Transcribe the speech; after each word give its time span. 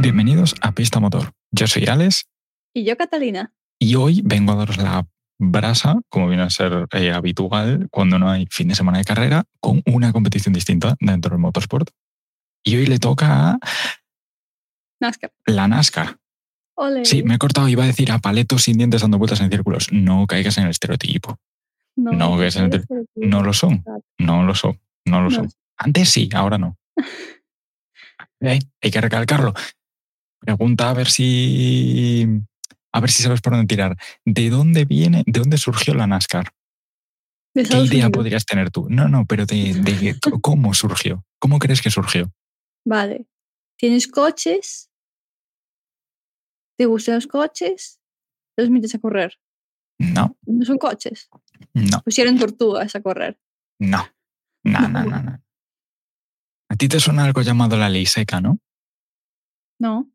Bienvenidos 0.00 0.54
a 0.60 0.72
Pista 0.72 1.00
Motor. 1.00 1.32
Yo 1.50 1.66
soy 1.66 1.86
Alex 1.86 2.26
Y 2.74 2.84
yo, 2.84 2.96
Catalina. 2.96 3.52
y 3.78 3.94
hoy 3.96 4.22
vengo 4.24 4.52
a 4.52 4.56
daros 4.56 4.78
la 4.78 5.06
brasa, 5.38 6.00
como 6.08 6.28
viene 6.28 6.42
a 6.42 6.50
ser 6.50 6.86
eh, 6.92 7.12
habitual 7.12 7.88
cuando 7.90 8.18
no 8.18 8.30
hay 8.30 8.46
fin 8.50 8.68
de 8.68 8.74
semana 8.74 8.98
de 8.98 9.04
carrera, 9.04 9.44
con 9.60 9.82
una 9.86 10.12
competición 10.12 10.52
distinta 10.54 10.96
dentro 11.00 11.30
del 11.30 11.40
motorsport. 11.40 11.90
Y 12.62 12.76
hoy 12.76 12.86
le 12.86 12.98
toca 12.98 13.52
a 13.52 13.58
NASCAR. 15.00 15.32
la 15.46 15.68
NASCAR. 15.68 16.18
Sí, 17.04 17.22
me 17.22 17.34
he 17.34 17.38
cortado, 17.38 17.68
iba 17.68 17.84
a 17.84 17.86
decir 17.86 18.10
a 18.10 18.18
paletos 18.20 18.62
sin 18.62 18.78
dientes 18.78 19.02
dando 19.02 19.18
vueltas 19.18 19.40
en 19.40 19.50
círculos. 19.50 19.92
No 19.92 20.26
caigas 20.26 20.56
en 20.56 20.64
el 20.64 20.70
estereotipo. 20.70 21.38
no, 21.96 22.38
que 22.38 22.46
es 22.46 22.56
el. 22.56 22.86
No 23.16 23.42
lo 23.42 23.52
son, 23.52 23.84
no 24.18 24.44
lo 24.44 24.54
son, 24.54 24.80
no 25.04 25.20
lo 25.20 25.28
No 25.28 25.36
son. 25.36 25.50
Antes 25.76 26.08
sí, 26.08 26.28
ahora 26.32 26.58
no. 26.58 26.78
Eh, 28.42 28.58
hay 28.80 28.90
que 28.90 29.00
recalcarlo. 29.02 29.52
Pregunta 30.40 30.90
a 30.90 30.94
ver 30.94 31.08
si. 31.08 32.26
A 32.92 33.00
ver 33.00 33.10
si 33.10 33.22
sabes 33.22 33.40
por 33.40 33.52
dónde 33.52 33.66
tirar. 33.68 33.96
¿De 34.24 34.50
dónde 34.50 34.84
viene, 34.84 35.22
de 35.26 35.40
dónde 35.40 35.58
surgió 35.58 35.94
la 35.94 36.06
NASCAR? 36.06 36.50
¿Qué 37.54 37.62
idea 37.62 37.80
Unidos. 37.80 38.10
podrías 38.12 38.44
tener 38.46 38.70
tú? 38.70 38.86
No, 38.88 39.08
no, 39.08 39.26
pero 39.26 39.44
de, 39.46 40.16
cómo 40.42 40.72
surgió. 40.74 41.24
¿Cómo 41.38 41.58
crees 41.58 41.82
que 41.82 41.90
surgió? 41.90 42.32
Vale. 42.86 43.26
¿Tienes 43.76 44.06
coches? 44.08 44.90
¿Te 46.78 46.86
gustan 46.86 47.16
los 47.16 47.26
coches? 47.26 48.00
Los 48.56 48.70
metes 48.70 48.94
a 48.94 48.98
correr. 48.98 49.38
No, 49.98 50.36
No 50.46 50.64
son 50.64 50.78
coches. 50.78 51.28
no, 51.74 52.00
Pusieron 52.02 52.38
tortugas 52.38 52.94
a 52.96 53.02
correr. 53.02 53.38
no. 53.78 54.06
No, 54.62 54.80
no, 54.88 55.04
no, 55.04 55.22
no. 55.22 55.42
A 56.70 56.76
ti 56.76 56.86
te 56.86 57.00
suena 57.00 57.24
algo 57.24 57.40
llamado 57.42 57.76
la 57.78 57.88
ley 57.88 58.04
seca, 58.06 58.40
¿no? 58.42 58.58
No. 59.80 60.10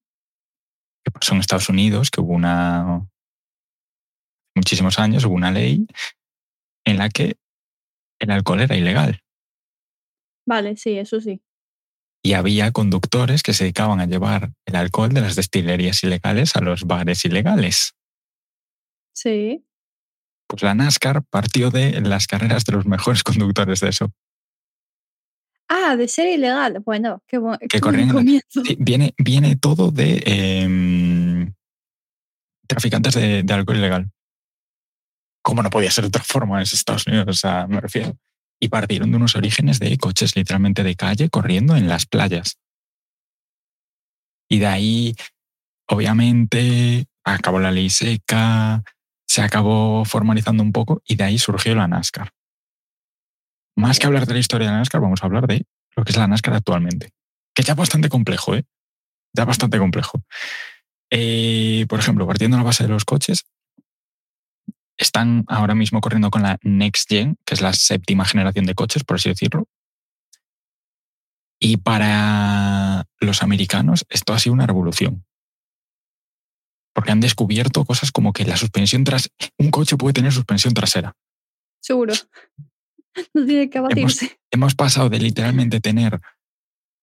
Que 1.06 1.12
pasó 1.12 1.34
en 1.34 1.40
Estados 1.40 1.70
Unidos, 1.70 2.10
que 2.10 2.20
hubo 2.20 2.34
una. 2.34 3.08
muchísimos 4.56 4.98
años, 5.00 5.24
hubo 5.26 5.36
una 5.36 5.52
ley 5.52 5.86
en 6.86 6.98
la 6.98 7.10
que 7.10 7.38
el 8.20 8.32
alcohol 8.32 8.62
era 8.62 8.76
ilegal. 8.76 9.22
Vale, 10.48 10.78
sí, 10.78 10.98
eso 10.98 11.22
sí. 11.22 11.42
Y 12.24 12.34
había 12.34 12.72
conductores 12.72 13.44
que 13.44 13.54
se 13.54 13.66
dedicaban 13.66 14.00
a 14.00 14.08
llevar 14.08 14.52
el 14.66 14.76
alcohol 14.76 15.14
de 15.14 15.22
las 15.22 15.36
destilerías 15.36 16.04
ilegales 16.04 16.56
a 16.56 16.62
los 16.62 16.84
bares 16.86 17.24
ilegales. 17.26 17.96
Sí. 19.16 19.64
Pues 20.48 20.64
la 20.64 20.74
NASCAR 20.74 21.24
partió 21.24 21.70
de 21.70 22.02
las 22.02 22.26
carreras 22.28 22.66
de 22.66 22.74
los 22.74 22.86
mejores 22.86 23.24
conductores 23.24 23.80
de 23.80 23.90
eso. 23.90 24.12
Ah, 25.68 25.96
de 25.96 26.08
ser 26.08 26.28
ilegal. 26.28 26.80
Bueno, 26.86 27.24
qué, 27.28 27.40
bu- 27.40 27.58
qué 27.68 27.80
buen 27.80 28.10
corrían. 28.10 28.42
Sí, 28.50 28.78
viene, 28.80 29.14
viene 29.18 29.56
todo 29.56 29.92
de 29.92 30.22
em, 30.26 31.54
traficantes 32.68 33.16
de, 33.16 33.44
de 33.44 33.54
alcohol 33.54 33.78
ilegal. 33.78 34.12
¿Cómo 35.44 35.62
no 35.64 35.70
podía 35.70 35.92
ser 35.92 36.04
de 36.04 36.08
otra 36.10 36.24
forma 36.24 36.58
en 36.58 36.64
Estados 36.64 37.06
Unidos? 37.08 37.28
O 37.28 37.34
sea, 37.34 37.68
me 37.68 37.80
refiero. 37.82 38.18
Y 38.60 38.70
partieron 38.70 39.12
de 39.12 39.18
unos 39.18 39.36
orígenes 39.36 39.80
de 39.80 39.98
coches 39.98 40.36
literalmente 40.36 40.84
de 40.84 40.96
calle 40.96 41.30
corriendo 41.30 41.76
en 41.76 41.88
las 41.88 42.06
playas. 42.06 42.58
Y 44.50 44.60
de 44.60 44.68
ahí, 44.68 45.16
obviamente, 45.90 47.06
acabó 47.24 47.60
la 47.60 47.72
ley 47.72 47.90
seca, 47.90 48.84
se 49.28 49.42
acabó 49.42 50.06
formalizando 50.06 50.64
un 50.64 50.72
poco 50.72 51.02
y 51.06 51.16
de 51.16 51.24
ahí 51.26 51.38
surgió 51.38 51.76
la 51.76 51.88
NASCAR. 51.88 52.32
Más 53.76 54.00
que 54.00 54.08
hablar 54.08 54.26
de 54.26 54.34
la 54.34 54.40
historia 54.40 54.68
de 54.68 54.74
la 54.74 54.80
NASCAR, 54.80 55.02
vamos 55.02 55.22
a 55.22 55.26
hablar 55.26 55.48
de 55.48 55.66
lo 55.96 56.04
que 56.04 56.12
es 56.12 56.18
la 56.18 56.28
NASCAR 56.28 56.54
actualmente. 56.54 57.12
Que 57.54 57.64
ya 57.64 57.76
bastante 57.76 58.10
complejo, 58.10 58.56
¿eh? 58.56 58.64
Ya 59.34 59.46
bastante 59.46 59.78
complejo. 59.78 60.24
Eh, 61.10 61.86
por 61.88 62.00
ejemplo, 62.00 62.26
partiendo 62.26 62.58
de 62.58 62.64
la 62.64 62.66
base 62.66 62.84
de 62.84 62.90
los 62.90 63.06
coches, 63.06 63.46
están 64.98 65.44
ahora 65.48 65.76
mismo 65.76 66.02
corriendo 66.02 66.32
con 66.32 66.42
la 66.42 66.58
Next 66.62 67.10
Gen, 67.10 67.38
que 67.46 67.54
es 67.54 67.62
la 67.62 67.74
séptima 67.74 68.26
generación 68.26 68.66
de 68.66 68.76
coches, 68.76 69.04
por 69.04 69.16
así 69.16 69.30
decirlo. 69.30 69.68
Y 71.60 71.78
para 71.78 73.06
los 73.20 73.44
americanos 73.44 74.06
esto 74.10 74.34
ha 74.34 74.40
sido 74.40 74.54
una 74.54 74.68
revolución. 74.68 75.26
Porque 76.94 77.12
han 77.12 77.20
descubierto 77.20 77.84
cosas 77.84 78.12
como 78.12 78.32
que 78.32 78.46
la 78.46 78.56
suspensión 78.56 79.04
tras 79.04 79.30
un 79.58 79.70
coche 79.70 79.98
puede 79.98 80.14
tener 80.14 80.32
suspensión 80.32 80.74
trasera. 80.74 81.14
Seguro. 81.82 82.14
No 83.34 83.46
tiene 83.46 83.70
que 83.70 83.78
abatirse. 83.78 84.40
Hemos 84.52 84.76
pasado 84.76 85.10
de 85.10 85.20
literalmente 85.20 85.80
tener 85.80 86.20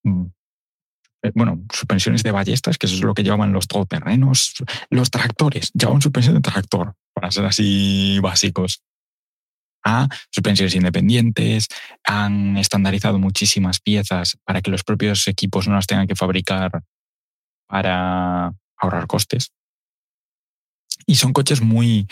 mm, 0.05 0.27
eh, 1.23 1.33
bueno, 1.35 1.63
suspensiones 1.73 2.23
de 2.23 2.33
ballestas, 2.33 2.79
que 2.79 2.87
eso 2.87 2.97
es 2.97 3.03
lo 3.03 3.15
que 3.15 3.23
llevaban 3.23 3.53
los 3.53 3.69
todoterrenos, 3.69 4.55
los 4.91 5.11
tractores, 5.11 5.71
llevaban 5.73 6.03
suspensión 6.03 6.35
de 6.35 6.41
tractor, 6.41 6.95
para 7.15 7.31
ser 7.31 7.45
así 7.45 8.19
básicos. 8.21 8.83
A 9.85 10.09
suspensiones 10.31 10.77
independientes, 10.77 11.67
han 12.05 12.57
estandarizado 12.57 13.19
muchísimas 13.19 13.81
piezas 13.81 14.39
para 14.45 14.61
que 14.63 14.71
los 14.71 14.85
propios 14.85 15.27
equipos 15.27 15.67
no 15.67 15.75
las 15.75 15.89
tengan 15.89 16.07
que 16.07 16.15
fabricar 16.15 16.85
para 17.69 18.53
ahorrar 18.77 19.07
costes. 19.09 19.53
Y 21.05 21.17
son 21.17 21.33
coches 21.33 21.63
muy 21.63 22.07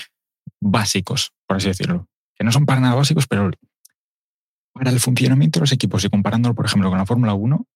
básicos, 0.61 1.33
por 1.47 1.59
así 1.59 1.69
decirlo. 1.69 2.09
Que 2.35 2.45
no 2.45 2.51
son 2.51 2.67
para 2.67 2.81
nada 2.81 2.97
básicos, 2.97 3.29
pero 3.29 3.51
para 4.73 4.91
el 4.91 5.01
funcionamiento 5.01 5.59
de 5.59 5.63
los 5.63 5.73
equipos 5.73 6.05
y 6.05 6.11
comparándolo, 6.11 6.55
por 6.55 6.67
ejemplo, 6.67 6.89
con 6.89 6.99
la 6.99 7.07
Fórmula 7.07 7.35
1, 7.35 7.67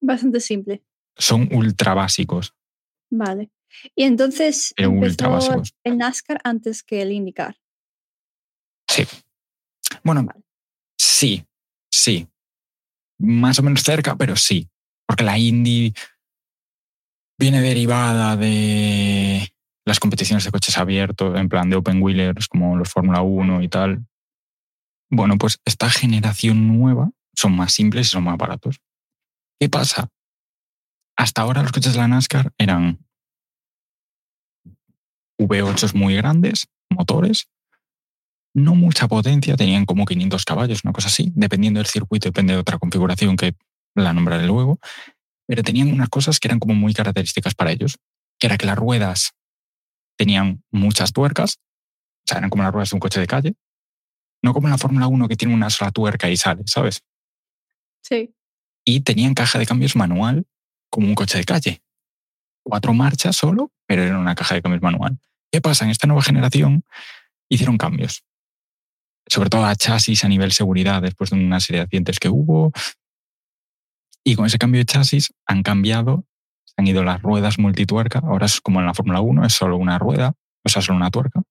Bastante 0.00 0.40
simple. 0.40 0.82
son 1.16 1.48
ultra 1.52 1.94
básicos. 1.94 2.54
Vale. 3.10 3.50
Y 3.94 4.04
entonces 4.04 4.72
Pero 4.76 4.90
empezó 4.90 5.62
el 5.84 5.98
NASCAR 5.98 6.40
antes 6.44 6.82
que 6.82 7.02
el 7.02 7.12
IndyCar. 7.12 7.56
Sí. 8.88 9.04
Bueno, 10.04 10.26
sí, 10.98 11.44
sí. 11.90 12.28
Más 13.18 13.58
o 13.58 13.62
menos 13.62 13.82
cerca, 13.82 14.16
pero 14.16 14.36
sí. 14.36 14.68
Porque 15.06 15.24
la 15.24 15.38
Indy 15.38 15.94
viene 17.38 17.60
derivada 17.60 18.36
de 18.36 19.52
las 19.86 20.00
competiciones 20.00 20.44
de 20.44 20.50
coches 20.50 20.76
abiertos, 20.78 21.38
en 21.38 21.48
plan 21.48 21.70
de 21.70 21.76
open 21.76 22.02
wheelers, 22.02 22.48
como 22.48 22.76
los 22.76 22.90
Fórmula 22.90 23.22
1 23.22 23.62
y 23.62 23.68
tal. 23.68 24.06
Bueno, 25.10 25.38
pues 25.38 25.60
esta 25.64 25.88
generación 25.90 26.78
nueva 26.78 27.10
son 27.34 27.54
más 27.54 27.72
simples 27.72 28.08
y 28.08 28.10
son 28.10 28.24
más 28.24 28.36
baratos. 28.36 28.80
¿Qué 29.60 29.68
pasa? 29.68 30.08
Hasta 31.16 31.42
ahora 31.42 31.62
los 31.62 31.72
coches 31.72 31.92
de 31.92 31.98
la 31.98 32.08
NASCAR 32.08 32.52
eran 32.58 33.06
V8 35.38 35.94
muy 35.94 36.16
grandes, 36.16 36.68
motores, 36.90 37.48
no 38.54 38.74
mucha 38.74 39.06
potencia, 39.06 39.56
tenían 39.56 39.84
como 39.84 40.06
500 40.06 40.44
caballos, 40.44 40.82
una 40.84 40.92
cosa 40.92 41.08
así, 41.08 41.30
dependiendo 41.34 41.78
del 41.78 41.86
circuito, 41.86 42.28
depende 42.28 42.54
de 42.54 42.60
otra 42.60 42.78
configuración 42.78 43.36
que 43.36 43.54
la 43.94 44.12
nombraré 44.12 44.46
luego, 44.46 44.78
pero 45.46 45.62
tenían 45.62 45.92
unas 45.92 46.08
cosas 46.08 46.40
que 46.40 46.48
eran 46.48 46.58
como 46.58 46.74
muy 46.74 46.94
características 46.94 47.54
para 47.54 47.70
ellos, 47.70 47.98
que 48.38 48.46
era 48.46 48.56
que 48.56 48.66
las 48.66 48.76
ruedas 48.76 49.32
tenían 50.18 50.64
muchas 50.70 51.12
tuercas, 51.12 51.58
o 51.58 52.26
sea, 52.26 52.38
eran 52.38 52.50
como 52.50 52.62
las 52.62 52.72
ruedas 52.72 52.90
de 52.90 52.96
un 52.96 53.00
coche 53.00 53.20
de 53.20 53.26
calle, 53.26 53.54
no 54.42 54.52
como 54.52 54.68
en 54.68 54.72
la 54.72 54.78
Fórmula 54.78 55.06
1 55.06 55.28
que 55.28 55.36
tiene 55.36 55.54
una 55.54 55.70
sola 55.70 55.90
tuerca 55.90 56.30
y 56.30 56.36
sale, 56.36 56.62
¿sabes? 56.66 57.02
Sí. 58.02 58.34
Y 58.84 59.00
tenían 59.00 59.34
caja 59.34 59.58
de 59.58 59.66
cambios 59.66 59.96
manual 59.96 60.46
como 60.90 61.06
un 61.08 61.14
coche 61.14 61.38
de 61.38 61.44
calle. 61.44 61.82
Cuatro 62.62 62.94
marchas 62.94 63.36
solo, 63.36 63.72
pero 63.86 64.02
era 64.02 64.18
una 64.18 64.34
caja 64.34 64.54
de 64.54 64.62
cambios 64.62 64.82
manual. 64.82 65.18
¿Qué 65.50 65.60
pasa? 65.60 65.84
En 65.84 65.90
esta 65.90 66.06
nueva 66.06 66.22
generación 66.22 66.84
hicieron 67.48 67.78
cambios 67.78 68.24
sobre 69.26 69.50
todo 69.50 69.64
a 69.64 69.74
chasis 69.74 70.24
a 70.24 70.28
nivel 70.28 70.52
seguridad 70.52 71.02
después 71.02 71.30
de 71.30 71.36
una 71.36 71.60
serie 71.60 71.80
de 71.80 71.84
accidentes 71.84 72.18
que 72.18 72.28
hubo. 72.28 72.72
Y 74.24 74.36
con 74.36 74.46
ese 74.46 74.58
cambio 74.58 74.80
de 74.80 74.86
chasis 74.86 75.32
han 75.46 75.62
cambiado, 75.62 76.24
se 76.64 76.74
han 76.78 76.86
ido 76.86 77.04
las 77.04 77.22
ruedas 77.22 77.58
multituerca, 77.58 78.20
ahora 78.20 78.46
es 78.46 78.60
como 78.60 78.80
en 78.80 78.86
la 78.86 78.94
Fórmula 78.94 79.20
1, 79.20 79.46
es 79.46 79.52
solo 79.52 79.76
una 79.76 79.98
rueda, 79.98 80.34
o 80.64 80.68
sea, 80.68 80.82
solo 80.82 80.96
una 80.96 81.10
tuerca. 81.10 81.42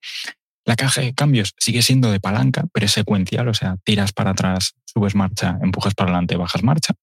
La 0.65 0.75
caja 0.75 1.01
de 1.01 1.13
cambios 1.13 1.53
sigue 1.59 1.83
siendo 1.83 2.11
de 2.11 2.19
palanca, 2.19 2.65
pero 2.73 2.87
es 2.87 2.91
secuencial, 2.91 3.47
o 3.47 3.53
sea, 3.53 3.77
tiras 3.83 4.11
para 4.13 4.31
atrás, 4.31 4.73
subes 4.85 5.13
marcha, 5.13 5.59
empujas 5.61 5.93
para 5.93 6.09
adelante, 6.09 6.37
bajas 6.37 6.63
marcha. 6.63 6.95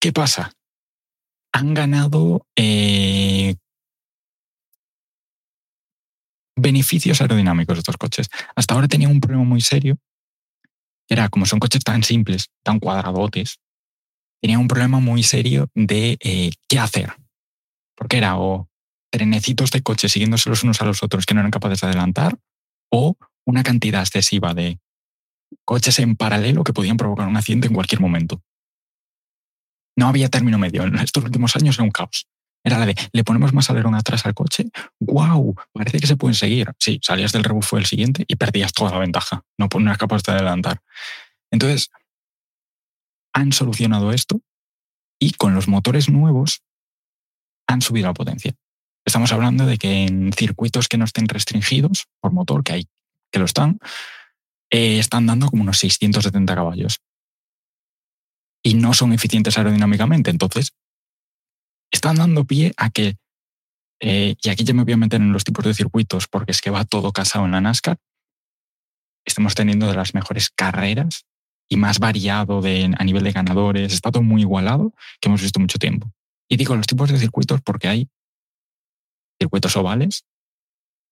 ¿Qué 0.00 0.12
pasa? 0.12 0.52
Han 1.52 1.74
ganado 1.74 2.46
eh, 2.56 3.56
beneficios 6.56 7.20
aerodinámicos 7.20 7.76
estos 7.76 7.98
coches. 7.98 8.30
Hasta 8.56 8.74
ahora 8.74 8.88
tenían 8.88 9.10
un 9.10 9.20
problema 9.20 9.44
muy 9.44 9.60
serio, 9.60 9.98
era 11.10 11.28
como 11.28 11.44
son 11.44 11.58
coches 11.58 11.84
tan 11.84 12.02
simples, 12.02 12.46
tan 12.62 12.78
cuadradotes, 12.78 13.58
tenían 14.40 14.60
un 14.60 14.68
problema 14.68 14.98
muy 14.98 15.22
serio 15.22 15.68
de 15.74 16.16
eh, 16.20 16.52
qué 16.68 16.78
hacer. 16.78 17.12
Porque 17.94 18.16
era 18.16 18.38
o 18.38 18.69
trenecitos 19.10 19.70
de 19.70 19.82
coches 19.82 20.12
siguiéndose 20.12 20.48
los 20.48 20.62
unos 20.62 20.80
a 20.80 20.84
los 20.84 21.02
otros 21.02 21.26
que 21.26 21.34
no 21.34 21.40
eran 21.40 21.50
capaces 21.50 21.80
de 21.80 21.88
adelantar, 21.88 22.38
o 22.90 23.16
una 23.44 23.62
cantidad 23.62 24.00
excesiva 24.00 24.54
de 24.54 24.78
coches 25.64 25.98
en 25.98 26.16
paralelo 26.16 26.64
que 26.64 26.72
podían 26.72 26.96
provocar 26.96 27.28
un 27.28 27.36
accidente 27.36 27.66
en 27.68 27.74
cualquier 27.74 28.00
momento. 28.00 28.42
No 29.96 30.08
había 30.08 30.28
término 30.28 30.58
medio. 30.58 30.84
En 30.84 30.98
estos 30.98 31.24
últimos 31.24 31.56
años 31.56 31.76
era 31.76 31.84
un 31.84 31.90
caos. 31.90 32.26
Era 32.62 32.78
la 32.78 32.86
de, 32.86 32.94
le 33.12 33.24
ponemos 33.24 33.52
más 33.52 33.70
alerón 33.70 33.94
atrás 33.94 34.26
al 34.26 34.34
coche, 34.34 34.70
¡guau! 34.98 35.54
Parece 35.72 35.98
que 35.98 36.06
se 36.06 36.16
pueden 36.16 36.34
seguir. 36.34 36.70
Sí, 36.78 37.00
salías 37.02 37.32
del 37.32 37.44
rebufo 37.44 37.76
del 37.76 37.86
siguiente 37.86 38.24
y 38.28 38.36
perdías 38.36 38.72
toda 38.72 38.90
la 38.90 38.98
ventaja. 38.98 39.44
No, 39.58 39.68
no 39.72 39.86
eras 39.86 39.98
capaz 39.98 40.22
de 40.22 40.32
adelantar. 40.32 40.82
Entonces, 41.50 41.90
han 43.32 43.52
solucionado 43.52 44.12
esto 44.12 44.42
y 45.18 45.32
con 45.32 45.54
los 45.54 45.68
motores 45.68 46.08
nuevos 46.08 46.62
han 47.66 47.80
subido 47.80 48.08
la 48.08 48.14
potencia. 48.14 48.54
Estamos 49.04 49.32
hablando 49.32 49.66
de 49.66 49.78
que 49.78 50.04
en 50.04 50.32
circuitos 50.32 50.88
que 50.88 50.98
no 50.98 51.04
estén 51.04 51.28
restringidos 51.28 52.06
por 52.20 52.32
motor, 52.32 52.62
que 52.62 52.72
hay 52.72 52.88
que 53.32 53.38
lo 53.38 53.44
están, 53.44 53.78
eh, 54.70 54.98
están 54.98 55.26
dando 55.26 55.48
como 55.48 55.62
unos 55.62 55.78
670 55.78 56.54
caballos. 56.54 57.00
Y 58.62 58.74
no 58.74 58.92
son 58.92 59.12
eficientes 59.12 59.56
aerodinámicamente. 59.56 60.30
Entonces, 60.30 60.72
están 61.90 62.16
dando 62.16 62.44
pie 62.44 62.72
a 62.76 62.90
que, 62.90 63.16
eh, 64.00 64.36
y 64.42 64.48
aquí 64.48 64.64
ya 64.64 64.74
me 64.74 64.84
voy 64.84 64.92
a 64.92 64.98
meter 64.98 65.20
en 65.20 65.32
los 65.32 65.44
tipos 65.44 65.64
de 65.64 65.74
circuitos 65.74 66.28
porque 66.28 66.52
es 66.52 66.60
que 66.60 66.70
va 66.70 66.84
todo 66.84 67.12
casado 67.12 67.46
en 67.46 67.52
la 67.52 67.60
NASCAR, 67.60 67.98
estamos 69.24 69.54
teniendo 69.54 69.86
de 69.86 69.94
las 69.94 70.14
mejores 70.14 70.50
carreras 70.50 71.24
y 71.68 71.76
más 71.76 71.98
variado 71.98 72.60
de, 72.60 72.94
a 72.96 73.04
nivel 73.04 73.24
de 73.24 73.32
ganadores, 73.32 73.92
está 73.92 74.10
todo 74.10 74.22
muy 74.22 74.42
igualado 74.42 74.92
que 75.20 75.28
hemos 75.28 75.42
visto 75.42 75.60
mucho 75.60 75.78
tiempo. 75.78 76.12
Y 76.48 76.56
digo 76.56 76.74
los 76.74 76.86
tipos 76.86 77.10
de 77.10 77.18
circuitos 77.18 77.60
porque 77.60 77.88
hay 77.88 78.08
circuitos 79.40 79.76
ovales 79.76 80.26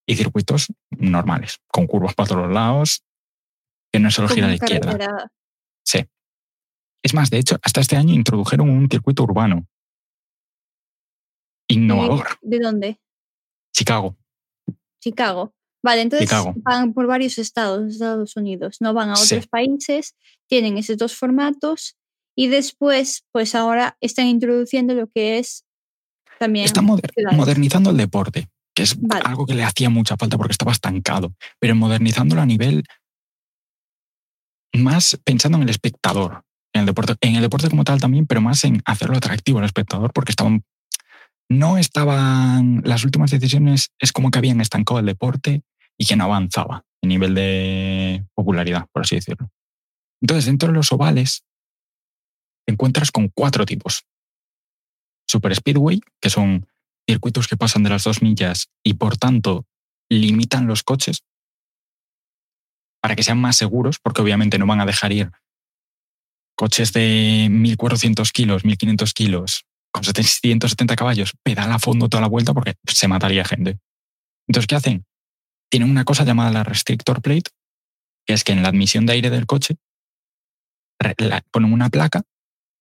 y 0.06 0.16
circuitos 0.16 0.68
normales, 0.90 1.58
con 1.66 1.86
curvas 1.86 2.14
para 2.14 2.28
todos 2.28 2.42
los 2.42 2.52
lados, 2.52 3.04
que 3.92 4.00
no 4.00 4.10
solo 4.10 4.28
gira 4.28 4.46
a 4.46 4.50
la 4.50 4.54
izquierda. 4.56 5.30
Sí. 5.84 6.06
Es 7.02 7.14
más, 7.14 7.30
de 7.30 7.38
hecho, 7.38 7.58
hasta 7.62 7.80
este 7.80 7.96
año 7.96 8.14
introdujeron 8.14 8.68
un 8.68 8.88
circuito 8.90 9.22
urbano. 9.22 9.66
Innovador. 11.68 12.26
¿De, 12.40 12.58
dónde? 12.58 13.00
Chicago. 13.74 14.16
Chicago. 15.02 15.54
Vale, 15.82 16.02
entonces 16.02 16.28
van 16.56 16.92
por 16.92 17.06
varios 17.06 17.38
estados 17.38 17.84
de 17.84 17.92
Estados 17.92 18.36
Unidos, 18.36 18.78
no 18.80 18.94
van 18.94 19.10
a 19.10 19.14
otros 19.14 19.46
países, 19.46 20.16
tienen 20.48 20.76
esos 20.76 20.96
dos 20.96 21.14
formatos 21.14 21.96
y 22.36 22.48
después, 22.48 23.24
pues 23.30 23.54
ahora 23.54 23.96
están 24.00 24.26
introduciendo 24.26 24.94
lo 24.94 25.06
que 25.08 25.38
es 25.38 25.64
también. 26.38 26.64
Están 26.64 26.86
modernizando 26.86 27.90
el 27.90 27.96
deporte, 27.96 28.48
que 28.74 28.82
es 28.82 28.96
algo 29.24 29.46
que 29.46 29.54
le 29.54 29.64
hacía 29.64 29.90
mucha 29.90 30.16
falta 30.16 30.36
porque 30.36 30.52
estaba 30.52 30.72
estancado, 30.72 31.32
pero 31.58 31.74
modernizándolo 31.74 32.40
a 32.40 32.46
nivel 32.46 32.84
más 34.74 35.18
pensando 35.24 35.56
en 35.56 35.62
el 35.62 35.70
espectador, 35.70 36.42
en 36.72 36.80
el 36.80 36.86
deporte, 36.86 37.14
en 37.20 37.36
el 37.36 37.42
deporte 37.42 37.68
como 37.70 37.84
tal 37.84 38.00
también, 38.00 38.26
pero 38.26 38.40
más 38.40 38.64
en 38.64 38.82
hacerlo 38.84 39.16
atractivo 39.16 39.58
al 39.58 39.64
espectador 39.64 40.12
porque 40.12 40.32
estaban 40.32 40.62
no 41.50 41.78
estaban 41.78 42.82
las 42.84 43.04
últimas 43.04 43.30
decisiones 43.30 43.90
es 43.98 44.12
como 44.12 44.30
que 44.30 44.38
habían 44.38 44.60
estancado 44.60 45.00
el 45.00 45.06
deporte 45.06 45.62
y 45.96 46.04
que 46.04 46.16
no 46.16 46.24
avanzaba 46.24 46.84
en 47.02 47.08
nivel 47.08 47.34
de 47.34 48.26
popularidad, 48.34 48.86
por 48.92 49.02
así 49.02 49.16
decirlo. 49.16 49.50
Entonces, 50.20 50.46
dentro 50.46 50.68
de 50.68 50.74
los 50.74 50.92
ovales, 50.92 51.44
te 52.66 52.72
encuentras 52.72 53.10
con 53.10 53.28
cuatro 53.28 53.64
tipos. 53.64 54.04
Super 55.28 55.54
Speedway, 55.54 56.00
que 56.20 56.30
son 56.30 56.66
circuitos 57.08 57.48
que 57.48 57.56
pasan 57.56 57.82
de 57.82 57.90
las 57.90 58.04
dos 58.04 58.22
millas 58.22 58.70
y 58.82 58.94
por 58.94 59.16
tanto 59.16 59.66
limitan 60.10 60.66
los 60.66 60.82
coches 60.82 61.22
para 63.00 63.14
que 63.14 63.22
sean 63.22 63.40
más 63.40 63.56
seguros, 63.56 63.98
porque 64.02 64.22
obviamente 64.22 64.58
no 64.58 64.66
van 64.66 64.80
a 64.80 64.86
dejar 64.86 65.12
ir 65.12 65.30
coches 66.56 66.92
de 66.92 67.48
1.400 67.50 68.32
kilos, 68.32 68.64
1.500 68.64 69.12
kilos, 69.12 69.64
con 69.92 70.02
770 70.02 70.96
caballos, 70.96 71.32
pedala 71.44 71.76
a 71.76 71.78
fondo 71.78 72.08
toda 72.08 72.20
la 72.20 72.26
vuelta 72.26 72.52
porque 72.52 72.74
se 72.84 73.06
mataría 73.06 73.44
gente. 73.44 73.78
Entonces, 74.48 74.66
¿qué 74.66 74.74
hacen? 74.74 75.06
Tienen 75.70 75.88
una 75.88 76.04
cosa 76.04 76.24
llamada 76.24 76.50
la 76.50 76.64
restrictor 76.64 77.22
plate, 77.22 77.50
que 78.26 78.34
es 78.34 78.42
que 78.42 78.52
en 78.52 78.62
la 78.62 78.70
admisión 78.70 79.06
de 79.06 79.12
aire 79.12 79.30
del 79.30 79.46
coche 79.46 79.76
ponen 81.52 81.72
una 81.72 81.90
placa 81.90 82.22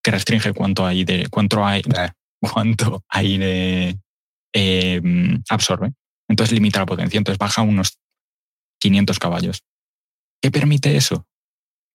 que 0.04 0.12
restringe 0.12 0.54
cuánto 0.54 0.86
aire, 0.86 1.28
cuánto 1.30 1.64
aire, 1.64 1.90
cuánto 2.40 3.04
aire 3.10 4.00
em, 4.54 5.42
absorbe. 5.50 5.94
Entonces 6.30 6.54
limita 6.54 6.80
la 6.80 6.86
potencia, 6.86 7.18
entonces 7.18 7.38
baja 7.38 7.62
unos 7.62 8.00
500 8.80 9.20
caballos. 9.20 9.64
¿Qué 10.42 10.52
permite 10.52 10.98
eso? 10.98 11.26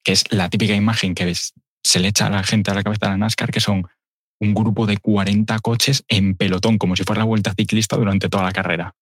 Que 0.04 0.12
es 0.12 0.30
la 0.32 0.48
típica 0.48 0.74
imagen 0.74 1.14
que 1.14 1.24
ves, 1.24 1.52
se 1.84 2.00
le 2.00 2.08
echa 2.08 2.26
a 2.26 2.30
la 2.30 2.42
gente 2.42 2.70
a 2.70 2.74
la 2.74 2.82
cabeza 2.82 3.06
de 3.06 3.12
la 3.12 3.18
NASCAR, 3.18 3.50
que 3.50 3.60
son 3.60 3.88
un 4.40 4.54
grupo 4.54 4.86
de 4.86 4.96
40 4.96 5.58
coches 5.60 6.04
en 6.08 6.34
pelotón, 6.34 6.78
como 6.78 6.96
si 6.96 7.04
fuera 7.04 7.20
la 7.20 7.26
vuelta 7.26 7.54
ciclista 7.56 7.96
durante 7.96 8.28
toda 8.28 8.42
la 8.42 8.52
carrera. 8.52 8.96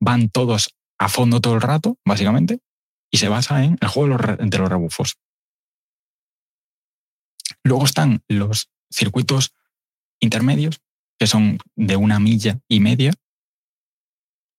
Van 0.00 0.30
todos 0.30 0.74
a 0.98 1.08
fondo 1.08 1.40
todo 1.40 1.54
el 1.54 1.60
rato, 1.60 1.98
básicamente, 2.04 2.60
y 3.10 3.18
se 3.18 3.28
basa 3.28 3.64
en 3.64 3.76
el 3.80 3.88
juego 3.88 4.16
de 4.16 4.58
los, 4.58 4.68
rebufos. 4.70 5.18
Luego 7.64 7.84
están 7.84 8.22
los 8.28 8.70
circuitos 8.90 9.54
intermedios, 10.20 10.80
que 11.18 11.26
son 11.26 11.58
de 11.74 11.96
una 11.96 12.20
milla 12.20 12.58
y 12.68 12.80
media, 12.80 13.12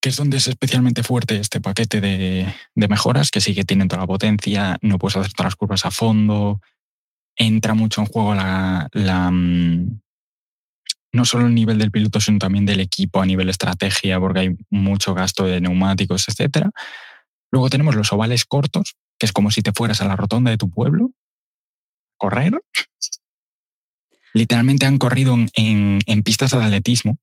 que 0.02 0.10
es 0.10 0.16
donde 0.16 0.38
es 0.38 0.48
especialmente 0.48 1.04
fuerte 1.04 1.38
este 1.38 1.60
paquete 1.60 2.02
de, 2.02 2.54
mejoras, 2.76 3.32
que 3.32 3.42
sí 3.42 3.56
que 3.56 3.64
tienen 3.66 3.88
toda 3.88 4.02
la 4.02 4.08
potencia, 4.08 4.78
no 4.82 4.98
puedes 5.00 5.18
hacer 5.18 5.34
todas 5.34 5.48
las 5.48 5.56
curvas 5.56 5.86
a 5.86 5.92
fondo, 5.92 6.62
entra 7.36 7.74
mucho 7.74 8.02
en 8.02 8.08
juego 8.08 8.34
la, 8.34 8.90
mm, 8.94 10.00
no 11.14 11.26
solo 11.26 11.48
el 11.48 11.56
nivel 11.56 11.80
del 11.80 11.92
piloto, 11.92 12.20
sino 12.20 12.38
también 12.38 12.66
del 12.66 12.80
equipo 12.80 13.22
a 13.22 13.26
nivel 13.26 13.50
estrategia, 13.50 14.20
porque 14.20 14.40
hay 14.40 14.58
mucho 14.70 15.14
gasto 15.14 15.46
de 15.46 15.62
neumáticos, 15.62 16.28
etc. 16.28 16.68
Luego 17.52 17.70
tenemos 17.70 17.96
los 17.96 18.12
ovales 18.14 18.46
cortos, 18.46 18.96
que 19.18 19.26
es 19.26 19.32
como 19.32 19.52
si 19.52 19.62
te 19.62 19.72
fueras 19.72 20.02
a 20.02 20.06
la 20.06 20.16
rotonda 20.16 20.52
de 20.52 20.58
tu 20.58 20.70
pueblo, 20.70 21.12
correr. 22.18 22.60
Literalmente 24.38 24.86
han 24.86 24.98
corrido 24.98 25.36
en, 25.56 26.00
en 26.06 26.24
pistas 26.24 26.52
de 26.52 26.64
atletismo, 26.64 27.18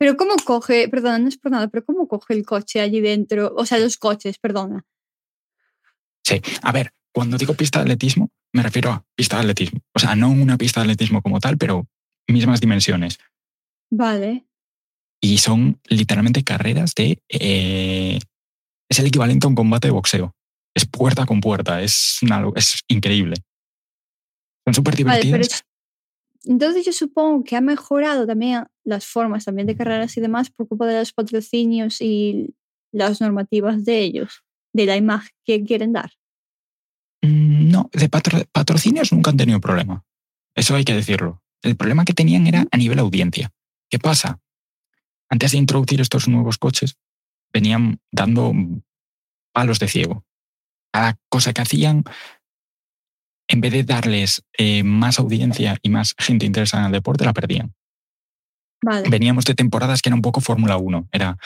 pero 0.00 0.16
¿cómo 0.16 0.34
coge, 0.46 0.88
perdona, 0.88 1.18
no 1.18 1.28
es 1.28 1.36
por 1.36 1.52
nada, 1.52 1.68
pero 1.68 1.84
¿cómo 1.84 2.08
coge 2.08 2.32
el 2.32 2.46
coche 2.46 2.80
allí 2.80 3.02
dentro? 3.02 3.52
O 3.54 3.66
sea, 3.66 3.78
los 3.78 3.98
coches, 3.98 4.38
perdona. 4.38 4.86
Sí, 6.24 6.40
a 6.62 6.72
ver, 6.72 6.94
cuando 7.12 7.36
digo 7.36 7.52
pista 7.52 7.80
de 7.80 7.82
atletismo, 7.82 8.30
me 8.54 8.62
refiero 8.62 8.92
a 8.92 9.04
pista 9.14 9.36
de 9.36 9.42
atletismo. 9.42 9.80
O 9.94 9.98
sea, 9.98 10.16
no 10.16 10.30
una 10.30 10.56
pista 10.56 10.80
de 10.80 10.84
atletismo 10.84 11.20
como 11.20 11.38
tal, 11.38 11.58
pero 11.58 11.86
mismas 12.26 12.62
dimensiones. 12.62 13.18
Vale. 13.90 14.46
Y 15.20 15.36
son 15.36 15.78
literalmente 15.84 16.44
carreras 16.44 16.94
de... 16.94 17.22
Eh, 17.28 18.18
es 18.88 18.98
el 18.98 19.06
equivalente 19.06 19.46
a 19.46 19.50
un 19.50 19.54
combate 19.54 19.88
de 19.88 19.92
boxeo. 19.92 20.34
Es 20.74 20.86
puerta 20.86 21.26
con 21.26 21.42
puerta, 21.42 21.82
es, 21.82 22.20
es 22.56 22.80
increíble. 22.88 23.34
Son 24.70 24.74
súper 24.74 24.96
divertidas. 24.96 25.64
entonces 26.44 26.86
yo 26.86 26.92
supongo 26.92 27.44
que 27.44 27.56
ha 27.56 27.60
mejorado 27.60 28.26
también 28.26 28.64
las 28.84 29.06
formas 29.06 29.44
también 29.44 29.66
de 29.66 29.76
carreras 29.76 30.16
y 30.16 30.20
demás 30.20 30.50
por 30.50 30.68
culpa 30.68 30.86
de 30.86 30.98
los 30.98 31.12
patrocinios 31.12 32.00
y 32.00 32.54
las 32.92 33.20
normativas 33.20 33.84
de 33.84 34.00
ellos, 34.00 34.42
de 34.72 34.86
la 34.86 34.96
imagen 34.96 35.30
que 35.44 35.64
quieren 35.64 35.92
dar. 35.92 36.12
Mm, 37.22 37.70
no, 37.70 37.90
de 37.92 38.08
patrocinios 38.08 39.12
nunca 39.12 39.30
han 39.30 39.36
tenido 39.36 39.60
problema. 39.60 40.04
Eso 40.54 40.74
hay 40.74 40.84
que 40.84 40.94
decirlo. 40.94 41.42
El 41.62 41.76
problema 41.76 42.04
que 42.04 42.14
tenían 42.14 42.46
era 42.46 42.66
a 42.70 42.76
nivel 42.76 42.98
audiencia. 42.98 43.52
¿Qué 43.88 43.98
pasa? 43.98 44.40
Antes 45.28 45.52
de 45.52 45.58
introducir 45.58 46.00
estos 46.00 46.28
nuevos 46.28 46.58
coches, 46.58 46.96
venían 47.52 48.00
dando 48.10 48.52
palos 49.52 49.78
de 49.78 49.88
ciego. 49.88 50.24
Cada 50.92 51.18
cosa 51.28 51.52
que 51.52 51.62
hacían, 51.62 52.04
en 53.50 53.60
vez 53.60 53.72
de 53.72 53.82
darles 53.82 54.44
eh, 54.56 54.84
más 54.84 55.18
audiencia 55.18 55.76
y 55.82 55.88
más 55.88 56.14
gente 56.16 56.46
interesada 56.46 56.84
en 56.84 56.86
el 56.86 56.92
deporte, 56.92 57.24
la 57.24 57.32
perdían. 57.32 57.74
Veníamos 59.10 59.44
de 59.44 59.56
temporadas 59.56 60.00
que 60.00 60.08
era 60.08 60.14
un 60.14 60.22
poco 60.22 60.40
Fórmula 60.40 60.76
1. 60.76 61.08
Era 61.10 61.36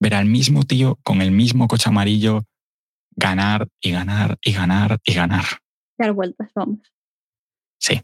ver 0.00 0.14
al 0.14 0.26
mismo 0.26 0.64
tío 0.64 0.98
con 1.02 1.22
el 1.22 1.30
mismo 1.30 1.66
coche 1.66 1.88
amarillo 1.88 2.44
ganar 3.16 3.68
y 3.80 3.90
ganar 3.90 4.38
y 4.42 4.52
ganar 4.52 5.00
y 5.02 5.14
ganar. 5.14 5.44
Dar 5.96 6.12
vueltas, 6.12 6.50
vamos. 6.54 6.80
Sí. 7.80 8.02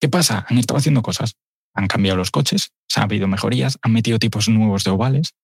¿Qué 0.00 0.08
pasa? 0.08 0.46
Han 0.48 0.58
estado 0.58 0.78
haciendo 0.78 1.02
cosas. 1.02 1.34
Han 1.74 1.88
cambiado 1.88 2.16
los 2.16 2.30
coches, 2.30 2.70
se 2.88 3.00
han 3.00 3.04
habido 3.04 3.26
mejorías, 3.26 3.78
han 3.82 3.92
metido 3.92 4.20
tipos 4.20 4.48
nuevos 4.48 4.84
de 4.84 4.90
ovales, 4.90 5.34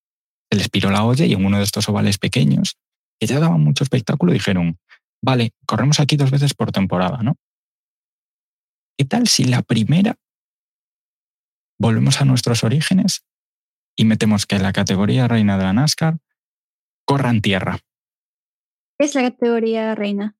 se 0.48 0.58
les 0.58 0.68
piró 0.68 0.90
la 0.90 1.02
olla 1.02 1.24
y 1.24 1.32
en 1.32 1.44
uno 1.44 1.58
de 1.58 1.64
estos 1.64 1.88
ovales 1.88 2.18
pequeños, 2.18 2.76
que 3.18 3.26
ya 3.26 3.40
daban 3.40 3.62
mucho 3.62 3.82
espectáculo, 3.82 4.32
dijeron, 4.32 4.78
vale, 5.22 5.52
corremos 5.66 6.00
aquí 6.00 6.16
dos 6.16 6.30
veces 6.30 6.54
por 6.54 6.72
temporada, 6.72 7.22
¿no? 7.22 7.36
¿Qué 8.98 9.04
tal 9.04 9.28
si 9.28 9.44
la 9.44 9.62
primera 9.62 10.16
volvemos 11.78 12.20
a 12.20 12.24
nuestros 12.24 12.64
orígenes 12.64 13.24
y 13.96 14.04
metemos 14.04 14.46
que 14.46 14.58
la 14.58 14.72
categoría 14.72 15.28
reina 15.28 15.56
de 15.56 15.64
la 15.64 15.72
NASCAR 15.72 16.18
corra 17.04 17.30
en 17.30 17.40
tierra? 17.40 17.78
¿Qué 18.98 19.06
es 19.06 19.14
la 19.14 19.22
categoría 19.22 19.94
reina? 19.94 20.36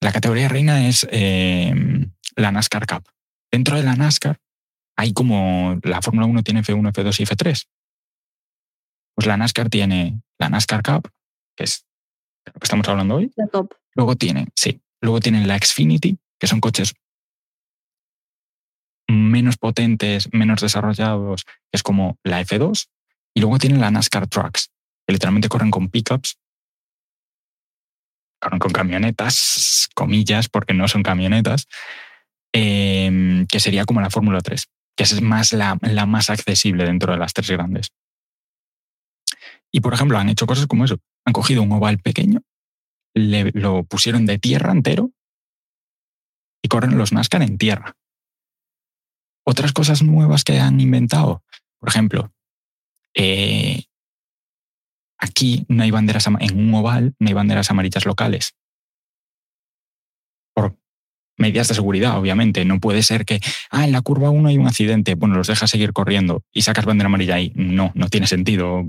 La 0.00 0.12
categoría 0.12 0.48
reina 0.48 0.86
es 0.86 1.06
em, 1.10 2.12
la 2.36 2.52
NASCAR 2.52 2.86
Cup. 2.86 3.08
Dentro 3.50 3.76
de 3.76 3.82
la 3.82 3.96
NASCAR 3.96 4.38
hay 4.96 5.12
como 5.12 5.80
la 5.82 6.00
Fórmula 6.00 6.26
1 6.26 6.42
tiene 6.44 6.62
F1, 6.62 6.92
F2 6.92 7.20
y 7.20 7.24
F3. 7.24 7.68
Pues 9.16 9.26
la 9.26 9.36
NASCAR 9.36 9.68
tiene 9.68 10.22
la 10.38 10.48
NASCAR 10.48 10.82
Cup, 10.82 11.10
que 11.56 11.64
es 11.64 11.84
de 12.46 12.52
lo 12.52 12.60
que 12.60 12.64
estamos 12.64 12.88
hablando 12.88 13.16
hoy. 13.16 13.32
La 13.34 13.48
top. 13.48 13.74
Luego 13.98 14.14
tienen, 14.14 14.48
sí, 14.54 14.80
luego 15.02 15.18
tienen 15.18 15.48
la 15.48 15.58
Xfinity, 15.58 16.18
que 16.38 16.46
son 16.46 16.60
coches 16.60 16.94
menos 19.08 19.56
potentes, 19.56 20.32
menos 20.32 20.60
desarrollados, 20.60 21.44
que 21.44 21.72
es 21.72 21.82
como 21.82 22.16
la 22.22 22.40
F2. 22.40 22.86
Y 23.34 23.40
luego 23.40 23.58
tienen 23.58 23.80
la 23.80 23.90
NASCAR 23.90 24.28
Trucks, 24.28 24.70
que 25.04 25.14
literalmente 25.14 25.48
corren 25.48 25.72
con 25.72 25.88
pickups, 25.88 26.38
corren 28.40 28.60
con 28.60 28.70
camionetas, 28.70 29.88
comillas, 29.96 30.48
porque 30.48 30.74
no 30.74 30.86
son 30.86 31.02
camionetas, 31.02 31.66
em, 32.52 33.46
que 33.46 33.58
sería 33.58 33.84
como 33.84 34.00
la 34.00 34.10
Fórmula 34.10 34.40
3, 34.42 34.68
que 34.96 35.02
es 35.02 35.20
más 35.20 35.52
la, 35.52 35.76
la 35.80 36.06
más 36.06 36.30
accesible 36.30 36.84
dentro 36.84 37.12
de 37.12 37.18
las 37.18 37.32
tres 37.32 37.50
grandes. 37.50 37.88
Y, 39.72 39.80
por 39.80 39.92
ejemplo, 39.92 40.18
han 40.18 40.28
hecho 40.28 40.46
cosas 40.46 40.68
como 40.68 40.84
eso. 40.84 40.98
Han 41.24 41.32
cogido 41.32 41.62
un 41.62 41.72
oval 41.72 41.98
pequeño, 41.98 42.42
lo 43.14 43.84
pusieron 43.84 44.26
de 44.26 44.38
tierra 44.38 44.72
entero 44.72 45.12
y 46.62 46.68
corren 46.68 46.98
los 46.98 47.12
NASCAR 47.12 47.42
en 47.42 47.58
tierra. 47.58 47.96
Otras 49.44 49.72
cosas 49.72 50.02
nuevas 50.02 50.44
que 50.44 50.58
han 50.58 50.80
inventado, 50.80 51.42
por 51.78 51.88
ejemplo, 51.88 52.32
eh, 53.14 53.84
aquí 55.18 55.64
no 55.68 55.82
hay 55.82 55.90
banderas, 55.90 56.26
en 56.26 56.58
un 56.58 56.74
oval 56.74 57.14
no 57.18 57.28
hay 57.28 57.34
banderas 57.34 57.70
amarillas 57.70 58.04
locales. 58.04 58.54
Por 60.54 60.76
medidas 61.38 61.68
de 61.68 61.74
seguridad, 61.74 62.18
obviamente. 62.18 62.64
No 62.64 62.80
puede 62.80 63.02
ser 63.02 63.24
que, 63.24 63.40
ah, 63.70 63.84
en 63.84 63.92
la 63.92 64.02
curva 64.02 64.30
1 64.30 64.48
hay 64.48 64.58
un 64.58 64.66
accidente, 64.66 65.14
bueno, 65.14 65.36
los 65.36 65.46
dejas 65.46 65.70
seguir 65.70 65.92
corriendo 65.92 66.44
y 66.52 66.62
sacas 66.62 66.84
bandera 66.84 67.06
amarilla 67.06 67.36
ahí. 67.36 67.52
No, 67.54 67.92
no 67.94 68.08
tiene 68.08 68.26
sentido 68.26 68.84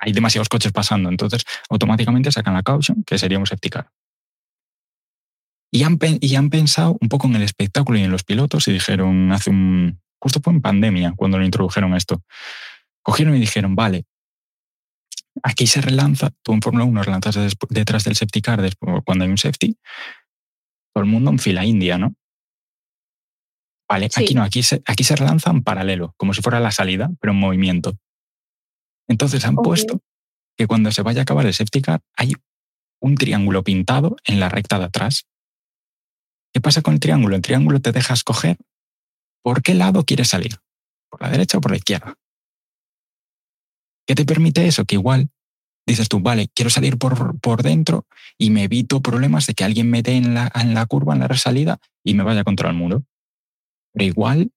hay 0.00 0.12
demasiados 0.12 0.48
coches 0.48 0.72
pasando, 0.72 1.08
entonces 1.08 1.44
automáticamente 1.68 2.32
sacan 2.32 2.54
la 2.54 2.62
caution, 2.62 3.04
que 3.04 3.18
sería 3.18 3.38
un 3.38 3.46
safety 3.46 3.70
car. 3.70 3.90
Y 5.70 5.82
han, 5.82 5.98
y 6.20 6.34
han 6.34 6.50
pensado 6.50 6.96
un 7.00 7.08
poco 7.08 7.26
en 7.26 7.36
el 7.36 7.42
espectáculo 7.42 7.98
y 7.98 8.02
en 8.02 8.10
los 8.10 8.24
pilotos 8.24 8.68
y 8.68 8.72
dijeron 8.72 9.32
hace 9.32 9.50
un... 9.50 10.00
Justo 10.20 10.40
fue 10.42 10.52
en 10.52 10.62
pandemia 10.62 11.12
cuando 11.14 11.38
lo 11.38 11.44
introdujeron 11.44 11.94
esto. 11.94 12.22
Cogieron 13.02 13.36
y 13.36 13.40
dijeron, 13.40 13.76
vale, 13.76 14.06
aquí 15.42 15.66
se 15.66 15.80
relanza, 15.80 16.30
tú 16.42 16.52
en 16.52 16.62
Fórmula 16.62 16.84
1 16.84 17.02
relanzas 17.02 17.56
detrás 17.68 18.04
del 18.04 18.16
safety 18.16 18.42
car 18.42 18.60
cuando 19.04 19.24
hay 19.24 19.30
un 19.30 19.38
safety, 19.38 19.76
todo 20.92 21.04
el 21.04 21.10
mundo 21.10 21.30
en 21.30 21.38
fila 21.38 21.64
india, 21.64 21.98
¿no? 21.98 22.14
Vale, 23.88 24.06
aquí 24.06 24.34
no, 24.34 24.42
aquí 24.42 24.62
se, 24.62 24.82
aquí 24.84 25.02
se 25.02 25.16
relanza 25.16 25.50
en 25.50 25.62
paralelo, 25.62 26.14
como 26.18 26.34
si 26.34 26.42
fuera 26.42 26.60
la 26.60 26.70
salida, 26.70 27.10
pero 27.20 27.32
en 27.32 27.38
movimiento. 27.38 27.96
Entonces 29.08 29.44
han 29.44 29.56
puesto 29.56 30.00
que 30.56 30.66
cuando 30.66 30.92
se 30.92 31.02
vaya 31.02 31.20
a 31.20 31.22
acabar 31.22 31.46
el 31.46 31.54
safety 31.54 31.82
car 31.82 32.00
hay 32.16 32.34
un 33.00 33.14
triángulo 33.14 33.62
pintado 33.64 34.16
en 34.24 34.40
la 34.40 34.48
recta 34.48 34.78
de 34.78 34.84
atrás. 34.84 35.26
¿Qué 36.52 36.60
pasa 36.60 36.82
con 36.82 36.94
el 36.94 37.00
triángulo? 37.00 37.36
El 37.36 37.42
triángulo 37.42 37.80
te 37.80 37.92
deja 37.92 38.14
escoger 38.14 38.58
por 39.42 39.62
qué 39.62 39.74
lado 39.74 40.04
quieres 40.04 40.28
salir, 40.28 40.58
por 41.10 41.22
la 41.22 41.30
derecha 41.30 41.58
o 41.58 41.60
por 41.60 41.70
la 41.70 41.76
izquierda. 41.76 42.14
¿Qué 44.06 44.14
te 44.14 44.24
permite 44.24 44.66
eso? 44.66 44.84
Que 44.84 44.96
igual 44.96 45.30
dices 45.86 46.08
tú, 46.08 46.20
vale, 46.20 46.48
quiero 46.54 46.70
salir 46.70 46.98
por, 46.98 47.38
por 47.40 47.62
dentro 47.62 48.06
y 48.36 48.50
me 48.50 48.64
evito 48.64 49.00
problemas 49.00 49.46
de 49.46 49.54
que 49.54 49.64
alguien 49.64 49.90
me 49.90 50.02
dé 50.02 50.16
en 50.16 50.34
la, 50.34 50.50
en 50.54 50.74
la 50.74 50.86
curva, 50.86 51.14
en 51.14 51.20
la 51.20 51.28
resalida 51.28 51.78
y 52.04 52.14
me 52.14 52.24
vaya 52.24 52.44
contra 52.44 52.68
el 52.68 52.76
muro. 52.76 53.04
Pero 53.92 54.04
igual 54.04 54.52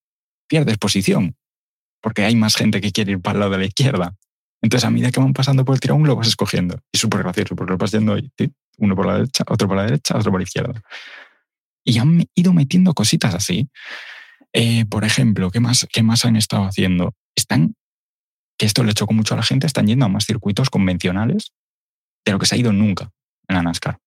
pierdes 0.48 0.77
posición, 0.77 1.38
porque 2.01 2.24
hay 2.24 2.36
más 2.36 2.55
gente 2.55 2.81
que 2.81 2.91
quiere 2.91 3.13
ir 3.13 3.22
para 3.22 3.34
el 3.34 3.39
lado 3.39 3.51
de 3.51 3.58
la 3.60 3.65
izquierda. 3.65 4.15
Entonces, 4.62 4.86
a 4.86 4.91
medida 4.91 5.12
que 5.12 5.20
van 5.20 5.34
pasando 5.34 5.65
por 5.65 5.75
el 5.75 5.80
triángulo, 5.80 6.15
vas 6.15 6.27
escogiendo. 6.27 6.80
Y 6.91 6.98
súper 6.98 7.24
gracioso, 7.24 7.56
porque 7.56 7.72
lo 7.72 7.77
vas 7.77 7.91
yendo 7.91 8.15
uno 8.77 8.96
por 8.96 9.06
la 9.08 9.13
derecha, 9.15 9.44
otro 9.48 9.68
por 9.68 9.77
la 9.77 9.84
derecha, 9.84 10.15
otro 10.18 10.32
por 10.32 10.39
la 10.39 10.44
izquierda. 10.44 10.82
Y 11.84 11.98
han 11.98 12.25
ido 12.36 12.53
metiendo 12.53 12.94
cositas 12.94 13.34
así. 13.34 13.70
Eh, 14.53 14.86
por 14.86 15.03
ejemplo, 15.03 15.50
¿qué 15.50 15.60
más, 15.60 15.88
¿qué 15.91 16.03
más 16.03 16.25
han 16.25 16.36
estado 16.36 16.65
haciendo? 16.65 17.15
Están, 17.36 17.75
que 18.58 18.68
esto 18.68 18.84
le 18.84 18.94
chocó 18.94 19.13
mucho 19.13 19.34
a 19.34 19.38
la 19.38 19.44
gente, 19.44 19.65
están 19.65 19.88
yendo 19.88 20.06
a 20.06 20.10
más 20.10 20.25
circuitos 20.25 20.70
convencionales 20.70 21.53
de 22.24 22.32
lo 22.32 22.39
que 22.39 22.46
se 22.46 22.56
ha 22.56 22.60
ido 22.60 22.72
nunca 22.72 23.10
en 23.48 23.56
la 23.56 23.63
NASCAR. 23.63 23.98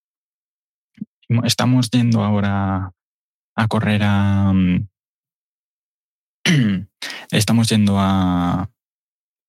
Estamos 1.43 1.89
yendo 1.89 2.23
ahora 2.23 2.91
a 3.55 3.67
correr 3.67 4.01
a... 4.03 4.53
Estamos 7.31 7.67
yendo 7.67 7.97
a, 7.99 8.69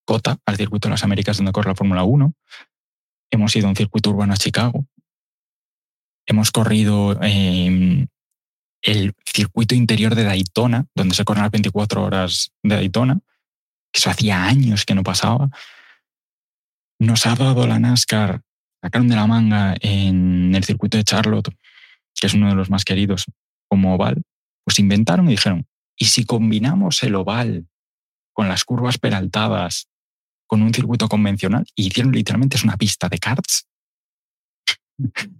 Cota, 0.07 0.37
al 0.45 0.55
circuito 0.55 0.87
de 0.87 0.91
las 0.93 1.03
Américas 1.03 1.35
donde 1.35 1.51
corre 1.51 1.69
la 1.69 1.75
Fórmula 1.75 2.03
1. 2.03 2.33
Hemos 3.29 3.55
ido 3.57 3.67
a 3.67 3.69
un 3.69 3.75
circuito 3.75 4.09
urbano 4.09 4.33
a 4.33 4.37
Chicago. 4.37 4.87
Hemos 6.25 6.49
corrido 6.51 7.21
em, 7.21 8.07
el 8.81 9.13
circuito 9.25 9.75
interior 9.75 10.15
de 10.15 10.23
Daytona, 10.23 10.85
donde 10.95 11.13
se 11.13 11.25
corren 11.25 11.43
las 11.43 11.51
24 11.51 12.03
horas 12.03 12.51
de 12.63 12.75
Daytona, 12.75 13.19
eso 13.93 14.09
hacía 14.09 14.45
años 14.45 14.85
que 14.85 14.95
no 14.95 15.03
pasaba. 15.03 15.49
Nos 16.99 17.25
ha 17.25 17.35
dado 17.35 17.67
la 17.67 17.79
NASCAR, 17.79 18.41
sacaron 18.81 19.09
de 19.09 19.15
la 19.15 19.27
manga 19.27 19.75
en 19.81 20.55
el 20.55 20.63
circuito 20.63 20.97
de 20.97 21.03
Charlotte, 21.03 21.49
que 22.15 22.27
es 22.27 22.33
uno 22.33 22.47
de 22.47 22.55
los 22.55 22.69
más 22.69 22.85
queridos, 22.85 23.25
como 23.67 23.95
oval. 23.95 24.23
Pues 24.63 24.79
inventaron 24.79 25.27
y 25.27 25.31
dijeron, 25.31 25.67
¿y 25.97 26.05
si 26.05 26.25
combinamos 26.25 27.03
el 27.03 27.15
oval 27.15 27.67
con 28.33 28.47
las 28.47 28.63
curvas 28.63 28.97
peraltadas 28.97 29.89
con 30.47 30.61
un 30.61 30.73
circuito 30.73 31.07
convencional 31.07 31.65
y 31.75 31.87
hicieron 31.87 32.13
literalmente 32.13 32.57
es 32.57 32.63
una 32.63 32.77
pista 32.77 33.09
de 33.09 33.19
karts 33.19 33.67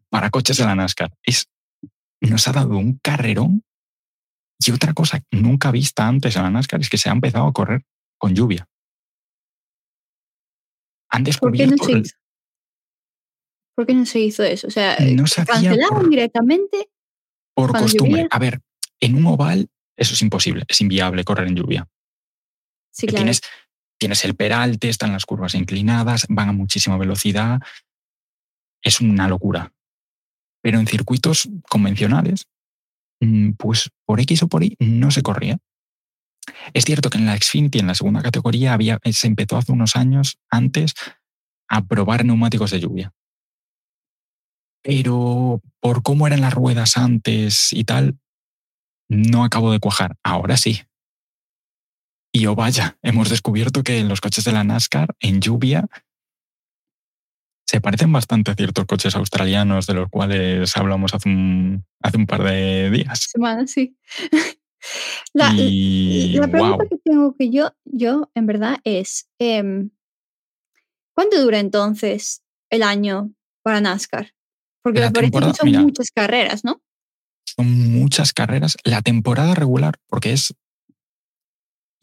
para 0.09 0.29
coches 0.29 0.57
de 0.57 0.65
la 0.65 0.75
NASCAR. 0.75 1.11
Es, 1.23 1.47
nos 2.21 2.47
ha 2.47 2.51
dado 2.51 2.77
un 2.77 2.99
carrerón 3.01 3.63
y 4.59 4.71
otra 4.71 4.93
cosa 4.93 5.21
nunca 5.31 5.71
vista 5.71 6.07
antes 6.07 6.35
en 6.35 6.43
la 6.43 6.51
NASCAR 6.51 6.81
es 6.81 6.89
que 6.89 6.97
se 6.97 7.09
ha 7.09 7.13
empezado 7.13 7.47
a 7.47 7.53
correr 7.53 7.83
con 8.17 8.35
lluvia. 8.35 8.67
Han 11.09 11.23
descubierto... 11.23 11.77
¿Por 11.77 11.87
qué 11.87 11.93
no 11.93 11.95
se 11.95 11.99
hizo, 11.99 12.17
¿Por 13.75 13.85
qué 13.85 13.93
no 13.93 14.05
se 14.05 14.19
hizo 14.19 14.43
eso? 14.43 14.67
O 14.67 14.71
sea, 14.71 14.97
no 14.99 15.25
se 15.27 15.45
cancelaron 15.45 16.09
directamente. 16.09 16.89
Por 17.53 17.71
costumbre. 17.71 18.27
A 18.29 18.39
ver, 18.39 18.59
en 18.99 19.15
un 19.15 19.25
oval 19.27 19.69
eso 19.97 20.13
es 20.13 20.21
imposible, 20.21 20.63
es 20.67 20.79
inviable 20.79 21.23
correr 21.23 21.47
en 21.47 21.55
lluvia. 21.55 21.89
Sí, 22.91 23.07
claro. 23.07 23.23
tienes, 23.23 23.41
tienes 23.97 24.23
el 24.25 24.35
peralte, 24.35 24.89
están 24.89 25.11
las 25.11 25.25
curvas 25.25 25.55
inclinadas, 25.55 26.25
van 26.29 26.49
a 26.49 26.53
muchísima 26.53 26.97
velocidad. 26.97 27.59
Es 28.81 29.01
una 29.01 29.27
locura. 29.27 29.73
Pero 30.61 30.79
en 30.79 30.87
circuitos 30.87 31.49
convencionales, 31.69 32.47
mm, 33.21 33.51
pues 33.53 33.89
por 34.05 34.19
X 34.19 34.43
o 34.43 34.47
por 34.47 34.63
Y 34.63 34.75
no 34.79 35.11
se 35.11 35.23
corría. 35.23 35.57
Es 36.73 36.85
cierto 36.85 37.09
que 37.09 37.17
en 37.17 37.25
la 37.25 37.37
Xfinity, 37.37 37.79
en 37.79 37.87
la 37.87 37.95
segunda 37.95 38.21
categoría, 38.21 38.73
había, 38.73 38.99
se 39.11 39.27
empezó 39.27 39.57
hace 39.57 39.71
unos 39.71 39.95
años 39.95 40.37
antes 40.49 40.93
a 41.69 41.85
probar 41.85 42.25
neumáticos 42.25 42.71
de 42.71 42.79
lluvia. 42.79 43.13
Pero 44.83 45.61
por 45.81 46.01
cómo 46.03 46.27
eran 46.27 46.41
las 46.41 46.53
ruedas 46.53 46.97
antes 46.97 47.73
y 47.73 47.83
tal, 47.83 48.17
no 49.09 49.43
acabo 49.43 49.71
de 49.71 49.79
cuajar. 49.79 50.15
Ahora 50.23 50.55
sí. 50.57 50.86
Y 52.37 52.45
oh 52.45 52.53
vaya, 52.53 52.99
hemos 53.01 53.29
descubierto 53.31 53.81
que 53.81 54.03
los 54.03 54.21
coches 54.21 54.43
de 54.43 54.51
la 54.51 54.63
NASCAR 54.63 55.15
en 55.21 55.41
lluvia 55.41 55.87
se 57.65 57.81
parecen 57.81 58.13
bastante 58.13 58.51
a 58.51 58.53
ciertos 58.53 58.85
coches 58.85 59.15
australianos 59.15 59.87
de 59.87 59.95
los 59.95 60.07
cuales 60.07 60.77
hablamos 60.77 61.15
hace 61.15 61.29
un, 61.29 61.83
hace 61.99 62.17
un 62.17 62.27
par 62.27 62.43
de 62.43 62.91
días. 62.91 63.27
Semanas, 63.31 63.71
sí. 63.71 63.97
La, 65.33 65.49
pregunta 65.49 66.85
que 66.87 66.97
tengo 67.03 67.35
que 67.35 67.49
yo, 67.49 67.75
yo, 67.85 68.29
en 68.35 68.45
verdad, 68.45 68.77
es: 68.83 69.27
em, 69.39 69.89
¿cuánto 71.15 71.41
dura 71.41 71.57
entonces 71.57 72.43
el 72.69 72.83
año 72.83 73.33
para 73.63 73.81
NASCAR? 73.81 74.35
Porque 74.83 75.01
que 75.01 75.53
son 75.55 75.71
muchas 75.71 76.11
carreras, 76.11 76.63
¿no? 76.63 76.83
Son 77.45 77.67
muchas 77.91 78.31
carreras. 78.31 78.77
La 78.83 79.01
temporada 79.01 79.55
regular, 79.55 79.99
porque 80.07 80.33
es 80.33 80.53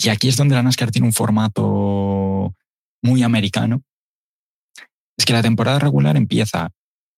y 0.05 0.11
aquí 0.11 0.29
es 0.29 0.37
donde 0.37 0.55
la 0.55 0.63
NASCAR 0.63 0.91
tiene 0.91 1.07
un 1.07 1.15
formato 1.15 2.55
muy 3.03 3.23
americano. 3.23 3.83
Es 5.17 5.25
que 5.25 5.33
la 5.33 5.43
temporada 5.43 5.79
regular 5.79 6.17
empieza 6.17 6.71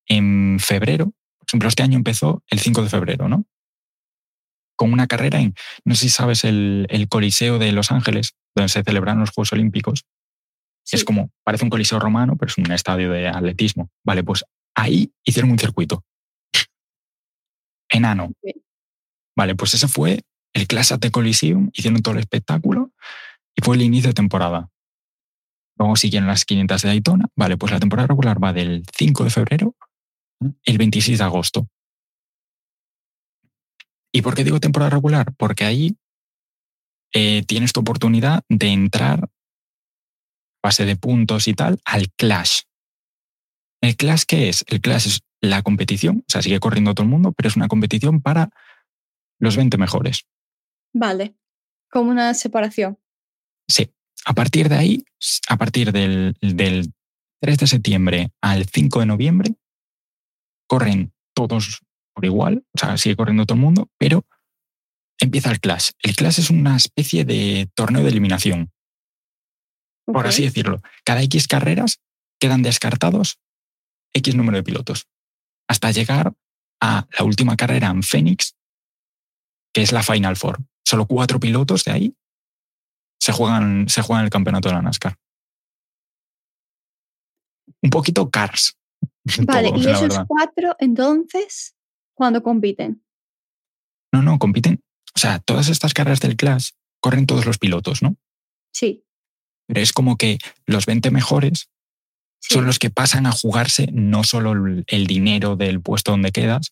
en 0.07 0.57
febrero. 0.59 1.05
Por 1.37 1.47
ejemplo, 1.47 1.69
este 1.69 1.83
año 1.83 1.97
empezó 1.97 2.43
el 2.47 2.59
5 2.59 2.83
de 2.83 2.89
febrero, 2.89 3.27
¿no? 3.27 3.45
Con 4.77 4.93
una 4.93 5.07
carrera 5.07 5.39
en, 5.39 5.53
no 5.83 5.95
sé 5.95 6.01
si 6.03 6.09
sabes, 6.09 6.45
el, 6.45 6.87
Coliseo 7.09 7.59
de 7.59 7.71
Los 7.73 7.91
Ángeles, 7.91 8.35
donde 8.55 8.69
se 8.69 8.83
celebran 8.83 9.19
los 9.19 9.31
Juegos 9.31 9.51
Olímpicos. 9.51 10.05
Es 10.89 11.03
como, 11.03 11.31
parece 11.43 11.65
un 11.65 11.69
coliseo 11.69 11.99
romano, 11.99 12.37
pero 12.37 12.49
es 12.49 12.57
un 12.57 12.71
estadio 12.71 13.11
de 13.11 13.27
atletismo. 13.27 13.89
Vale, 14.05 14.23
pues 14.23 14.45
ahí 14.75 15.11
hicieron 15.25 15.51
un 15.51 15.59
circuito. 15.59 16.05
Enano. 17.89 18.31
Vale, 19.35 19.55
pues 19.55 19.73
ese 19.73 19.89
fue 19.89 20.23
el 20.57 20.65
Clash 20.65 20.91
at 20.91 20.99
the 20.99 21.11
Coliseum, 21.11 21.69
hicieron 21.73 22.01
todo 22.01 22.15
el 22.15 22.19
espectáculo 22.19 22.91
y 23.55 23.61
fue 23.61 23.75
el 23.75 23.83
inicio 23.83 24.09
de 24.09 24.15
temporada. 24.15 24.69
Luego 25.77 25.95
siguieron 25.95 26.27
las 26.27 26.45
500 26.45 26.81
de 26.81 26.87
Daytona. 26.87 27.27
Vale, 27.35 27.57
pues 27.57 27.71
la 27.71 27.79
temporada 27.79 28.07
regular 28.07 28.43
va 28.43 28.53
del 28.53 28.83
5 28.91 29.23
de 29.23 29.29
febrero 29.29 29.75
al 30.41 30.77
26 30.77 31.19
de 31.19 31.23
agosto. 31.23 31.67
¿Y 34.11 34.23
por 34.23 34.33
qué 34.33 34.43
digo 34.43 34.59
temporada 34.59 34.89
regular? 34.89 35.31
Porque 35.37 35.63
ahí 35.63 35.95
eh, 37.13 37.43
tienes 37.45 37.71
tu 37.71 37.81
oportunidad 37.81 38.41
de 38.49 38.69
entrar, 38.69 39.29
base 40.63 40.85
de 40.85 40.95
puntos 40.95 41.47
y 41.47 41.53
tal, 41.53 41.79
al 41.85 42.11
Clash. 42.13 42.61
¿El 43.81 43.95
Clash 43.95 44.23
qué 44.27 44.49
es? 44.49 44.65
El 44.67 44.81
Clash 44.81 45.05
es 45.05 45.19
la 45.39 45.61
competición, 45.61 46.23
o 46.27 46.31
sea, 46.31 46.41
sigue 46.41 46.59
corriendo 46.59 46.95
todo 46.95 47.03
el 47.03 47.11
mundo, 47.11 47.31
pero 47.31 47.47
es 47.47 47.55
una 47.55 47.67
competición 47.67 48.21
para 48.21 48.49
los 49.39 49.55
20 49.55 49.77
mejores. 49.77 50.25
Vale, 50.99 51.35
como 51.91 52.09
una 52.09 52.33
separación. 52.33 52.97
Sí. 53.67 53.91
A 54.25 54.33
partir 54.33 54.67
de 54.67 54.75
ahí, 54.75 55.05
a 55.47 55.57
partir 55.57 55.91
del, 55.91 56.35
del 56.41 56.91
3 57.39 57.57
de 57.59 57.67
septiembre 57.67 58.31
al 58.41 58.65
5 58.65 58.99
de 58.99 59.05
noviembre, 59.05 59.55
corren 60.67 61.13
todos 61.35 61.81
por 62.13 62.25
igual, 62.25 62.65
o 62.73 62.79
sea, 62.79 62.97
sigue 62.97 63.15
corriendo 63.15 63.45
todo 63.45 63.55
el 63.55 63.61
mundo, 63.63 63.89
pero 63.99 64.25
empieza 65.19 65.51
el 65.51 65.59
Clash. 65.59 65.91
El 66.01 66.15
Clash 66.15 66.39
es 66.39 66.49
una 66.49 66.75
especie 66.75 67.25
de 67.25 67.69
torneo 67.75 68.01
de 68.01 68.09
eliminación, 68.09 68.71
por 70.05 70.25
así 70.25 70.43
decirlo. 70.43 70.81
Cada 71.05 71.21
X 71.21 71.47
carreras 71.47 72.01
quedan 72.39 72.63
descartados 72.63 73.39
X 74.13 74.35
número 74.35 74.57
de 74.57 74.63
pilotos, 74.63 75.07
hasta 75.69 75.91
llegar 75.91 76.33
a 76.81 77.07
la 77.17 77.23
última 77.23 77.55
carrera 77.55 77.89
en 77.89 78.01
Phoenix, 78.01 78.55
que 79.73 79.83
es 79.83 79.91
la 79.91 80.01
Final 80.01 80.35
Four. 80.35 80.65
Solo 80.87 81.05
cuatro 81.05 81.37
pilotos 81.37 81.83
de 81.83 81.91
ahí 81.91 82.17
se 83.19 83.33
juegan, 83.33 83.89
se 83.89 84.01
juegan 84.01 84.23
el 84.23 84.29
campeonato 84.29 84.69
de 84.69 84.75
la 84.75 84.81
NASCAR. 84.81 85.17
Un 87.81 87.89
poquito 87.89 88.29
Cars. 88.29 88.77
Vale, 89.45 89.73
y 89.75 89.85
esos 89.85 90.17
cuatro, 90.25 90.77
entonces, 90.79 91.75
¿cuándo 92.13 92.41
compiten? 92.41 93.03
No, 94.13 94.21
no, 94.21 94.39
compiten. 94.39 94.81
O 95.13 95.19
sea, 95.19 95.39
todas 95.39 95.67
estas 95.67 95.93
carreras 95.93 96.21
del 96.21 96.37
Clash 96.37 96.69
corren 97.01 97.25
todos 97.25 97.45
los 97.45 97.57
pilotos, 97.57 98.01
¿no? 98.01 98.15
Sí. 98.73 99.03
Pero 99.67 99.81
es 99.81 99.91
como 99.91 100.15
que 100.15 100.37
los 100.65 100.85
20 100.85 101.11
mejores 101.11 101.69
son 102.39 102.65
los 102.65 102.79
que 102.79 102.91
pasan 102.91 103.25
a 103.25 103.33
jugarse 103.33 103.89
no 103.91 104.23
solo 104.23 104.53
el, 104.87 105.07
dinero 105.07 105.57
del 105.57 105.81
puesto 105.81 106.11
donde 106.11 106.31
quedas, 106.31 106.71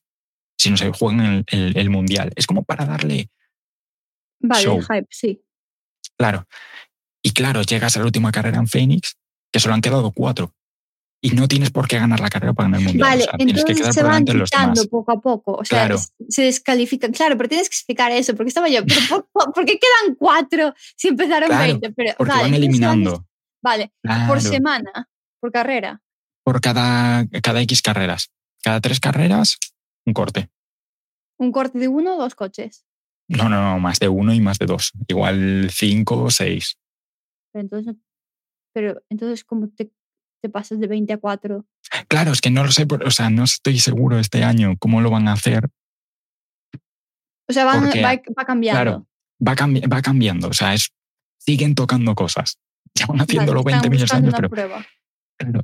sino 0.58 0.78
se 0.78 0.94
juegan 0.94 1.44
el, 1.48 1.76
el, 1.76 1.90
mundial. 1.90 2.32
Es 2.38 2.48
como 2.48 2.64
para 2.64 2.86
darle. 2.86 3.30
Vale, 4.48 4.82
hype, 4.82 5.08
sí. 5.10 5.42
Claro. 6.18 6.48
Y 7.22 7.32
claro, 7.32 7.62
llegas 7.62 7.96
a 7.96 8.00
la 8.00 8.06
última 8.06 8.32
carrera 8.32 8.58
en 8.58 8.68
Phoenix, 8.68 9.18
que 9.52 9.60
solo 9.60 9.74
han 9.74 9.82
quedado 9.82 10.12
cuatro. 10.12 10.54
Y 11.22 11.32
no 11.32 11.48
tienes 11.48 11.72
por 11.72 11.88
qué 11.88 11.98
ganar 11.98 12.20
la 12.20 12.30
carrera 12.30 12.54
para 12.54 12.68
ganar 12.68 12.82
el 12.82 12.86
mundial. 12.86 13.10
Vale, 13.10 13.26
entonces 13.40 13.96
se 13.96 14.04
van 14.04 14.26
quitando 14.26 14.86
poco 14.88 15.12
a 15.12 15.20
poco. 15.20 15.54
O 15.54 15.66
sea, 15.66 15.90
se 16.30 16.44
descalifican. 16.44 17.12
Claro, 17.12 17.36
pero 17.36 17.50
tienes 17.50 17.68
que 17.68 17.74
explicar 17.74 18.12
eso, 18.12 18.36
porque 18.36 18.50
estaba 18.50 18.70
yo. 18.70 18.82
Pero 18.86 19.28
por, 19.32 19.66
qué 19.66 19.80
quedan 19.80 20.16
cuatro 20.16 20.74
si 20.96 21.08
empezaron 21.08 21.50
20? 21.50 21.94
Pero, 21.94 22.14
porque 22.18 22.32
van 22.32 22.54
eliminando. 22.54 23.26
Vale, 23.64 23.92
por 24.28 24.40
semana, 24.40 25.10
por 25.40 25.52
carrera. 25.52 26.00
Por 26.44 26.62
cada, 26.62 27.26
cada 27.42 27.62
X 27.62 27.82
carreras. 27.82 28.30
Cada 28.64 28.80
tres 28.80 29.00
carreras, 29.00 29.58
un 30.06 30.14
corte. 30.14 30.52
¿Un 31.38 31.52
corte 31.52 31.80
de 31.80 31.88
uno 31.88 32.16
o 32.16 32.20
dos 32.20 32.36
coches? 32.36 32.86
No, 33.28 33.50
no, 33.50 33.62
no, 33.62 33.80
más 33.80 34.00
de 34.00 34.08
uno 34.08 34.34
y 34.34 34.42
más 34.42 34.60
de 34.60 34.66
dos. 34.66 34.92
Igual 35.08 35.70
cinco 35.72 36.24
o 36.24 36.30
seis. 36.30 36.78
Pero 37.52 37.64
entonces, 37.64 37.96
pero 38.74 39.02
entonces 39.10 39.44
¿cómo 39.44 39.70
te, 39.70 39.92
te 40.42 40.50
pasas 40.50 40.80
de 40.80 40.88
20 40.88 41.14
a 41.14 41.18
4? 41.18 41.66
Claro, 42.08 42.32
es 42.32 42.42
que 42.42 42.52
no 42.52 42.64
lo 42.64 42.72
sé, 42.72 42.86
o 42.90 43.12
sea, 43.12 43.30
no 43.30 43.44
estoy 43.44 43.80
seguro 43.80 44.20
este 44.20 44.44
año 44.44 44.76
cómo 44.78 45.02
lo 45.02 45.10
van 45.10 45.28
a 45.28 45.34
hacer. 45.34 45.70
O 47.48 47.54
sea, 47.54 47.66
va, 47.66 47.74
cambiando. 48.46 48.82
Claro, 48.82 49.08
va, 49.46 49.56
va 49.92 50.02
cambiando. 50.02 50.50
O 50.50 50.54
sea, 50.54 50.74
es, 50.74 50.92
siguen 51.38 51.76
tocando 51.76 52.16
cosas. 52.16 52.60
Llevan 52.96 53.22
haciéndolo 53.22 53.64
20 53.64 53.90
millones 53.90 54.12
de 54.12 54.18
años, 54.18 54.34
pero. 54.36 54.50
Prueba. 54.50 54.86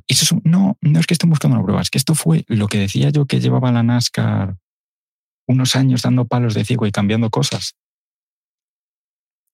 eso 0.06 0.40
no, 0.44 0.76
no 0.80 1.00
es 1.00 1.06
que 1.06 1.14
estén 1.14 1.30
buscando 1.30 1.56
una 1.56 1.64
prueba, 1.64 1.82
es 1.82 1.90
que 1.90 1.98
esto 1.98 2.14
fue 2.14 2.44
lo 2.48 2.68
que 2.68 2.78
decía 2.78 3.10
yo 3.10 3.26
que 3.26 3.40
llevaba 3.40 3.72
la 3.72 3.82
NASCAR 3.82 4.56
unos 5.46 5.76
años 5.76 6.02
dando 6.02 6.26
palos 6.26 6.54
de 6.54 6.64
ciego 6.64 6.86
y 6.86 6.92
cambiando 6.92 7.30
cosas. 7.30 7.74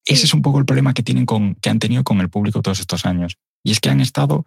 Ese 0.05 0.25
es 0.25 0.35
un 0.35 0.43
poco 0.43 0.59
el 0.59 0.65
problema 0.65 0.95
que, 0.95 1.03
tienen 1.03 1.27
con, 1.27 1.55
que 1.57 1.71
han 1.71 1.79
tenido 1.79 2.05
con 2.05 2.21
el 2.21 2.31
público 2.31 2.63
todos 2.63 2.81
estos 2.81 3.05
años. 3.05 3.37
Y 3.63 3.73
es 3.73 3.81
que 3.81 3.91
han 3.91 4.01
estado, 4.01 4.45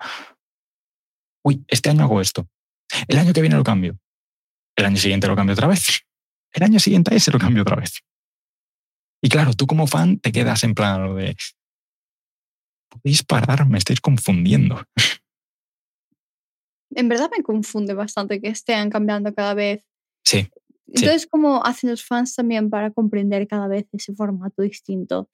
uy, 1.43 1.63
este 1.67 1.89
año 1.89 2.03
hago 2.03 2.21
esto. 2.21 2.47
El 3.07 3.19
año 3.19 3.33
que 3.33 3.41
viene 3.41 3.55
lo 3.55 3.63
cambio. 3.63 3.97
El 4.75 4.85
año 4.85 4.97
siguiente 4.97 5.27
lo 5.27 5.35
cambio 5.35 5.53
otra 5.53 5.67
vez. 5.67 6.01
El 6.53 6.63
año 6.63 6.79
siguiente 6.79 7.13
a 7.13 7.17
ese 7.17 7.31
lo 7.31 7.39
cambio 7.39 7.61
otra 7.61 7.77
vez. 7.77 8.01
Y 9.23 9.29
claro, 9.29 9.53
tú 9.53 9.67
como 9.67 9.87
fan 9.87 10.19
te 10.19 10.33
quedas 10.33 10.65
en 10.65 10.73
plan 10.73 11.01
lo 11.01 11.15
de, 11.15 11.37
podéis 12.89 13.23
parar, 13.23 13.67
me 13.67 13.77
estáis 13.77 14.01
confundiendo. 14.01 14.83
En 16.93 17.07
verdad 17.07 17.29
me 17.35 17.41
confunde 17.41 17.93
bastante 17.93 18.41
que 18.41 18.49
estén 18.49 18.89
cambiando 18.89 19.33
cada 19.33 19.53
vez. 19.53 19.87
Sí. 20.25 20.49
Entonces, 20.93 21.27
¿cómo 21.27 21.63
hacen 21.65 21.89
los 21.89 22.03
fans 22.03 22.35
también 22.35 22.69
para 22.69 22.91
comprender 22.91 23.47
cada 23.47 23.67
vez 23.67 23.87
ese 23.93 24.13
formato 24.13 24.61
distinto? 24.61 25.29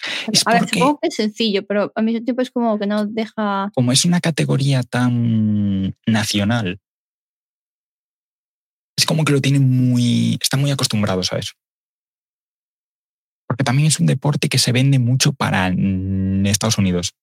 a 0.45 0.53
ver, 0.53 0.69
supongo 0.69 0.99
que 0.99 1.07
es 1.07 1.15
sencillo, 1.15 1.65
pero 1.65 1.91
al 1.95 2.05
mismo 2.05 2.23
tiempo 2.23 2.41
es 2.41 2.51
como 2.51 2.77
que 2.77 2.85
no 2.85 3.05
deja... 3.05 3.71
Como 3.73 3.91
es 3.91 4.05
una 4.05 4.21
categoría 4.21 4.83
tan 4.83 5.95
nacional, 6.05 6.79
es 8.97 9.05
como 9.05 9.25
que 9.25 9.33
lo 9.33 9.41
tienen 9.41 9.69
muy... 9.69 10.37
están 10.41 10.61
muy 10.61 10.71
acostumbrados 10.71 11.33
a 11.33 11.39
eso. 11.39 11.53
Porque 13.47 13.63
también 13.63 13.87
es 13.87 13.99
un 13.99 14.05
deporte 14.05 14.49
que 14.49 14.59
se 14.59 14.71
vende 14.71 14.99
mucho 14.99 15.33
para 15.33 15.69
Estados 15.69 16.77
Unidos. 16.77 17.13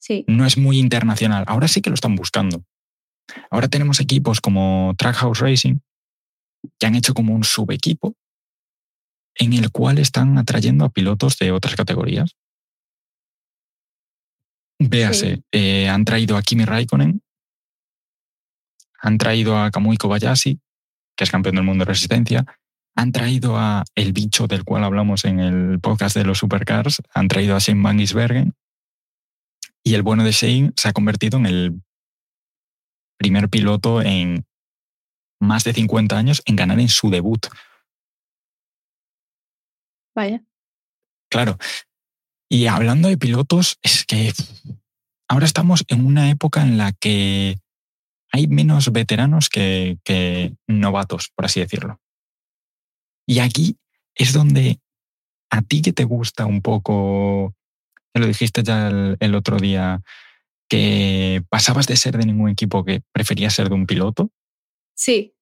Sí. 0.00 0.24
No 0.26 0.46
es 0.46 0.56
muy 0.56 0.78
internacional. 0.78 1.44
Ahora 1.46 1.68
sí 1.68 1.80
que 1.80 1.90
lo 1.90 1.94
están 1.94 2.16
buscando. 2.16 2.64
Ahora 3.50 3.68
tenemos 3.68 4.00
equipos 4.00 4.40
como 4.40 4.94
Trackhouse 4.96 5.40
Racing, 5.40 5.78
que 6.78 6.86
han 6.86 6.94
hecho 6.94 7.14
como 7.14 7.34
un 7.34 7.44
subequipo 7.44 8.14
en 9.38 9.52
el 9.52 9.70
cual 9.70 9.98
están 9.98 10.38
atrayendo 10.38 10.84
a 10.84 10.90
pilotos 10.90 11.38
de 11.38 11.52
otras 11.52 11.76
categorías. 11.76 12.36
Véase, 14.78 15.42
eh, 15.52 15.88
han 15.88 16.04
traído 16.04 16.36
a 16.36 16.42
Kimi 16.42 16.64
Raikkonen, 16.64 17.22
han 19.00 19.18
traído 19.18 19.58
a 19.58 19.70
Kamui 19.70 19.96
Kobayashi, 19.96 20.60
que 21.16 21.24
es 21.24 21.30
campeón 21.30 21.56
del 21.56 21.64
mundo 21.64 21.84
de 21.84 21.90
resistencia, 21.90 22.44
han 22.94 23.12
traído 23.12 23.56
a 23.58 23.84
el 23.94 24.12
bicho 24.12 24.46
del 24.46 24.64
cual 24.64 24.84
hablamos 24.84 25.24
en 25.24 25.40
el 25.40 25.80
podcast 25.80 26.16
de 26.16 26.24
los 26.24 26.38
supercars, 26.38 27.02
han 27.14 27.28
traído 27.28 27.56
a 27.56 27.58
Shane 27.58 27.82
Van 27.82 27.98
Gisbergen, 27.98 28.54
y 29.82 29.94
el 29.94 30.02
bueno 30.02 30.24
de 30.24 30.32
Shane 30.32 30.72
se 30.76 30.88
ha 30.88 30.92
convertido 30.92 31.38
en 31.38 31.46
el 31.46 31.82
primer 33.18 33.48
piloto 33.48 34.02
en 34.02 34.44
más 35.40 35.64
de 35.64 35.72
50 35.72 36.16
años 36.16 36.42
en 36.44 36.56
ganar 36.56 36.80
en 36.80 36.88
su 36.88 37.10
debut. 37.10 37.46
Vaya. 40.14 40.42
Claro. 41.30 41.58
Y 42.48 42.66
hablando 42.66 43.08
de 43.08 43.18
pilotos, 43.18 43.78
es 43.82 44.04
que 44.04 44.32
ahora 45.28 45.46
estamos 45.46 45.84
en 45.88 46.06
una 46.06 46.30
época 46.30 46.62
en 46.62 46.78
la 46.78 46.92
que 46.92 47.58
hay 48.32 48.46
menos 48.46 48.92
veteranos 48.92 49.48
que, 49.48 49.98
novatos, 50.66 51.30
por 51.34 51.44
así 51.44 51.60
decirlo. 51.60 52.00
Y 53.26 53.40
aquí 53.40 53.76
es 54.14 54.32
donde 54.32 54.78
a 55.50 55.62
ti 55.62 55.82
que 55.82 55.92
te 55.92 56.04
gusta 56.04 56.46
un 56.46 56.62
poco, 56.62 57.54
te 58.12 58.20
lo 58.20 58.26
dijiste 58.26 58.62
ya 58.62 58.88
el 58.88 59.34
otro 59.34 59.58
día, 59.58 60.02
que 60.68 61.42
pasabas 61.48 61.86
de 61.86 61.96
ser 61.96 62.16
de 62.16 62.26
ningún 62.26 62.50
equipo 62.50 62.84
que 62.84 63.02
preferías 63.12 63.54
ser 63.54 63.68
de 63.68 63.74
un 63.74 63.86
piloto, 63.86 64.30
Sí. 64.96 65.34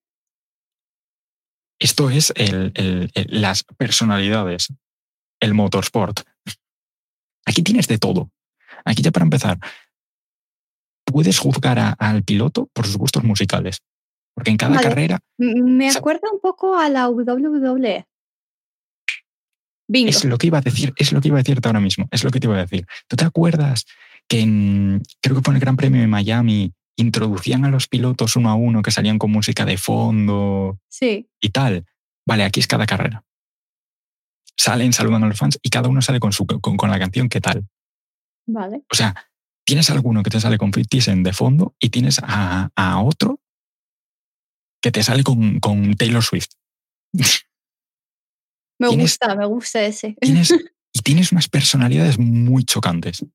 Esto 1.79 2.09
es 2.09 2.33
las 3.27 3.63
personalidades, 3.63 4.73
el 5.39 5.53
motorsport. 5.53 6.21
Aquí 7.45 7.63
tienes 7.63 7.87
de 7.87 7.97
todo. 7.97 8.31
Aquí 8.85 9.01
ya 9.01 9.11
para 9.11 9.23
empezar, 9.23 9.59
puedes 11.05 11.39
juzgar 11.39 11.95
al 11.97 12.23
piloto 12.23 12.69
por 12.73 12.85
sus 12.85 12.97
gustos 12.97 13.23
musicales. 13.23 13.81
Porque 14.33 14.51
en 14.51 14.57
cada 14.57 14.81
carrera... 14.81 15.19
Me 15.37 15.89
acuerda 15.89 16.29
un 16.31 16.39
poco 16.41 16.77
a 16.77 16.89
la 16.89 17.09
WWE. 17.09 18.05
Es 19.87 20.25
lo 20.25 20.37
que 20.37 20.47
iba 20.47 20.57
a 20.57 20.61
decir, 20.61 20.93
es 20.97 21.11
lo 21.11 21.21
que 21.21 21.27
iba 21.29 21.37
a 21.37 21.43
decirte 21.43 21.67
ahora 21.67 21.79
mismo, 21.79 22.07
es 22.11 22.23
lo 22.23 22.31
que 22.31 22.39
te 22.39 22.47
iba 22.47 22.55
a 22.57 22.61
decir. 22.61 22.85
¿Tú 23.07 23.15
te 23.15 23.23
acuerdas 23.23 23.85
que 24.27 24.41
en, 24.41 25.03
creo 25.21 25.37
que 25.37 25.41
fue 25.41 25.51
en 25.51 25.55
el 25.55 25.61
Gran 25.61 25.77
Premio 25.77 26.01
de 26.01 26.07
Miami 26.07 26.73
introducían 26.97 27.65
a 27.65 27.69
los 27.69 27.87
pilotos 27.87 28.35
uno 28.35 28.49
a 28.49 28.55
uno 28.55 28.81
que 28.81 28.91
salían 28.91 29.19
con 29.19 29.31
música 29.31 29.65
de 29.65 29.77
fondo 29.77 30.79
sí. 30.89 31.29
y 31.39 31.49
tal. 31.49 31.85
Vale, 32.25 32.43
aquí 32.43 32.59
es 32.59 32.67
cada 32.67 32.85
carrera. 32.85 33.23
salen, 34.57 34.93
saludan 34.93 35.23
a 35.23 35.27
los 35.27 35.37
fans 35.37 35.59
y 35.61 35.69
cada 35.69 35.89
uno 35.89 36.01
sale 36.01 36.19
con, 36.19 36.31
su, 36.31 36.45
con, 36.45 36.89
la 36.89 36.99
canción 36.99 37.29
¿Qué 37.29 37.41
tal? 37.41 37.67
Vale. 38.47 38.83
O 38.91 38.95
sea, 38.95 39.15
tienes 39.65 39.89
alguno 39.89 40.23
que 40.23 40.29
te 40.29 40.39
sale 40.39 40.57
con 40.57 40.71
50 40.71 41.01
Cent 41.01 41.25
de 41.25 41.33
fondo 41.33 41.75
y 41.79 41.89
tienes 41.89 42.19
a, 42.23 42.69
a 42.75 43.01
otro 43.01 43.39
que 44.81 44.91
te 44.91 45.03
sale 45.03 45.23
con, 45.23 45.59
con 45.59 45.95
Taylor 45.95 46.23
Swift. 46.23 46.51
Me 48.79 48.89
gusta, 48.89 49.35
me 49.35 49.45
gusta 49.45 49.83
ese. 49.83 50.17
y 50.21 50.99
tienes 51.01 51.31
unas 51.31 51.47
personalidades 51.47 52.19
muy 52.19 52.63
chocantes. 52.63 53.25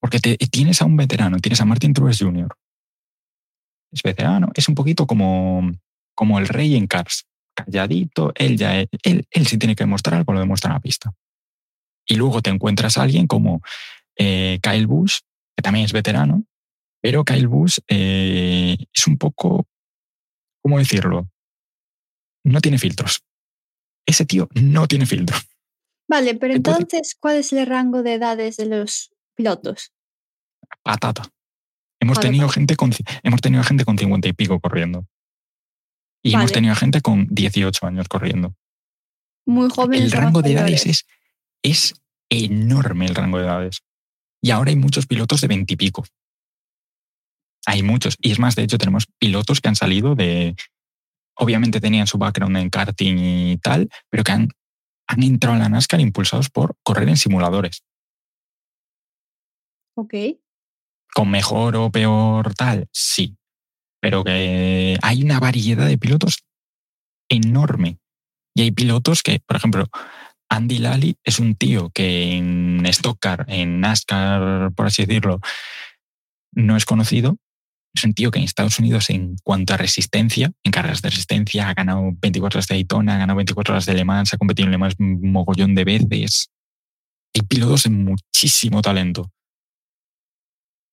Porque 0.00 0.20
te, 0.20 0.36
tienes 0.36 0.82
a 0.82 0.84
un 0.84 0.96
veterano, 0.96 1.38
tienes 1.38 1.60
a 1.60 1.64
Martin 1.64 1.94
Truex 1.94 2.18
Jr. 2.18 2.54
Es 3.94 4.02
veterano, 4.02 4.50
es 4.54 4.68
un 4.68 4.74
poquito 4.74 5.06
como, 5.06 5.72
como 6.14 6.38
el 6.40 6.48
rey 6.48 6.74
en 6.74 6.86
Cars. 6.86 7.26
Calladito, 7.54 8.32
él 8.34 8.58
ya 8.58 8.80
él, 8.80 8.88
él 9.30 9.46
sí 9.46 9.56
tiene 9.58 9.76
que 9.76 9.84
demostrar 9.84 10.18
algo, 10.18 10.32
lo 10.32 10.40
demuestra 10.40 10.70
en 10.70 10.74
la 10.74 10.80
pista. 10.80 11.14
Y 12.06 12.16
luego 12.16 12.42
te 12.42 12.50
encuentras 12.50 12.98
a 12.98 13.02
alguien 13.02 13.28
como 13.28 13.62
eh, 14.16 14.58
Kyle 14.60 14.88
Busch, 14.88 15.20
que 15.56 15.62
también 15.62 15.84
es 15.84 15.92
veterano, 15.92 16.44
pero 17.00 17.24
Kyle 17.24 17.46
Busch 17.46 17.78
eh, 17.86 18.76
es 18.92 19.06
un 19.06 19.16
poco, 19.16 19.68
¿cómo 20.60 20.78
decirlo? 20.78 21.28
No 22.44 22.60
tiene 22.60 22.78
filtros. 22.78 23.22
Ese 24.04 24.26
tío 24.26 24.48
no 24.54 24.88
tiene 24.88 25.06
filtro. 25.06 25.36
Vale, 26.08 26.34
pero 26.34 26.54
entonces, 26.54 27.16
¿cuál 27.18 27.36
es 27.36 27.52
el 27.52 27.66
rango 27.66 28.02
de 28.02 28.14
edades 28.14 28.56
de 28.56 28.66
los 28.66 29.14
pilotos? 29.34 29.92
Patata. 30.82 31.22
Hemos, 32.04 32.20
tenido, 32.20 32.48
gente 32.50 32.76
con, 32.76 32.90
hemos 33.22 33.40
tenido 33.40 33.64
gente 33.64 33.86
con 33.86 33.96
50 33.96 34.28
y 34.28 34.32
pico 34.34 34.60
corriendo. 34.60 35.06
Y 36.22 36.34
hemos 36.34 36.52
tenido 36.52 36.74
gente 36.74 37.00
con 37.00 37.26
18 37.30 37.86
años 37.86 38.08
corriendo. 38.08 38.54
Muy 39.46 39.70
joven. 39.70 40.02
El 40.02 40.12
rango 40.12 40.42
de 40.42 40.52
edades 40.52 40.84
es, 40.84 41.06
es 41.62 41.94
enorme 42.28 43.06
el 43.06 43.14
rango 43.14 43.38
de 43.38 43.44
edades. 43.44 43.82
Y 44.42 44.50
ahora 44.50 44.68
hay 44.68 44.76
muchos 44.76 45.06
pilotos 45.06 45.40
de 45.40 45.48
20 45.48 45.72
y 45.72 45.76
pico. 45.76 46.04
Hay 47.64 47.82
muchos. 47.82 48.16
Y 48.20 48.32
es 48.32 48.38
más, 48.38 48.54
de 48.54 48.64
hecho, 48.64 48.76
tenemos 48.76 49.06
pilotos 49.18 49.62
que 49.62 49.68
han 49.68 49.76
salido 49.76 50.14
de. 50.14 50.54
Obviamente 51.36 51.80
tenían 51.80 52.06
su 52.06 52.18
background 52.18 52.58
en 52.58 52.68
karting 52.68 53.16
y 53.18 53.56
tal, 53.62 53.88
pero 54.10 54.24
que 54.24 54.32
han, 54.32 54.48
han 55.08 55.22
entrado 55.22 55.56
en 55.56 55.62
la 55.62 55.70
NASCAR 55.70 56.00
impulsados 56.00 56.50
por 56.50 56.76
correr 56.82 57.08
en 57.08 57.16
simuladores. 57.16 57.82
Ok. 59.96 60.14
¿Con 61.14 61.30
mejor 61.30 61.76
o 61.76 61.90
peor 61.90 62.54
tal? 62.54 62.88
Sí. 62.92 63.36
Pero 64.00 64.24
que 64.24 64.98
hay 65.00 65.22
una 65.22 65.40
variedad 65.40 65.86
de 65.86 65.96
pilotos 65.96 66.44
enorme. 67.28 67.98
Y 68.54 68.62
hay 68.62 68.70
pilotos 68.70 69.22
que, 69.22 69.40
por 69.46 69.56
ejemplo, 69.56 69.86
Andy 70.48 70.78
Lally 70.78 71.16
es 71.24 71.38
un 71.38 71.56
tío 71.56 71.90
que 71.90 72.36
en 72.36 72.84
Stock 72.86 73.18
Car, 73.20 73.44
en 73.48 73.80
NASCAR, 73.80 74.72
por 74.72 74.86
así 74.86 75.04
decirlo, 75.04 75.40
no 76.52 76.76
es 76.76 76.84
conocido. 76.84 77.36
Es 77.94 78.04
un 78.04 78.12
tío 78.12 78.30
que 78.30 78.40
en 78.40 78.44
Estados 78.44 78.78
Unidos, 78.80 79.08
en 79.10 79.36
cuanto 79.44 79.72
a 79.72 79.76
resistencia, 79.76 80.50
en 80.64 80.72
carreras 80.72 81.00
de 81.00 81.10
resistencia, 81.10 81.68
ha 81.68 81.74
ganado 81.74 82.10
24 82.20 82.58
horas 82.58 82.66
de 82.66 82.74
Daytona, 82.74 83.14
ha 83.14 83.18
ganado 83.18 83.36
24 83.36 83.74
horas 83.74 83.86
de 83.86 83.94
Le 83.94 84.04
Mans, 84.04 84.34
ha 84.34 84.36
competido 84.36 84.66
en 84.66 84.72
Le 84.72 84.78
Mans 84.78 84.94
un 84.98 85.30
mogollón 85.30 85.74
de 85.76 85.84
veces. 85.84 86.50
Hay 87.34 87.42
pilotos 87.42 87.84
de 87.84 87.90
muchísimo 87.90 88.82
talento. 88.82 89.30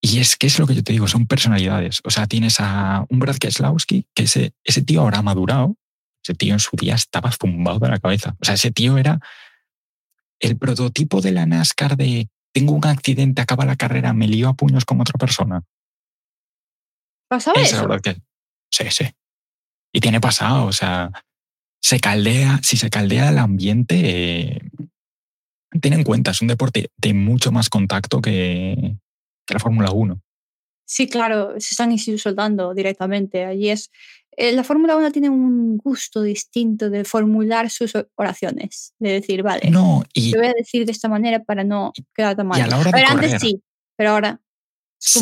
Y 0.02 0.20
es 0.20 0.36
que 0.36 0.48
es 0.48 0.58
lo 0.58 0.66
que 0.66 0.74
yo 0.74 0.84
te 0.84 0.94
digo, 0.94 1.08
son 1.08 1.28
personalidades. 1.28 2.02
O 2.04 2.10
sea, 2.10 2.26
tienes 2.26 2.60
a 2.60 3.06
un 3.10 3.20
Brad 3.20 3.38
Keselowski, 3.38 4.08
que 4.16 4.24
ese, 4.24 4.54
ese 4.64 4.82
tío 4.82 5.02
ahora 5.02 5.20
ha 5.20 5.22
madurado. 5.22 5.76
Ese 6.24 6.34
tío 6.34 6.54
en 6.54 6.60
su 6.60 6.76
día 6.76 6.96
estaba 6.96 7.32
zumbado 7.32 7.80
de 7.80 7.90
la 7.90 8.00
cabeza. 8.00 8.36
O 8.42 8.46
sea, 8.46 8.56
ese 8.56 8.72
tío 8.72 8.98
era 8.98 9.20
el 10.40 10.58
prototipo 10.58 11.22
de 11.22 11.32
la 11.32 11.46
NASCAR 11.46 11.98
de 11.98 12.30
tengo 12.52 12.74
un 12.74 12.86
accidente, 12.86 13.42
acaba 13.42 13.64
la 13.66 13.76
carrera, 13.76 14.14
me 14.14 14.28
lío 14.28 14.50
a 14.50 14.56
puños 14.56 14.86
con 14.86 15.00
otra 15.00 15.18
persona. 15.18 15.64
¿Pasaba 17.30 17.62
eso? 17.62 17.88
Que, 18.04 18.18
sí, 18.70 18.86
sí. 18.90 19.06
Y 19.94 20.02
tiene 20.02 20.20
pasado, 20.20 20.66
o 20.66 20.74
sea, 20.74 21.12
se 21.82 22.00
caldea, 22.00 22.60
si 22.62 22.76
se 22.76 22.90
caldea 22.90 23.30
el 23.30 23.38
ambiente, 23.38 24.50
eh, 24.50 24.62
ten 25.80 25.94
en 25.94 26.04
cuenta, 26.04 26.32
es 26.32 26.42
un 26.42 26.50
deporte 26.50 26.90
de 26.98 27.14
mucho 27.14 27.52
más 27.52 27.70
contacto 27.70 28.22
que, 28.22 28.98
la 29.48 29.60
Fórmula 29.60 29.92
1. 29.92 30.22
Sí, 30.86 31.08
claro, 31.08 31.54
se 31.54 31.70
están 31.72 31.92
insultando 31.92 32.74
directamente. 32.74 33.46
Allí 33.46 33.70
es. 33.70 33.92
Eh, 34.38 34.54
la 34.54 34.64
Fórmula 34.64 34.96
1 34.96 35.12
tiene 35.12 35.30
un 35.30 35.78
gusto 35.78 36.22
distinto 36.22 36.90
de 36.90 37.04
formular 37.04 37.70
sus 37.70 37.94
oraciones, 38.16 38.94
de 38.98 39.12
decir, 39.14 39.44
vale, 39.44 39.70
no, 39.70 40.04
y, 40.14 40.32
te 40.32 40.38
voy 40.38 40.48
a 40.48 40.54
decir 40.54 40.86
de 40.86 40.92
esta 40.94 41.10
manera 41.10 41.44
para 41.44 41.64
no 41.64 41.92
quedar 42.14 42.36
tan 42.36 42.48
mal. 42.48 42.60
Y 42.60 42.62
a 42.62 42.68
la 42.68 42.78
hora 42.78 42.92
de 42.92 43.04
correr, 43.04 43.26
antes 43.26 43.42
sí, 43.42 43.62
pero 43.96 44.12
ahora. 44.12 44.42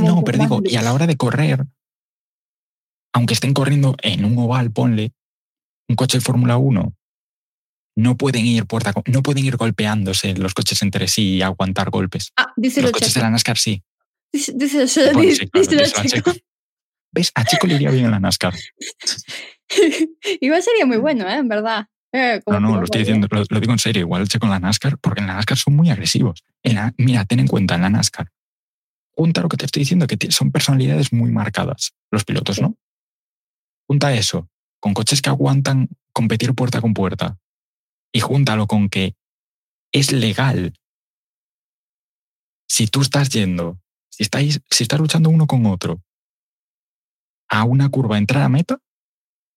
no, 0.01 0.23
pero 0.23 0.38
digo, 0.38 0.62
y 0.63 0.75
a 0.75 0.84
la 0.84 0.93
hora 0.93 1.08
de 1.08 1.17
correr, 1.17 1.65
aunque 3.13 3.34
estén 3.34 3.53
corriendo 3.53 3.95
en 4.03 4.25
un 4.25 4.38
oval, 4.38 4.71
ponle 4.71 5.13
un 5.88 5.95
coche 5.95 6.19
de 6.19 6.21
Fórmula 6.21 6.58
1, 6.58 6.93
no 7.95 8.15
pueden 8.15 8.45
ir 8.45 8.65
puerta, 8.65 8.93
no 9.08 9.23
pueden 9.23 9.43
ir 9.43 9.58
golpeándose 9.58 10.36
los 10.36 10.53
coches 10.53 10.82
entre 10.82 11.08
sí 11.08 11.36
y 11.36 11.41
aguantar 11.41 11.89
golpes. 11.89 12.32
Ah, 12.38 12.53
dice 12.55 12.82
los 12.82 12.91
coches 12.91 13.13
de 13.13 13.21
la 13.21 13.29
NASCAR 13.29 13.58
sí. 13.58 13.84
Dice, 14.31 14.53
dice, 14.55 14.81
dice, 14.81 15.49
dice 15.53 16.43
¿Ves? 17.11 17.31
A 17.35 17.43
Chico 17.43 17.65
le 17.65 17.75
iría 17.75 17.89
bien 17.89 18.05
en 18.05 18.11
la 18.11 18.19
NASCAR. 18.19 18.53
igual 20.41 20.61
sería 20.61 20.85
muy 20.85 20.97
bueno, 20.97 21.27
¿eh? 21.27 21.37
En 21.37 21.47
verdad. 21.47 21.87
Eh, 22.11 22.39
no, 22.45 22.59
no, 22.59 22.77
lo 22.77 22.83
estoy 22.83 22.99
diciendo, 22.99 23.27
lo, 23.29 23.59
digo 23.59 23.71
en 23.71 23.79
serio, 23.79 24.01
igual 24.01 24.27
Checo 24.27 24.45
en 24.45 24.51
la 24.51 24.59
NASCAR, 24.59 24.97
porque 24.99 25.21
en 25.21 25.27
la 25.27 25.35
NASCAR 25.35 25.57
son 25.57 25.75
muy 25.75 25.89
agresivos. 25.89 26.43
mira, 26.97 27.25
ten 27.25 27.39
en 27.39 27.47
cuenta, 27.47 27.75
en 27.75 27.81
la 27.81 27.89
NASCAR, 27.89 28.29
junta 29.11 29.41
lo 29.41 29.49
que 29.49 29.57
te 29.57 29.65
estoy 29.65 29.81
diciendo, 29.81 30.07
que 30.07 30.17
son 30.31 30.51
personalidades 30.51 31.13
muy 31.13 31.31
marcadas, 31.31 31.93
los 32.11 32.25
pilotos, 32.25 32.61
¿no? 32.61 32.75
Junta 33.87 34.13
eso 34.13 34.49
con 34.79 34.93
coches 34.93 35.21
que 35.21 35.29
aguantan 35.29 35.89
competir 36.13 36.53
puerta 36.53 36.81
con 36.81 36.93
puerta 36.93 37.37
y 38.11 38.19
júntalo 38.21 38.67
con 38.67 38.89
que 38.89 39.15
es 39.91 40.11
legal. 40.11 40.73
Si 42.67 42.87
tú 42.87 43.01
estás 43.01 43.29
yendo, 43.29 43.79
si, 44.19 44.23
estáis, 44.23 44.62
si 44.69 44.84
estás 44.84 44.99
luchando 44.99 45.29
uno 45.29 45.47
con 45.47 45.65
otro 45.65 46.03
a 47.47 47.63
una 47.63 47.88
curva, 47.88 48.17
entrar 48.17 48.43
a 48.43 48.49
meta, 48.49 48.79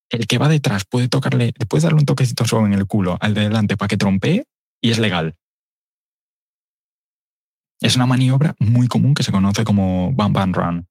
el 0.09 0.29
que 0.29 0.39
va 0.39 0.49
detrás 0.49 0.85
puede 0.85 1.09
tocarle, 1.09 1.53
puede 1.69 1.83
darle 1.83 1.99
un 1.99 2.07
toquecito 2.07 2.45
suave 2.45 2.67
en 2.67 2.75
el 2.75 2.87
culo 2.87 3.19
al 3.21 3.35
de 3.35 3.43
delante 3.43 3.77
para 3.77 3.89
que 3.89 3.97
trompee 3.97 4.45
y 4.81 4.93
es 4.93 5.01
legal. 5.01 5.37
Es 7.81 7.97
una 7.97 8.07
maniobra 8.07 8.55
muy 8.61 8.87
común 8.87 9.15
que 9.15 9.25
se 9.25 9.33
conoce 9.33 9.65
como 9.65 10.13
Bam 10.13 10.33
Bam 10.33 10.55
Run. 10.55 10.89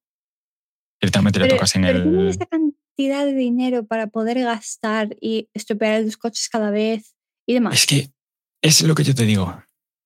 Literalmente 1.00 1.40
le 1.40 1.48
tocas 1.48 1.74
en 1.74 1.84
el. 1.86 2.28
esa 2.28 2.44
cantidad 2.44 3.24
de 3.24 3.32
dinero 3.34 3.86
para 3.86 4.08
poder 4.08 4.38
gastar 4.40 5.16
y 5.18 5.48
estropear 5.54 6.02
los 6.02 6.18
coches 6.18 6.50
cada 6.50 6.70
vez 6.70 7.16
y 7.46 7.54
demás? 7.54 7.74
Es 7.74 7.86
que 7.86 8.12
es 8.60 8.82
lo 8.82 8.94
que 8.94 9.02
yo 9.02 9.14
te 9.14 9.24
digo. 9.24 9.64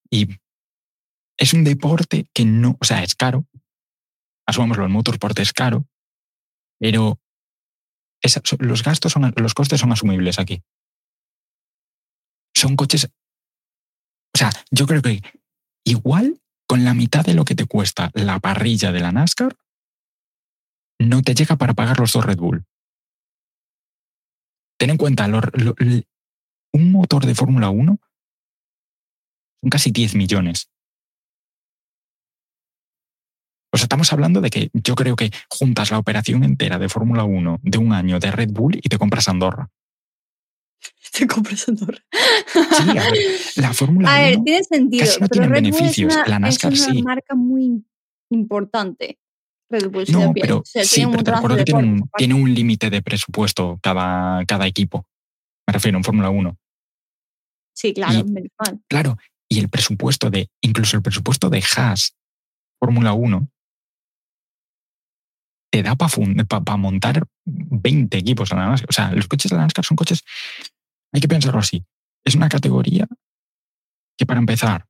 Y 0.09 0.29
es 1.38 1.53
un 1.53 1.64
deporte 1.64 2.29
que 2.33 2.44
no, 2.44 2.77
o 2.81 2.85
sea, 2.85 3.03
es 3.03 3.14
caro. 3.14 3.44
Asumámoslo, 4.46 4.85
el 4.85 4.90
motorsport 4.90 5.38
es 5.40 5.53
caro, 5.53 5.87
pero 6.79 7.18
los 8.59 8.83
gastos 8.83 9.12
son, 9.12 9.33
los 9.37 9.55
costes 9.55 9.81
son 9.81 9.92
asumibles 9.92 10.38
aquí. 10.38 10.62
Son 12.55 12.77
coches. 12.77 13.07
O 13.07 14.38
sea, 14.38 14.51
yo 14.70 14.87
creo 14.87 15.03
que 15.03 15.22
igual 15.85 16.40
con 16.68 16.85
la 16.85 16.94
mitad 16.94 17.25
de 17.25 17.35
lo 17.35 17.44
que 17.44 17.55
te 17.55 17.66
cuesta 17.66 18.11
la 18.14 18.38
parrilla 18.40 18.92
de 18.92 19.01
la 19.01 19.12
NASCAR, 19.12 19.57
no 20.99 21.22
te 21.22 21.35
llega 21.35 21.57
para 21.57 21.75
pagar 21.75 21.99
los 22.01 22.12
dos 22.12 22.25
Red 22.25 22.38
Bull. 22.38 22.64
Ten 24.79 24.90
en 24.90 24.96
cuenta, 24.96 25.27
un 25.27 26.92
motor 26.92 27.25
de 27.27 27.35
Fórmula 27.35 27.70
1 27.70 27.99
son 29.62 29.70
casi 29.70 29.90
10 29.90 30.14
millones. 30.14 30.70
O 33.76 33.78
sea, 33.78 33.84
estamos 33.84 34.10
hablando 34.10 34.40
de 34.40 34.48
que 34.48 34.70
yo 34.72 34.94
creo 34.94 35.16
que 35.16 35.30
juntas 35.50 35.90
la 35.90 35.98
operación 35.98 36.44
entera 36.44 36.78
de 36.78 36.88
Fórmula 36.88 37.24
1 37.24 37.60
de 37.62 37.76
un 37.76 37.92
año 37.92 38.18
de 38.18 38.30
Red 38.30 38.48
Bull 38.50 38.80
y 38.82 38.88
te 38.88 38.96
compras 38.96 39.28
Andorra. 39.28 39.68
Te 41.12 41.26
compras 41.26 41.68
Andorra. 41.68 41.98
Sí, 42.50 42.98
a 42.98 43.10
ver, 43.10 43.22
la 43.56 43.74
Fórmula 43.74 44.08
1. 44.08 44.10
A 44.16 44.20
ver, 44.20 44.38
tiene 44.42 44.64
sentido. 44.64 45.04
Casi 45.04 45.20
no 45.20 45.28
tiene 45.28 45.48
beneficios. 45.48 46.14
la 46.26 46.38
NASCAR 46.38 46.72
es 46.72 46.86
una 46.86 47.02
marca 47.02 47.34
muy 47.34 47.84
importante. 48.30 49.18
Red 49.68 49.90
Bull, 49.90 50.06
no, 50.08 50.32
pero 50.32 50.62
sí, 50.64 51.04
pero 51.10 51.22
te 51.22 51.32
recuerdo 51.32 51.56
que 51.58 51.64
tiene 52.16 52.34
un, 52.34 52.54
límite 52.54 52.88
de 52.88 53.02
presupuesto 53.02 53.78
cada, 53.82 54.42
cada 54.46 54.66
equipo. 54.66 55.04
Me 55.66 55.74
refiero 55.74 55.98
en 55.98 56.04
Fórmula 56.04 56.30
1. 56.30 56.56
Sí, 57.74 57.92
claro, 57.92 58.24
Claro, 58.88 59.18
y 59.50 59.58
el 59.58 59.68
presupuesto 59.68 60.30
de, 60.30 60.48
incluso 60.62 60.96
el 60.96 61.02
presupuesto 61.02 61.50
de 61.50 61.62
Haas, 61.76 62.16
Fórmula 62.80 63.12
1, 63.12 63.50
te 65.70 65.83
da 65.83 65.96
para 65.96 66.76
montar 66.76 67.26
20 67.44 68.16
equipos 68.16 68.52
a 68.52 68.57
la 68.57 68.68
NASCAR. 68.68 68.90
O 68.90 68.92
sea, 68.92 69.12
los 69.12 69.29
coches 69.29 69.50
de 69.50 69.57
la 69.57 69.62
NASCAR 69.62 69.85
son 69.85 69.96
coches, 69.96 70.22
hay 71.12 71.20
que 71.20 71.29
pensarlo 71.29 71.61
así, 71.61 71.85
es 72.24 72.35
una 72.35 72.48
categoría 72.48 73.07
que 74.16 74.26
para 74.26 74.40
empezar, 74.40 74.87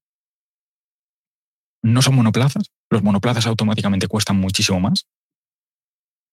no 1.83 2.03
son 2.03 2.17
monoplazas. 2.17 2.71
Los 2.91 3.03
monoplazas 3.03 3.47
automáticamente 3.47 4.09
cuestan 4.09 4.37
muchísimo 4.37 4.81
más. 4.81 5.07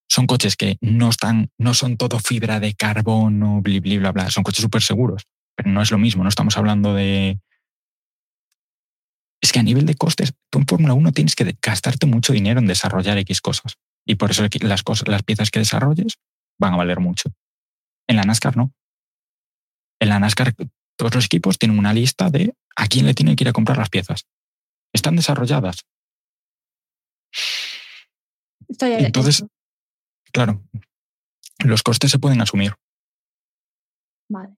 Son 0.10 0.27
coches 0.27 0.56
que 0.56 0.77
no 0.82 1.10
están, 1.10 1.49
no 1.58 1.73
son 1.73 1.97
todo 1.97 2.19
fibra 2.19 2.60
de 2.60 2.73
carbono, 2.73 3.62
bla, 3.62 3.79
bla, 3.79 3.99
bla, 3.99 4.12
bla. 4.12 4.29
Son 4.29 4.43
coches 4.43 4.62
súper 4.62 4.82
seguros, 4.82 5.23
pero 5.56 5.69
no 5.69 5.82
es 5.82 5.91
lo 5.91 5.97
mismo. 5.97 6.23
No 6.23 6.29
estamos 6.29 6.58
hablando 6.58 6.93
de. 6.93 7.39
Es 9.41 9.51
que 9.51 9.60
a 9.60 9.63
nivel 9.63 9.86
de 9.86 9.95
costes, 9.95 10.34
tú 10.49 10.60
en 10.60 10.67
Fórmula 10.67 10.93
1 10.93 11.12
tienes 11.12 11.36
que 11.36 11.56
gastarte 11.62 12.06
mucho 12.06 12.34
dinero 12.34 12.60
en 12.60 12.67
desarrollar 12.67 13.17
X 13.19 13.41
cosas. 13.41 13.77
Y 14.05 14.15
por 14.15 14.31
eso 14.31 14.45
las, 14.61 14.83
cosas, 14.83 15.07
las 15.07 15.23
piezas 15.23 15.49
que 15.49 15.59
desarrolles 15.59 16.19
van 16.59 16.73
a 16.73 16.77
valer 16.77 16.99
mucho. 16.99 17.29
En 18.07 18.17
la 18.17 18.23
NASCAR 18.23 18.57
no. 18.57 18.73
En 19.99 20.09
la 20.09 20.19
NASCAR 20.19 20.53
todos 20.97 21.15
los 21.15 21.25
equipos 21.25 21.57
tienen 21.57 21.79
una 21.79 21.93
lista 21.93 22.29
de 22.29 22.55
a 22.75 22.87
quién 22.87 23.05
le 23.05 23.13
tienen 23.13 23.35
que 23.35 23.43
ir 23.43 23.49
a 23.49 23.53
comprar 23.53 23.77
las 23.77 23.89
piezas. 23.89 24.25
Están 24.93 25.15
desarrolladas. 25.15 25.85
Entonces, 28.79 29.45
claro, 30.31 30.63
los 31.63 31.83
costes 31.83 32.11
se 32.11 32.19
pueden 32.19 32.41
asumir. 32.41 32.73
Vale. 34.29 34.55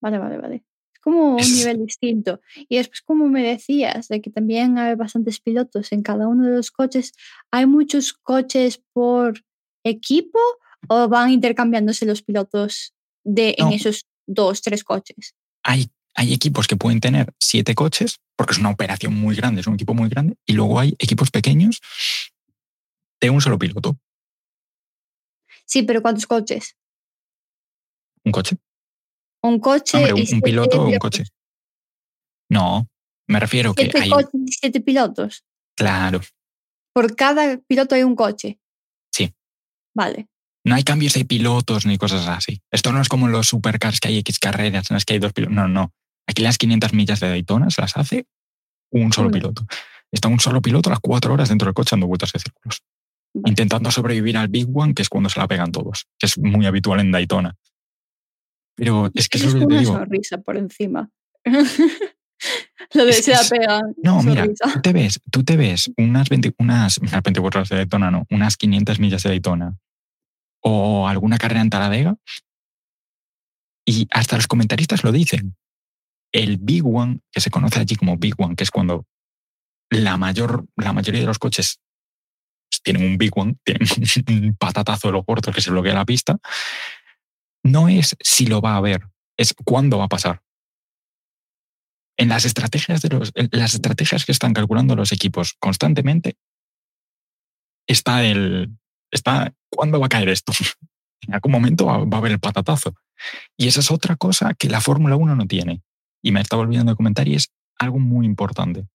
Vale, 0.00 0.18
vale, 0.18 0.38
vale. 0.38 0.64
Como 1.06 1.36
un 1.36 1.54
nivel 1.54 1.86
distinto. 1.86 2.40
Y 2.68 2.78
después, 2.78 3.00
como 3.00 3.28
me 3.28 3.40
decías, 3.40 4.08
de 4.08 4.20
que 4.20 4.28
también 4.28 4.76
hay 4.76 4.96
bastantes 4.96 5.38
pilotos 5.38 5.92
en 5.92 6.02
cada 6.02 6.26
uno 6.26 6.44
de 6.46 6.56
los 6.56 6.72
coches, 6.72 7.12
¿hay 7.52 7.64
muchos 7.64 8.12
coches 8.12 8.82
por 8.92 9.40
equipo 9.84 10.40
o 10.88 11.08
van 11.08 11.30
intercambiándose 11.30 12.06
los 12.06 12.22
pilotos 12.22 12.92
de, 13.22 13.54
en 13.56 13.68
esos 13.68 14.06
dos, 14.26 14.62
tres 14.62 14.82
coches? 14.82 15.36
Hay, 15.62 15.86
hay 16.16 16.32
equipos 16.32 16.66
que 16.66 16.74
pueden 16.74 16.98
tener 16.98 17.32
siete 17.38 17.76
coches, 17.76 18.18
porque 18.34 18.54
es 18.54 18.58
una 18.58 18.70
operación 18.70 19.14
muy 19.14 19.36
grande, 19.36 19.60
es 19.60 19.68
un 19.68 19.74
equipo 19.74 19.94
muy 19.94 20.08
grande, 20.08 20.34
y 20.44 20.54
luego 20.54 20.80
hay 20.80 20.96
equipos 20.98 21.30
pequeños 21.30 21.80
de 23.20 23.30
un 23.30 23.40
solo 23.40 23.60
piloto. 23.60 23.96
Sí, 25.66 25.84
pero 25.84 26.02
¿cuántos 26.02 26.26
coches? 26.26 26.76
¿Un 28.24 28.32
coche? 28.32 28.56
Un 29.46 29.60
coche. 29.60 30.12
un, 30.12 30.40
piloto 30.40 30.82
o 30.82 30.88
un 30.88 30.98
coche. 30.98 31.24
No, 32.50 32.88
me 33.28 33.40
refiero 33.40 33.74
que 33.74 33.90
hay. 33.94 34.10
Coches 34.10 34.30
y 34.34 34.52
siete 34.52 34.80
pilotos. 34.80 35.44
Claro. 35.76 36.20
Por 36.92 37.14
cada 37.14 37.58
piloto 37.58 37.94
hay 37.94 38.02
un 38.02 38.16
coche. 38.16 38.58
Sí. 39.12 39.32
Vale. 39.94 40.28
No 40.64 40.74
hay 40.74 40.82
cambios 40.82 41.14
de 41.14 41.24
pilotos 41.24 41.86
ni 41.86 41.98
cosas 41.98 42.26
así. 42.26 42.60
Esto 42.72 42.92
no 42.92 43.00
es 43.00 43.08
como 43.08 43.28
los 43.28 43.48
supercars 43.48 44.00
que 44.00 44.08
hay 44.08 44.18
X 44.18 44.38
carreras 44.38 44.90
en 44.90 44.94
las 44.94 45.04
que 45.04 45.14
hay 45.14 45.18
dos 45.20 45.32
pilotos. 45.32 45.54
No, 45.54 45.68
no. 45.68 45.92
Aquí 46.26 46.42
las 46.42 46.58
500 46.58 46.92
millas 46.92 47.20
de 47.20 47.28
Daytona 47.28 47.70
se 47.70 47.82
las 47.82 47.96
hace 47.96 48.26
un 48.90 49.12
solo 49.12 49.30
piloto. 49.30 49.64
Está 50.10 50.28
un 50.28 50.40
solo 50.40 50.60
piloto 50.60 50.88
a 50.88 50.94
las 50.94 51.00
cuatro 51.00 51.34
horas 51.34 51.48
dentro 51.48 51.66
del 51.66 51.74
coche 51.74 51.90
dando 51.92 52.06
vueltas 52.06 52.32
de 52.32 52.40
círculos. 52.40 52.82
Intentando 53.44 53.90
sobrevivir 53.90 54.36
al 54.36 54.48
Big 54.48 54.66
One, 54.72 54.94
que 54.94 55.02
es 55.02 55.08
cuando 55.08 55.28
se 55.28 55.38
la 55.38 55.46
pegan 55.46 55.70
todos, 55.70 56.06
que 56.18 56.26
es 56.26 56.38
muy 56.38 56.66
habitual 56.66 57.00
en 57.00 57.12
Daytona. 57.12 57.54
Pero 58.76 59.10
es 59.14 59.28
que 59.28 59.38
es, 59.38 59.52
lo 59.52 59.60
que 59.60 59.66
te 59.66 59.78
digo. 59.78 59.94
sonrisa 59.94 60.38
por 60.38 60.56
encima. 60.56 61.10
lo 62.94 63.04
de 63.04 63.12
se 63.14 63.32
la 63.32 63.42
pegan. 63.48 63.94
No, 64.02 64.22
mira, 64.22 64.46
tú 64.46 64.80
te 64.82 64.92
ves, 64.92 65.20
tú 65.30 65.44
te 65.44 65.56
ves 65.56 65.90
unas, 65.96 66.28
20, 66.28 66.54
unas, 66.58 66.98
unas 66.98 67.22
24 67.22 67.60
horas 67.60 67.68
de 67.70 67.76
Daytona, 67.76 68.10
no, 68.10 68.26
unas 68.30 68.56
500 68.56 69.00
millas 69.00 69.22
de 69.22 69.30
Daytona 69.30 69.76
o 70.60 71.08
alguna 71.08 71.38
carrera 71.38 71.60
en 71.60 71.70
Taladega 71.70 72.16
y 73.86 74.08
hasta 74.10 74.36
los 74.36 74.46
comentaristas 74.46 75.04
lo 75.04 75.12
dicen. 75.12 75.56
El 76.32 76.58
Big 76.58 76.84
One, 76.84 77.20
que 77.30 77.40
se 77.40 77.50
conoce 77.50 77.80
allí 77.80 77.94
como 77.94 78.16
Big 78.16 78.34
One, 78.36 78.56
que 78.56 78.64
es 78.64 78.70
cuando 78.70 79.06
la, 79.90 80.16
mayor, 80.16 80.66
la 80.76 80.92
mayoría 80.92 81.20
de 81.20 81.26
los 81.26 81.38
coches 81.38 81.80
tienen 82.82 83.04
un 83.04 83.16
Big 83.16 83.30
One, 83.34 83.56
tienen 83.64 83.86
un 84.28 84.56
patatazo 84.56 85.08
de 85.08 85.12
los 85.12 85.24
cortos 85.24 85.54
que 85.54 85.60
se 85.60 85.70
bloquea 85.70 85.94
la 85.94 86.04
pista, 86.04 86.38
no 87.66 87.88
es 87.88 88.16
si 88.20 88.46
lo 88.46 88.60
va 88.60 88.74
a 88.74 88.76
haber, 88.76 89.08
es 89.36 89.54
cuándo 89.64 89.98
va 89.98 90.04
a 90.04 90.08
pasar. 90.08 90.42
En 92.18 92.30
las 92.30 92.44
estrategias, 92.44 93.02
de 93.02 93.10
los, 93.10 93.32
las 93.50 93.74
estrategias 93.74 94.24
que 94.24 94.32
están 94.32 94.54
calculando 94.54 94.96
los 94.96 95.12
equipos 95.12 95.54
constantemente 95.58 96.36
está 97.86 98.24
el 98.24 98.70
está 99.10 99.54
cuándo 99.70 100.00
va 100.00 100.06
a 100.06 100.10
caer 100.10 100.28
esto. 100.28 100.52
En 101.22 101.34
algún 101.34 101.50
momento 101.50 101.86
va, 101.86 101.94
a 101.94 102.18
haber 102.18 102.30
el 102.30 102.38
patatazo. 102.38 102.94
Y 103.56 103.66
esa 103.66 103.80
es 103.80 103.90
otra 103.90 104.14
cosa 104.14 104.54
que 104.54 104.68
la 104.68 104.80
Fórmula 104.80 105.16
1 105.16 105.34
no 105.34 105.46
tiene. 105.46 105.82
Y 106.22 106.30
me 106.30 106.40
estaba 106.40 106.62
olvidando 106.62 106.92
de 106.92 106.96
comentar 106.96 107.26
y 107.26 107.34
es 107.34 107.52
algo 107.80 107.98
muy 107.98 108.26
importante. 108.26 108.86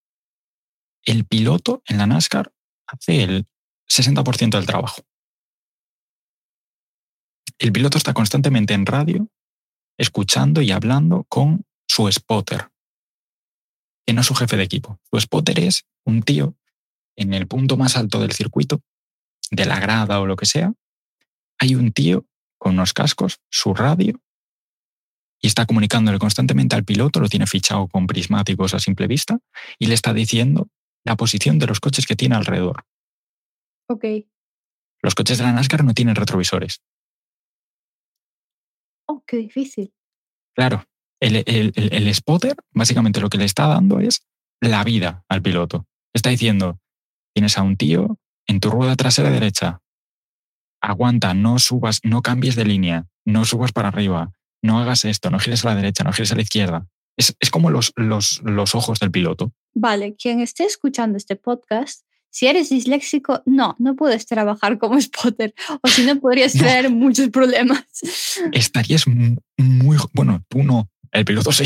El 1.03 1.25
piloto 1.25 1.81
en 1.87 1.97
la 1.97 2.05
NASCAR 2.05 2.53
hace 2.87 3.23
el 3.23 3.47
60% 3.89 4.51
del 4.51 4.65
trabajo. 4.65 5.01
El 7.61 7.71
piloto 7.71 7.99
está 7.99 8.15
constantemente 8.15 8.73
en 8.73 8.87
radio, 8.87 9.29
escuchando 9.95 10.63
y 10.63 10.71
hablando 10.71 11.25
con 11.29 11.63
su 11.87 12.11
spotter, 12.11 12.71
que 14.03 14.13
no 14.13 14.21
es 14.21 14.27
su 14.27 14.33
jefe 14.33 14.57
de 14.57 14.63
equipo. 14.63 14.99
Su 15.11 15.21
spotter 15.21 15.59
es 15.59 15.85
un 16.03 16.23
tío 16.23 16.55
en 17.15 17.35
el 17.35 17.45
punto 17.45 17.77
más 17.77 17.97
alto 17.97 18.19
del 18.19 18.31
circuito, 18.31 18.81
de 19.51 19.65
la 19.65 19.79
grada 19.79 20.19
o 20.19 20.25
lo 20.25 20.37
que 20.37 20.47
sea. 20.47 20.73
Hay 21.59 21.75
un 21.75 21.91
tío 21.91 22.25
con 22.57 22.73
unos 22.73 22.93
cascos, 22.93 23.37
su 23.51 23.75
radio, 23.75 24.19
y 25.39 25.45
está 25.45 25.67
comunicándole 25.67 26.17
constantemente 26.17 26.75
al 26.75 26.83
piloto, 26.83 27.19
lo 27.19 27.29
tiene 27.29 27.45
fichado 27.45 27.87
con 27.87 28.07
prismáticos 28.07 28.73
a 28.73 28.79
simple 28.79 29.05
vista, 29.05 29.37
y 29.77 29.85
le 29.85 29.93
está 29.93 30.15
diciendo 30.15 30.67
la 31.03 31.15
posición 31.15 31.59
de 31.59 31.67
los 31.67 31.79
coches 31.79 32.07
que 32.07 32.15
tiene 32.15 32.33
alrededor. 32.33 32.85
Ok. 33.87 34.05
Los 35.03 35.13
coches 35.13 35.37
de 35.37 35.43
la 35.43 35.53
NASCAR 35.53 35.83
no 35.83 35.93
tienen 35.93 36.15
retrovisores. 36.15 36.81
Oh, 39.11 39.23
qué 39.27 39.35
difícil. 39.35 39.93
Claro, 40.55 40.85
el, 41.19 41.43
el, 41.45 42.15
spotter 42.15 42.55
básicamente 42.71 43.19
lo 43.19 43.29
que 43.29 43.37
le 43.37 43.43
está 43.43 43.67
dando 43.67 43.99
es 43.99 44.25
la 44.61 44.85
vida 44.85 45.25
al 45.27 45.41
piloto. 45.41 45.85
Está 46.13 46.29
diciendo, 46.29 46.79
tienes 47.33 47.57
a 47.57 47.63
un 47.63 47.75
tío 47.75 48.17
en 48.47 48.61
tu 48.61 48.69
rueda 48.69 48.95
trasera 48.95 49.29
derecha, 49.29 49.81
aguanta, 50.81 51.33
no 51.33 51.59
subas, 51.59 51.99
no 52.03 52.21
cambies 52.21 52.55
de 52.55 52.63
línea, 52.63 53.07
no 53.25 53.43
subas 53.43 53.73
para 53.73 53.89
arriba, 53.89 54.31
no 54.63 54.79
hagas 54.79 55.03
esto, 55.03 55.29
no 55.29 55.39
gires 55.39 55.65
a 55.65 55.69
la 55.69 55.75
derecha, 55.75 56.05
no 56.05 56.13
gires 56.13 56.31
a 56.31 56.35
la 56.35 56.43
izquierda. 56.43 56.87
Es, 57.17 57.35
como 57.51 57.69
los, 57.69 57.91
los, 57.97 58.41
los 58.43 58.75
ojos 58.75 58.99
del 58.99 59.11
piloto. 59.11 59.51
Vale, 59.73 60.15
quien 60.15 60.39
esté 60.39 60.63
escuchando 60.63 61.17
este 61.17 61.35
podcast 61.35 62.05
si 62.31 62.47
eres 62.47 62.69
disléxico, 62.69 63.43
no, 63.45 63.75
no 63.77 63.95
puedes 63.95 64.25
trabajar 64.25 64.79
como 64.79 64.99
spotter 65.01 65.53
o 65.81 65.87
si 65.87 66.05
no 66.05 66.19
podrías 66.19 66.53
traer 66.53 66.89
muchos 66.89 67.29
problemas. 67.29 67.85
Estarías 68.51 69.05
muy... 69.07 69.97
Bueno, 70.13 70.43
tú 70.47 70.63
no, 70.63 70.89
el 71.11 71.25
piloto 71.25 71.51
sí. 71.51 71.65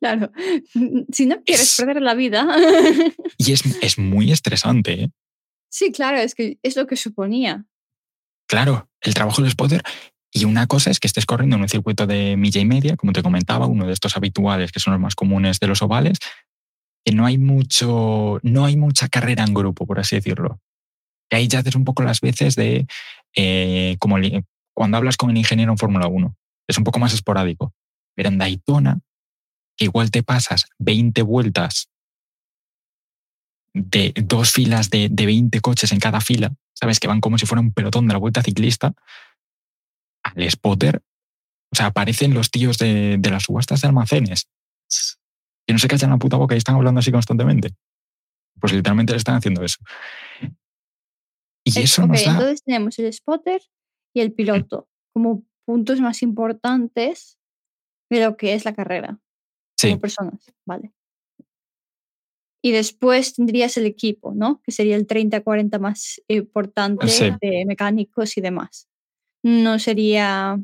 Claro, 0.00 0.32
si 1.12 1.26
no 1.26 1.40
quieres 1.42 1.76
perder 1.78 2.02
la 2.02 2.14
vida. 2.14 2.46
Y 3.38 3.52
es, 3.52 3.62
es 3.80 3.98
muy 3.98 4.32
estresante. 4.32 5.04
¿eh? 5.04 5.10
Sí, 5.70 5.92
claro, 5.92 6.18
es 6.18 6.34
que 6.34 6.58
es 6.62 6.76
lo 6.76 6.86
que 6.86 6.96
suponía. 6.96 7.64
Claro, 8.48 8.90
el 9.00 9.14
trabajo 9.14 9.40
del 9.40 9.52
spotter. 9.52 9.82
Y 10.34 10.44
una 10.46 10.66
cosa 10.66 10.90
es 10.90 10.98
que 10.98 11.06
estés 11.06 11.26
corriendo 11.26 11.56
en 11.56 11.62
un 11.62 11.68
circuito 11.68 12.06
de 12.06 12.36
milla 12.36 12.60
y 12.60 12.64
media, 12.64 12.96
como 12.96 13.12
te 13.12 13.22
comentaba, 13.22 13.66
uno 13.66 13.86
de 13.86 13.92
estos 13.92 14.16
habituales 14.16 14.72
que 14.72 14.80
son 14.80 14.94
los 14.94 15.00
más 15.00 15.14
comunes 15.14 15.60
de 15.60 15.66
los 15.66 15.82
ovales, 15.82 16.18
que 17.04 17.12
no 17.12 17.26
hay 17.26 17.38
mucho, 17.38 18.38
no 18.42 18.64
hay 18.64 18.76
mucha 18.76 19.08
carrera 19.08 19.44
en 19.44 19.54
grupo, 19.54 19.86
por 19.86 19.98
así 19.98 20.16
decirlo. 20.16 20.60
Y 21.30 21.36
ahí 21.36 21.48
ya 21.48 21.60
haces 21.60 21.74
un 21.74 21.84
poco 21.84 22.02
las 22.02 22.20
veces 22.20 22.54
de 22.56 22.86
eh, 23.34 23.96
como 23.98 24.16
cuando 24.74 24.96
hablas 24.96 25.16
con 25.16 25.30
el 25.30 25.36
ingeniero 25.36 25.72
en 25.72 25.78
Fórmula 25.78 26.06
1. 26.06 26.36
Es 26.68 26.78
un 26.78 26.84
poco 26.84 26.98
más 26.98 27.12
esporádico. 27.14 27.74
Pero 28.14 28.28
en 28.28 28.38
Daytona, 28.38 29.00
que 29.76 29.86
igual 29.86 30.10
te 30.10 30.22
pasas 30.22 30.66
20 30.78 31.22
vueltas 31.22 31.88
de 33.74 34.12
dos 34.16 34.52
filas 34.52 34.90
de, 34.90 35.08
de 35.10 35.26
20 35.26 35.60
coches 35.60 35.92
en 35.92 35.98
cada 35.98 36.20
fila, 36.20 36.54
sabes 36.74 37.00
que 37.00 37.08
van 37.08 37.20
como 37.20 37.38
si 37.38 37.46
fuera 37.46 37.62
un 37.62 37.72
pelotón 37.72 38.06
de 38.06 38.12
la 38.12 38.18
vuelta 38.18 38.42
ciclista, 38.42 38.92
al 40.22 40.50
spotter, 40.50 41.02
o 41.72 41.76
sea, 41.76 41.86
aparecen 41.86 42.34
los 42.34 42.50
tíos 42.50 42.76
de, 42.76 43.16
de 43.18 43.30
las 43.30 43.44
subastas 43.44 43.80
de 43.80 43.88
almacenes 43.88 44.46
que 45.72 45.74
no 45.74 45.78
se 45.78 45.88
callan 45.88 46.10
la 46.10 46.18
puta 46.18 46.36
boca 46.36 46.54
y 46.54 46.58
están 46.58 46.76
hablando 46.76 47.00
así 47.00 47.10
constantemente. 47.10 47.70
Pues 48.60 48.74
literalmente 48.74 49.14
le 49.14 49.16
están 49.16 49.36
haciendo 49.36 49.64
eso. 49.64 49.78
Y 51.64 51.80
eso 51.80 52.06
nos 52.06 52.22
da... 52.24 52.32
Entonces 52.32 52.62
tenemos 52.62 52.98
el 52.98 53.10
spotter 53.12 53.62
y 54.14 54.20
el 54.20 54.32
piloto 54.32 54.88
como 55.14 55.44
puntos 55.64 56.00
más 56.00 56.22
importantes 56.22 57.38
de 58.10 58.24
lo 58.24 58.36
que 58.36 58.52
es 58.52 58.66
la 58.66 58.74
carrera. 58.74 59.18
Sí. 59.78 59.88
Como 59.88 60.00
personas, 60.00 60.52
vale. 60.66 60.92
Y 62.62 62.72
después 62.72 63.34
tendrías 63.34 63.76
el 63.78 63.86
equipo, 63.86 64.34
¿no? 64.34 64.60
Que 64.62 64.72
sería 64.72 64.96
el 64.96 65.06
30-40 65.06 65.80
más 65.80 66.22
importante 66.28 67.06
de 67.40 67.64
mecánicos 67.66 68.36
y 68.36 68.40
demás. 68.40 68.88
No 69.42 69.78
sería 69.78 70.60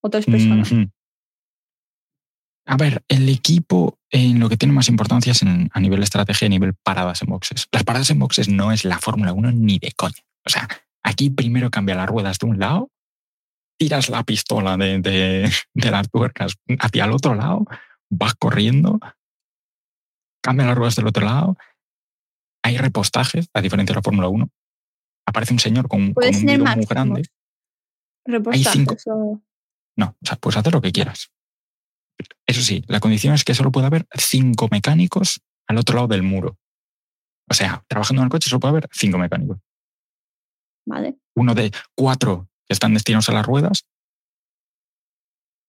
otras 0.00 0.26
personas. 0.26 0.70
A 2.68 2.76
ver, 2.76 3.02
el 3.08 3.30
equipo 3.30 3.98
en 4.10 4.40
lo 4.40 4.50
que 4.50 4.58
tiene 4.58 4.74
más 4.74 4.90
importancia 4.90 5.32
es 5.32 5.42
a 5.42 5.80
nivel 5.80 6.02
estrategia 6.02 6.46
a 6.46 6.50
nivel 6.50 6.74
paradas 6.74 7.22
en 7.22 7.28
boxes. 7.28 7.66
Las 7.72 7.82
paradas 7.82 8.10
en 8.10 8.18
boxes 8.18 8.50
no 8.50 8.72
es 8.72 8.84
la 8.84 8.98
Fórmula 8.98 9.32
1 9.32 9.52
ni 9.52 9.78
de 9.78 9.90
coña. 9.92 10.22
O 10.44 10.50
sea, 10.50 10.68
aquí 11.02 11.30
primero 11.30 11.70
cambia 11.70 11.94
las 11.94 12.06
ruedas 12.06 12.38
de 12.38 12.46
un 12.46 12.58
lado, 12.58 12.90
tiras 13.78 14.10
la 14.10 14.22
pistola 14.22 14.76
de, 14.76 14.98
de, 14.98 15.50
de 15.72 15.90
las 15.90 16.10
tuercas 16.10 16.56
hacia 16.78 17.06
el 17.06 17.12
otro 17.12 17.34
lado, 17.34 17.64
vas 18.10 18.34
corriendo, 18.34 19.00
cambia 20.42 20.66
las 20.66 20.76
ruedas 20.76 20.96
del 20.96 21.06
otro 21.06 21.24
lado, 21.24 21.56
hay 22.62 22.76
repostajes, 22.76 23.48
a 23.54 23.62
diferencia 23.62 23.94
de 23.94 23.98
la 23.98 24.02
Fórmula 24.02 24.28
1. 24.28 24.46
Aparece 25.26 25.54
un 25.54 25.58
señor 25.58 25.88
con, 25.88 26.02
un 26.02 26.14
bidón 26.14 26.76
muy 26.76 26.84
grande. 26.84 27.22
Hay 28.52 28.62
cinco. 28.62 28.94
No, 29.96 30.16
o 30.22 30.26
sea, 30.26 30.36
puedes 30.36 30.58
hacer 30.58 30.74
lo 30.74 30.82
que 30.82 30.92
quieras. 30.92 31.30
Eso 32.46 32.62
sí, 32.62 32.82
la 32.88 33.00
condición 33.00 33.34
es 33.34 33.44
que 33.44 33.54
solo 33.54 33.70
puede 33.70 33.86
haber 33.86 34.06
cinco 34.16 34.68
mecánicos 34.70 35.40
al 35.66 35.78
otro 35.78 35.96
lado 35.96 36.08
del 36.08 36.22
muro. 36.22 36.58
O 37.50 37.54
sea, 37.54 37.84
trabajando 37.88 38.22
en 38.22 38.26
el 38.26 38.30
coche 38.30 38.48
solo 38.48 38.60
puede 38.60 38.70
haber 38.70 38.88
cinco 38.92 39.18
mecánicos. 39.18 39.58
Vale. 40.86 41.16
Uno 41.36 41.54
de 41.54 41.70
cuatro 41.94 42.48
que 42.66 42.72
están 42.72 42.94
destinados 42.94 43.28
a 43.28 43.32
las 43.32 43.46
ruedas, 43.46 43.86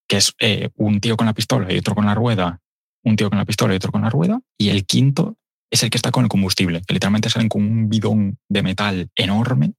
que 0.07 0.17
es 0.17 0.33
eh, 0.39 0.69
un 0.75 0.99
tío 0.99 1.17
con 1.17 1.27
la 1.27 1.33
pistola 1.33 1.71
y 1.71 1.77
otro 1.77 1.95
con 1.95 2.05
la 2.05 2.15
rueda, 2.15 2.61
un 3.03 3.15
tío 3.15 3.29
con 3.29 3.37
la 3.37 3.45
pistola 3.45 3.73
y 3.73 3.77
otro 3.77 3.91
con 3.91 4.01
la 4.01 4.09
rueda, 4.09 4.41
y 4.57 4.69
el 4.69 4.85
quinto 4.85 5.37
es 5.71 5.83
el 5.83 5.89
que 5.89 5.97
está 5.97 6.11
con 6.11 6.23
el 6.23 6.29
combustible, 6.29 6.81
que 6.81 6.93
literalmente 6.93 7.29
salen 7.29 7.47
con 7.47 7.61
un 7.61 7.89
bidón 7.89 8.37
de 8.49 8.63
metal 8.63 9.09
enorme 9.15 9.73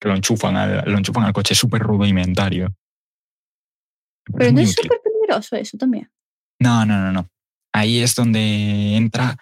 que 0.00 0.08
lo 0.08 0.14
enchufan 0.14 0.56
al, 0.56 0.84
lo 0.90 0.98
enchufan 0.98 1.24
al 1.24 1.32
coche 1.32 1.54
súper 1.54 1.80
rudimentario. 1.80 2.74
Pero 4.36 4.52
no 4.52 4.60
es 4.60 4.74
súper 4.74 5.00
peligroso 5.26 5.56
eso 5.56 5.76
también. 5.78 6.10
No, 6.60 6.84
no, 6.86 7.00
no, 7.00 7.12
no. 7.12 7.28
Ahí 7.72 7.98
es 7.98 8.14
donde 8.14 8.96
entra 8.96 9.36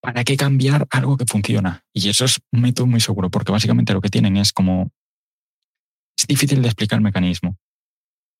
¿para 0.00 0.24
qué 0.24 0.36
cambiar 0.36 0.86
algo 0.90 1.16
que 1.16 1.26
funciona? 1.26 1.84
Y 1.92 2.08
eso 2.08 2.24
es 2.24 2.40
un 2.52 2.62
método 2.62 2.86
muy 2.86 3.00
seguro, 3.00 3.30
porque 3.30 3.52
básicamente 3.52 3.92
lo 3.92 4.00
que 4.00 4.08
tienen 4.08 4.36
es 4.36 4.52
como... 4.52 4.90
Es 6.18 6.26
difícil 6.26 6.62
de 6.62 6.68
explicar 6.68 6.98
el 6.98 7.04
mecanismo. 7.04 7.56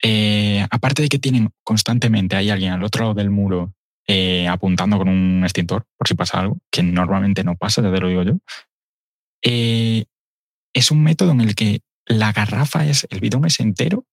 Eh, 0.02 0.66
aparte 0.70 1.02
de 1.02 1.08
que 1.08 1.18
tienen 1.18 1.50
constantemente, 1.62 2.36
hay 2.36 2.50
alguien 2.50 2.72
al 2.72 2.84
otro 2.84 3.02
lado 3.02 3.14
del 3.14 3.30
muro 3.30 3.74
eh, 4.06 4.48
apuntando 4.48 4.96
con 4.98 5.08
un 5.08 5.42
extintor 5.44 5.84
por 5.96 6.08
si 6.08 6.14
pasa 6.14 6.40
algo, 6.40 6.58
que 6.70 6.82
normalmente 6.82 7.44
no 7.44 7.56
pasa, 7.56 7.82
ya 7.82 7.92
te 7.92 8.00
lo 8.00 8.08
digo 8.08 8.22
yo. 8.22 8.38
Eh, 9.42 10.04
es 10.74 10.90
un 10.90 11.02
método 11.02 11.32
en 11.32 11.42
el 11.42 11.54
que 11.54 11.80
la 12.06 12.32
garrafa 12.32 12.86
es, 12.86 13.06
el 13.10 13.20
bidón 13.20 13.44
es 13.44 13.60
entero, 13.60 14.06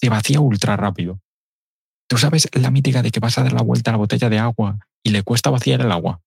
se 0.00 0.08
vacía 0.08 0.40
ultra 0.40 0.76
rápido. 0.76 1.20
Tú 2.08 2.18
sabes 2.18 2.48
la 2.52 2.70
mítica 2.70 3.02
de 3.02 3.10
que 3.10 3.20
vas 3.20 3.38
a 3.38 3.42
dar 3.42 3.52
la 3.52 3.62
vuelta 3.62 3.90
a 3.90 3.92
la 3.92 3.98
botella 3.98 4.28
de 4.28 4.38
agua 4.38 4.78
y 5.02 5.10
le 5.10 5.22
cuesta 5.22 5.50
vaciar 5.50 5.80
el 5.80 5.90
agua. 5.90 6.20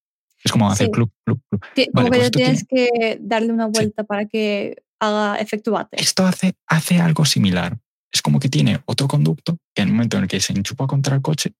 Es 0.43 0.51
como 0.51 0.71
hacer 0.71 0.89
club, 0.89 1.11
club, 1.25 1.41
club. 1.49 1.63
como 1.93 2.09
que 2.09 2.29
tienes 2.31 2.65
que 2.67 3.17
darle 3.21 3.51
una 3.51 3.67
vuelta 3.67 4.03
para 4.03 4.25
que 4.25 4.83
haga 4.99 5.35
efecto 5.35 5.71
bate. 5.71 6.01
Esto 6.01 6.25
hace, 6.25 6.55
hace 6.67 6.99
algo 6.99 7.25
similar. 7.25 7.77
Es 8.11 8.21
como 8.21 8.39
que 8.39 8.49
tiene 8.49 8.81
otro 8.85 9.07
conducto 9.07 9.57
que 9.75 9.83
en 9.83 9.89
el 9.89 9.93
momento 9.93 10.17
en 10.17 10.23
el 10.23 10.29
que 10.29 10.39
se 10.39 10.53
enchupa 10.53 10.87
contra 10.87 11.15
el 11.15 11.21
coche, 11.21 11.53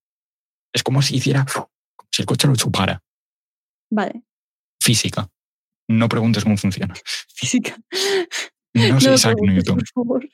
es 0.72 0.82
como 0.82 1.02
si 1.02 1.16
hiciera, 1.16 1.46
si 2.10 2.22
el 2.22 2.26
coche 2.26 2.48
lo 2.48 2.56
chupara. 2.56 3.02
Vale. 3.90 4.22
Física. 4.82 5.28
No 5.88 6.08
preguntes 6.08 6.42
cómo 6.42 6.56
funciona. 6.56 6.94
Física. 7.34 7.76
No 8.74 9.00
sé 9.00 9.14
Isaac 9.14 9.38
Newton. 9.40 9.76
Por 9.76 9.88
favor. 9.88 10.28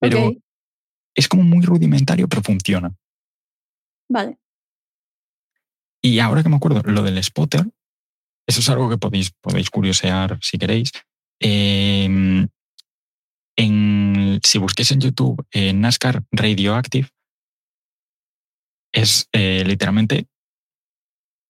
Pero 0.00 0.32
es 1.14 1.28
como 1.28 1.42
muy 1.42 1.64
rudimentario, 1.64 2.28
pero 2.28 2.42
funciona. 2.42 2.94
Vale. 4.08 4.38
Y 6.02 6.20
ahora 6.20 6.42
que 6.42 6.48
me 6.48 6.56
acuerdo, 6.56 6.82
lo 6.82 7.02
del 7.02 7.22
spotter, 7.22 7.66
eso 8.46 8.60
es 8.60 8.68
algo 8.68 8.88
que 8.88 8.98
podéis, 8.98 9.32
podéis 9.32 9.68
curiosear 9.70 10.38
si 10.40 10.58
queréis. 10.58 10.92
Em, 11.40 12.48
en, 13.56 14.40
si 14.42 14.58
busquéis 14.58 14.92
en 14.92 15.00
YouTube 15.00 15.44
NASCAR 15.74 16.22
Radioactive, 16.30 17.08
es 18.92 19.28
eh, 19.32 19.64
literalmente 19.66 20.28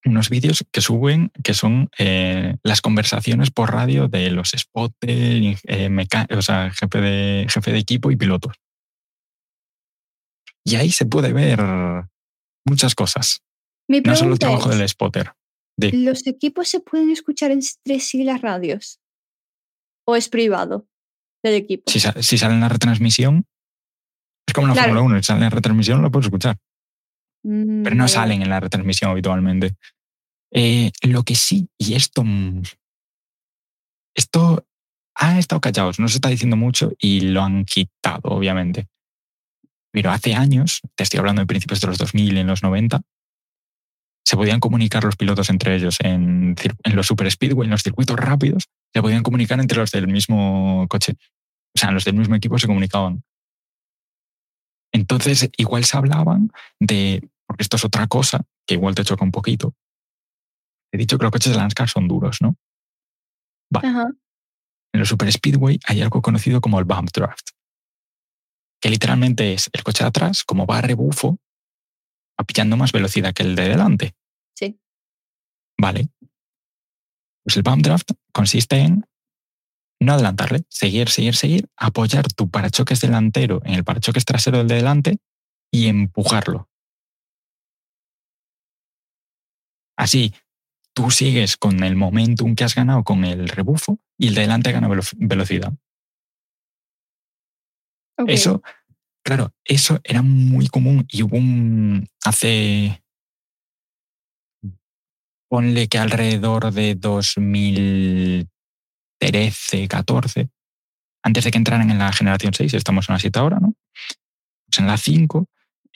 unos 0.05 0.29
vídeos 0.29 0.65
que 0.71 0.81
suben 0.81 1.31
que 1.43 1.53
son 1.53 1.89
eh, 1.97 2.55
las 2.63 2.81
conversaciones 2.81 3.51
por 3.51 3.71
radio 3.71 4.07
de 4.07 4.31
los 4.31 4.51
spotters, 4.55 5.61
eh, 5.63 6.07
o 6.31 6.41
sea, 6.41 6.71
jefe 6.71 7.01
de, 7.01 7.45
jefe 7.49 7.71
de 7.71 7.79
equipo 7.79 8.11
y 8.11 8.15
pilotos. 8.15 8.55
Y 10.63 10.75
ahí 10.75 10.91
se 10.91 11.05
puede 11.05 11.33
ver 11.33 11.59
muchas 12.65 12.95
cosas. 12.95 13.41
no 13.87 14.15
solo 14.15 14.33
el 14.33 14.39
trabajo 14.39 14.69
del 14.69 14.87
spotter. 14.87 15.33
¿Los 15.77 16.27
equipos 16.27 16.67
se 16.67 16.79
pueden 16.79 17.09
escuchar 17.09 17.51
entre 17.51 17.99
sí 17.99 18.23
las 18.23 18.41
radios? 18.41 18.99
¿O 20.05 20.15
es 20.15 20.29
privado 20.29 20.87
del 21.43 21.55
equipo? 21.55 21.89
Si, 21.89 21.99
si 21.99 22.37
sale 22.37 22.53
en 22.53 22.59
la 22.59 22.69
retransmisión, 22.69 23.45
es 24.47 24.53
como 24.53 24.67
en 24.67 24.75
la 24.75 24.83
Fórmula 24.83 25.01
1, 25.01 25.17
si 25.17 25.23
sale 25.23 25.37
en 25.37 25.43
la 25.43 25.49
retransmisión 25.49 26.01
lo 26.01 26.11
puedes 26.11 26.27
escuchar. 26.27 26.57
Mm, 27.43 27.83
pero 27.83 27.95
no 27.95 28.07
salen 28.07 28.41
en 28.41 28.49
la 28.49 28.59
retransmisión 28.59 29.11
habitualmente. 29.11 29.75
Eh, 30.51 30.91
lo 31.03 31.23
que 31.23 31.35
sí, 31.35 31.69
y 31.77 31.93
esto, 31.93 32.23
mm, 32.23 32.63
esto 34.15 34.65
ha 35.15 35.37
estado 35.37 35.61
callados, 35.61 35.99
no 35.99 36.07
se 36.07 36.17
está 36.17 36.29
diciendo 36.29 36.55
mucho 36.55 36.91
y 36.97 37.21
lo 37.21 37.43
han 37.43 37.65
quitado, 37.65 38.21
obviamente. 38.23 38.87
Pero 39.91 40.11
hace 40.11 40.33
años, 40.35 40.81
te 40.95 41.03
estoy 41.03 41.19
hablando 41.19 41.41
de 41.41 41.47
principios 41.47 41.81
de 41.81 41.87
los 41.87 41.97
2000, 41.97 42.37
en 42.37 42.47
los 42.47 42.63
90, 42.63 43.01
se 44.25 44.35
podían 44.37 44.59
comunicar 44.59 45.03
los 45.03 45.15
pilotos 45.15 45.49
entre 45.49 45.75
ellos 45.75 45.97
en, 46.01 46.55
en 46.83 46.95
los 46.95 47.07
super 47.07 47.29
speedway, 47.31 47.65
en 47.65 47.71
los 47.71 47.81
circuitos 47.81 48.15
rápidos, 48.15 48.69
se 48.93 49.01
podían 49.01 49.23
comunicar 49.23 49.59
entre 49.59 49.79
los 49.79 49.91
del 49.91 50.07
mismo 50.07 50.85
coche. 50.87 51.15
O 51.75 51.79
sea, 51.79 51.91
los 51.91 52.05
del 52.05 52.15
mismo 52.15 52.35
equipo 52.35 52.59
se 52.59 52.67
comunicaban. 52.67 53.23
Entonces, 54.91 55.49
igual 55.57 55.85
se 55.85 55.97
hablaban 55.97 56.51
de, 56.79 57.29
porque 57.45 57.63
esto 57.63 57.75
es 57.77 57.85
otra 57.85 58.07
cosa, 58.07 58.41
que 58.67 58.75
igual 58.75 58.95
te 58.95 59.03
choca 59.03 59.23
un 59.23 59.31
poquito. 59.31 59.75
He 60.91 60.97
dicho 60.97 61.17
que 61.17 61.23
los 61.23 61.31
coches 61.31 61.53
de 61.53 61.59
NASCAR 61.59 61.89
son 61.89 62.07
duros, 62.07 62.37
¿no? 62.41 62.55
Vale. 63.71 63.87
En 64.91 64.99
los 64.99 65.09
Super 65.09 65.31
Speedway 65.31 65.79
hay 65.85 66.01
algo 66.01 66.21
conocido 66.21 66.61
como 66.61 66.79
el 66.79 66.85
bump 66.85 67.11
draft, 67.13 67.49
que 68.81 68.89
literalmente 68.89 69.53
es 69.53 69.69
el 69.71 69.83
coche 69.83 70.03
de 70.03 70.07
atrás, 70.07 70.43
como 70.43 70.65
va 70.65 70.79
a 70.79 70.81
rebufo, 70.81 71.37
va 72.39 72.45
pillando 72.45 72.75
más 72.77 72.91
velocidad 72.91 73.33
que 73.33 73.43
el 73.43 73.55
de 73.55 73.69
delante. 73.69 74.15
Sí. 74.55 74.79
Vale. 75.79 76.09
Pues 77.43 77.57
el 77.57 77.63
bump 77.63 77.83
draft 77.83 78.11
consiste 78.33 78.77
en 78.77 79.05
no 79.99 80.13
adelantarle, 80.13 80.63
seguir, 80.69 81.09
seguir, 81.09 81.35
seguir, 81.35 81.69
apoyar 81.75 82.31
tu 82.33 82.49
parachoques 82.49 83.01
delantero 83.01 83.61
en 83.65 83.73
el 83.73 83.83
parachoques 83.83 84.25
trasero 84.25 84.59
del 84.59 84.67
de 84.67 84.75
delante 84.75 85.17
y 85.71 85.87
empujarlo. 85.87 86.69
Así, 89.97 90.33
tú 90.93 91.11
sigues 91.11 91.57
con 91.57 91.83
el 91.83 91.95
momentum 91.97 92.55
que 92.55 92.63
has 92.63 92.75
ganado 92.75 93.03
con 93.03 93.25
el 93.25 93.49
rebufo 93.49 93.99
y 94.17 94.27
el 94.27 94.35
de 94.35 94.41
delante 94.41 94.71
gana 94.71 94.89
velocidad. 95.17 95.73
Eso, 98.27 98.61
claro, 99.23 99.53
eso 99.65 99.99
era 100.03 100.21
muy 100.21 100.67
común 100.67 101.05
y 101.09 101.23
hubo 101.23 101.37
un, 101.37 102.07
hace, 102.23 103.01
ponle 105.49 105.87
que 105.87 105.97
alrededor 105.97 106.71
de 106.71 106.95
2000 106.95 108.49
13, 109.19 109.87
14, 109.87 110.49
antes 111.23 111.43
de 111.43 111.51
que 111.51 111.57
entraran 111.57 111.91
en 111.91 111.99
la 111.99 112.11
generación 112.11 112.53
6, 112.53 112.73
estamos 112.73 113.09
en 113.09 113.13
la 113.13 113.19
7 113.19 113.39
ahora, 113.39 113.59
¿no? 113.59 113.73
Pues 114.65 114.79
en 114.79 114.87
la 114.87 114.97
5 114.97 115.45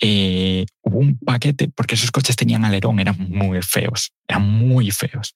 eh, 0.02 0.66
hubo 0.82 1.00
un 1.00 1.18
paquete, 1.18 1.70
porque 1.70 1.96
esos 1.96 2.12
coches 2.12 2.36
tenían 2.36 2.66
alerón, 2.66 3.00
eran 3.00 3.16
muy 3.30 3.62
feos, 3.62 4.12
eran 4.28 4.50
muy 4.50 4.92
feos. 4.92 5.36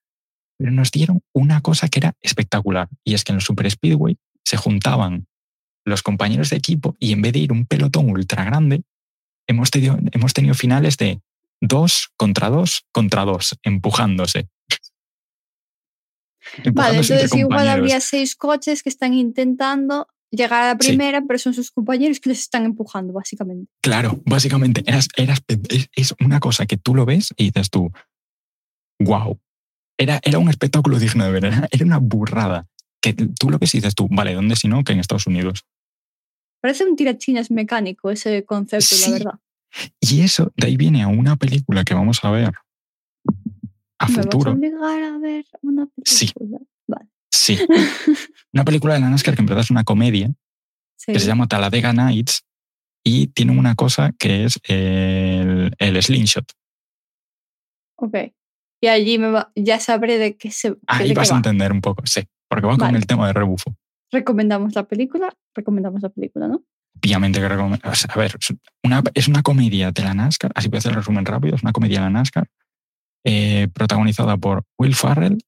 Pero 0.58 0.72
nos 0.72 0.92
dieron 0.92 1.22
una 1.34 1.62
cosa 1.62 1.88
que 1.88 2.00
era 2.00 2.14
espectacular, 2.22 2.90
y 3.04 3.14
es 3.14 3.24
que 3.24 3.32
en 3.32 3.38
los 3.38 3.46
Super 3.46 3.70
Speedway 3.70 4.18
se 4.44 4.58
juntaban 4.58 5.28
los 5.86 6.04
compañeros 6.04 6.50
de 6.50 6.58
equipo 6.58 6.96
y 7.00 7.14
en 7.14 7.22
vez 7.22 7.34
de 7.34 7.40
ir 7.40 7.52
un 7.52 7.66
pelotón 7.66 8.10
ultra 8.10 8.44
grande, 8.44 8.84
hemos 9.48 9.72
tenido, 9.72 9.98
hemos 10.12 10.34
tenido 10.34 10.54
finales 10.54 10.98
de 10.98 11.22
dos 11.62 12.10
contra 12.18 12.50
dos 12.50 12.86
contra 12.92 13.24
dos, 13.24 13.58
empujándose. 13.64 14.50
Vale, 16.74 16.98
entonces 16.98 17.34
igual 17.36 17.68
habría 17.68 18.00
seis 18.00 18.36
coches 18.36 18.84
que 18.84 18.90
están 18.90 19.14
intentando 19.14 20.08
llegar 20.32 20.64
a 20.64 20.68
la 20.68 20.78
primera, 20.78 21.22
pero 21.22 21.40
son 21.40 21.54
sus 21.54 21.72
compañeros 21.72 22.20
que 22.20 22.30
les 22.30 22.40
están 22.40 22.66
empujando, 22.66 23.14
básicamente. 23.14 23.72
Claro, 23.82 24.22
básicamente 24.26 24.84
eras, 24.86 25.08
es, 25.96 26.16
una 26.20 26.40
cosa 26.40 26.66
que 26.66 26.78
tú 26.78 26.96
lo 26.96 27.06
ves 27.06 27.34
y 27.38 27.46
dices 27.46 27.70
tú, 27.70 27.92
wow, 29.00 29.40
era, 29.98 30.20
era 30.24 30.40
un 30.40 30.50
espectáculo 30.50 31.00
digno 31.00 31.26
de 31.26 31.32
ver, 31.32 31.46
era, 31.46 31.86
una 31.86 31.98
burrada. 31.98 32.68
Que 33.00 33.14
tú 33.14 33.50
lo 33.50 33.60
ves 33.60 33.76
y 33.76 33.78
dices 33.78 33.96
tú, 33.96 34.08
vale, 34.10 34.34
¿dónde 34.34 34.56
si 34.56 34.68
no 34.68 34.84
que 34.84 34.92
en 34.92 35.00
Estados 35.00 35.28
Unidos? 35.28 35.66
Parece 36.62 36.84
un 36.84 36.96
tirachinas 36.96 37.52
mecánico 37.52 38.10
ese 38.10 38.44
concepto, 38.44 38.96
la 39.06 39.12
verdad. 39.12 39.40
Y 40.00 40.22
eso, 40.22 40.52
de 40.56 40.68
ahí 40.68 40.78
viene 40.78 41.04
a 41.04 41.08
una 41.08 41.36
película 41.36 41.84
que 41.84 41.94
vamos 41.94 42.24
a 42.24 42.32
ver 42.32 42.54
a 44.00 44.08
futuro. 44.08 44.52
Vas 44.52 44.56
a 44.56 44.58
obligar 44.58 45.04
a 45.04 45.18
ver 45.18 45.46
una 45.62 45.86
película? 45.86 46.06
Sí. 46.06 46.32
Sí. 47.30 47.60
una 48.54 48.66
película 48.66 48.96
de 48.96 49.00
la 49.00 49.10
NASCAR 49.10 49.36
que 49.36 49.42
en 49.42 49.46
verdad 49.46 49.64
es 49.64 49.72
una 49.72 49.84
comedia 49.84 50.34
que 51.06 51.20
se 51.20 51.28
llama 51.28 51.48
Talladega 51.48 51.94
Nights 51.94 52.46
y 53.04 53.28
tiene 53.28 53.58
una 53.58 53.76
cosa 53.76 54.12
que 54.18 54.46
es 54.46 54.60
el, 54.64 55.74
el 55.78 56.04
slingshot. 56.04 56.52
Ok. 57.96 58.16
Y 58.82 58.88
allí 58.88 59.18
me 59.18 59.32
va, 59.32 59.52
ya 59.56 59.80
sabré 59.80 60.18
de 60.18 60.36
qué 60.36 60.52
se. 60.52 60.76
Ahí 60.88 61.14
vas 61.14 61.32
a 61.32 61.38
entender 61.38 61.72
un 61.72 61.82
poco, 61.82 62.06
sí. 62.06 62.22
Porque 62.50 62.68
va 62.68 62.78
con 62.78 62.96
el 62.96 63.06
tema 63.06 63.28
de 63.28 63.34
rebufo. 63.34 63.76
Recomendamos 64.12 64.76
la 64.76 64.88
película, 64.88 65.34
recomendamos 65.54 66.02
la 66.02 66.10
película, 66.10 66.48
¿no? 66.48 66.64
Obviamente 66.98 67.40
que 67.40 67.48
recomendamos. 67.48 68.06
A 68.10 68.20
ver, 68.20 68.36
una, 68.84 69.04
es 69.14 69.28
una 69.28 69.42
comedia 69.42 69.92
de 69.92 70.04
la 70.04 70.14
NASCAR, 70.14 70.52
así 70.56 70.70
voy 70.70 70.78
a 70.78 70.80
hacer 70.80 70.92
el 70.92 70.98
resumen 70.98 71.26
rápido, 71.26 71.56
es 71.56 71.64
una 71.64 71.74
comedia 71.74 72.00
de 72.00 72.06
la 72.06 72.10
NASCAR, 72.10 72.48
eh, 73.24 73.68
protagonizada 73.74 74.38
por 74.38 74.64
Will 74.78 74.96
Farrell 74.96 75.40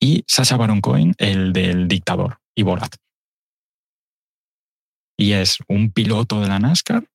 y 0.00 0.24
Sasha 0.26 0.56
Baron 0.56 0.80
Cohen, 0.80 1.14
el 1.18 1.52
del 1.52 1.88
dictador, 1.88 2.38
y 2.54 2.62
Borat. 2.62 2.94
Y 5.18 5.32
es 5.32 5.58
un 5.68 5.92
piloto 5.92 6.40
de 6.40 6.48
la 6.48 6.58
NASCAR 6.58 7.06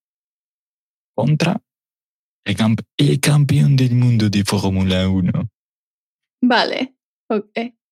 contra 1.16 1.60
el, 2.46 2.56
el 2.98 3.20
campeón 3.20 3.76
del 3.76 3.96
mundo 3.96 4.30
de 4.30 4.44
Fórmula 4.44 5.10
1. 5.10 5.50
Vale, 6.44 6.96
ok. 7.28 7.50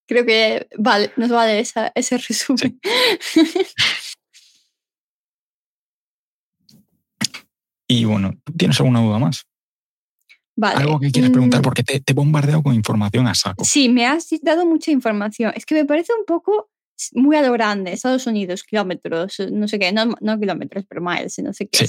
Creo 0.08 0.26
que 0.26 0.68
vale, 0.78 1.12
nos 1.16 1.30
vale 1.30 1.60
esa, 1.60 1.92
ese 1.96 2.18
resumen. 2.18 2.80
y 7.88 8.06
bueno, 8.06 8.34
¿tienes 8.56 8.80
alguna 8.80 9.02
duda 9.02 9.18
más? 9.18 9.48
Vale. 10.56 10.82
Algo 10.82 11.00
que 11.00 11.12
quieres 11.12 11.32
preguntar 11.32 11.62
mm. 11.62 11.64
porque 11.64 11.84
te, 11.84 12.02
he 12.06 12.14
bombardeado 12.14 12.62
con 12.62 12.76
información 12.76 13.28
a 13.28 13.34
saco. 13.34 13.66
Sí, 13.66 13.90
me 13.90 14.06
has 14.06 14.30
dado 14.42 14.66
mucha 14.66 14.92
información. 14.92 15.52
Es 15.56 15.66
que 15.66 15.76
me 15.76 15.86
parece 15.86 16.14
un 16.18 16.26
poco 16.26 16.70
muy 17.14 17.36
a 17.36 17.42
lo 17.42 17.52
grande, 17.54 17.92
Estados 17.92 18.28
Unidos, 18.28 18.64
kilómetros, 18.64 19.40
no 19.52 19.68
sé 19.68 19.80
qué, 19.80 19.92
no, 19.92 20.14
no 20.22 20.40
kilómetros, 20.40 20.86
pero 20.88 21.02
miles, 21.02 21.38
no 21.40 21.54
sé 21.54 21.68
qué. 21.68 21.86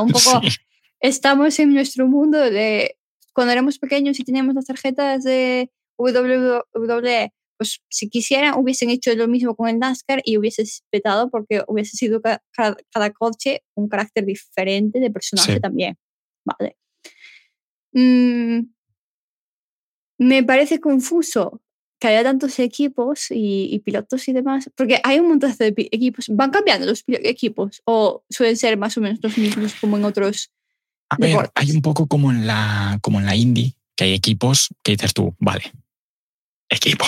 Un 0.00 0.08
poco 0.12 0.40
estamos 1.00 1.58
en 1.58 1.74
nuestro 1.74 2.06
mundo 2.06 2.38
de 2.38 2.96
cuando 3.34 3.52
éramos 3.52 3.78
pequeños 3.78 4.18
y 4.18 4.24
teníamos 4.24 4.54
las 4.54 4.66
tarjetas 4.66 5.24
de 5.24 5.70
WWE, 5.96 7.32
pues 7.56 7.80
si 7.88 8.08
quisieran 8.08 8.54
hubiesen 8.56 8.90
hecho 8.90 9.14
lo 9.14 9.28
mismo 9.28 9.54
con 9.54 9.68
el 9.68 9.78
NASCAR 9.78 10.22
y 10.24 10.38
hubiese 10.38 10.62
respetado 10.62 11.30
porque 11.30 11.62
hubiese 11.66 11.96
sido 11.96 12.20
cada, 12.20 13.10
coche 13.12 13.62
un 13.74 13.88
carácter 13.88 14.24
diferente 14.24 15.00
de 15.00 15.10
personaje 15.10 15.60
también. 15.60 15.96
Vale. 16.44 16.76
Mm, 17.92 18.60
me 20.18 20.42
parece 20.42 20.80
confuso 20.80 21.62
que 21.98 22.08
haya 22.08 22.22
tantos 22.22 22.58
equipos 22.58 23.26
y, 23.30 23.80
pilotos 23.84 24.28
y 24.28 24.32
demás, 24.32 24.70
porque 24.76 25.00
hay 25.02 25.18
un 25.18 25.28
montón 25.28 25.54
de 25.56 25.74
equipos. 25.90 26.26
¿Van 26.28 26.50
cambiando 26.50 26.86
los 26.86 27.04
equipos 27.06 27.82
o 27.84 28.24
suelen 28.30 28.56
ser 28.56 28.76
más 28.76 28.96
o 28.96 29.00
menos 29.00 29.18
los 29.22 29.36
mismos 29.36 29.74
como 29.80 29.96
en 29.96 30.04
otros? 30.04 30.50
A 31.10 31.16
ver, 31.16 31.50
hay 31.54 31.70
un 31.70 31.82
poco 31.82 32.06
como 32.06 32.30
en 32.30 32.46
la 32.46 32.98
como 33.02 33.18
en 33.18 33.26
la 33.26 33.34
indie, 33.34 33.74
que 33.96 34.04
hay 34.04 34.12
equipos 34.12 34.68
que 34.82 34.92
dices 34.92 35.14
tú, 35.14 35.34
vale, 35.38 35.72
equipo. 36.68 37.04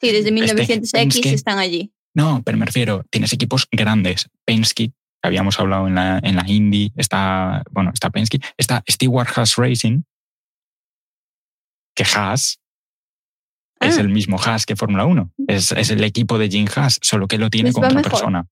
Sí, 0.00 0.10
desde 0.10 0.32
1900X 0.32 1.16
este, 1.16 1.34
están 1.34 1.58
allí. 1.58 1.92
No, 2.14 2.42
pero 2.44 2.58
me 2.58 2.66
refiero, 2.66 3.04
tienes 3.10 3.32
equipos 3.32 3.68
grandes. 3.70 4.28
Penske, 4.44 4.92
que 5.22 5.28
habíamos 5.28 5.58
hablado 5.60 5.86
en 5.86 5.94
la, 5.94 6.18
en 6.22 6.36
la 6.36 6.44
Indy, 6.46 6.92
está, 6.96 7.62
bueno, 7.70 7.90
está 7.94 8.10
Penske, 8.10 8.40
está 8.56 8.82
Stewart 8.90 9.28
Haas 9.36 9.56
Racing, 9.56 10.02
que 11.94 12.04
Haas 12.04 12.58
es 13.80 13.98
ah. 13.98 14.00
el 14.00 14.08
mismo 14.08 14.38
Haas 14.38 14.66
que 14.66 14.76
Fórmula 14.76 15.04
1. 15.04 15.32
Es, 15.48 15.72
es, 15.72 15.90
el 15.90 16.04
equipo 16.04 16.38
de 16.38 16.48
Jim 16.48 16.66
Haas, 16.74 16.98
solo 17.02 17.26
que 17.26 17.38
lo 17.38 17.50
tiene 17.50 17.72
con 17.72 17.84
otra 17.84 18.02
persona. 18.02 18.46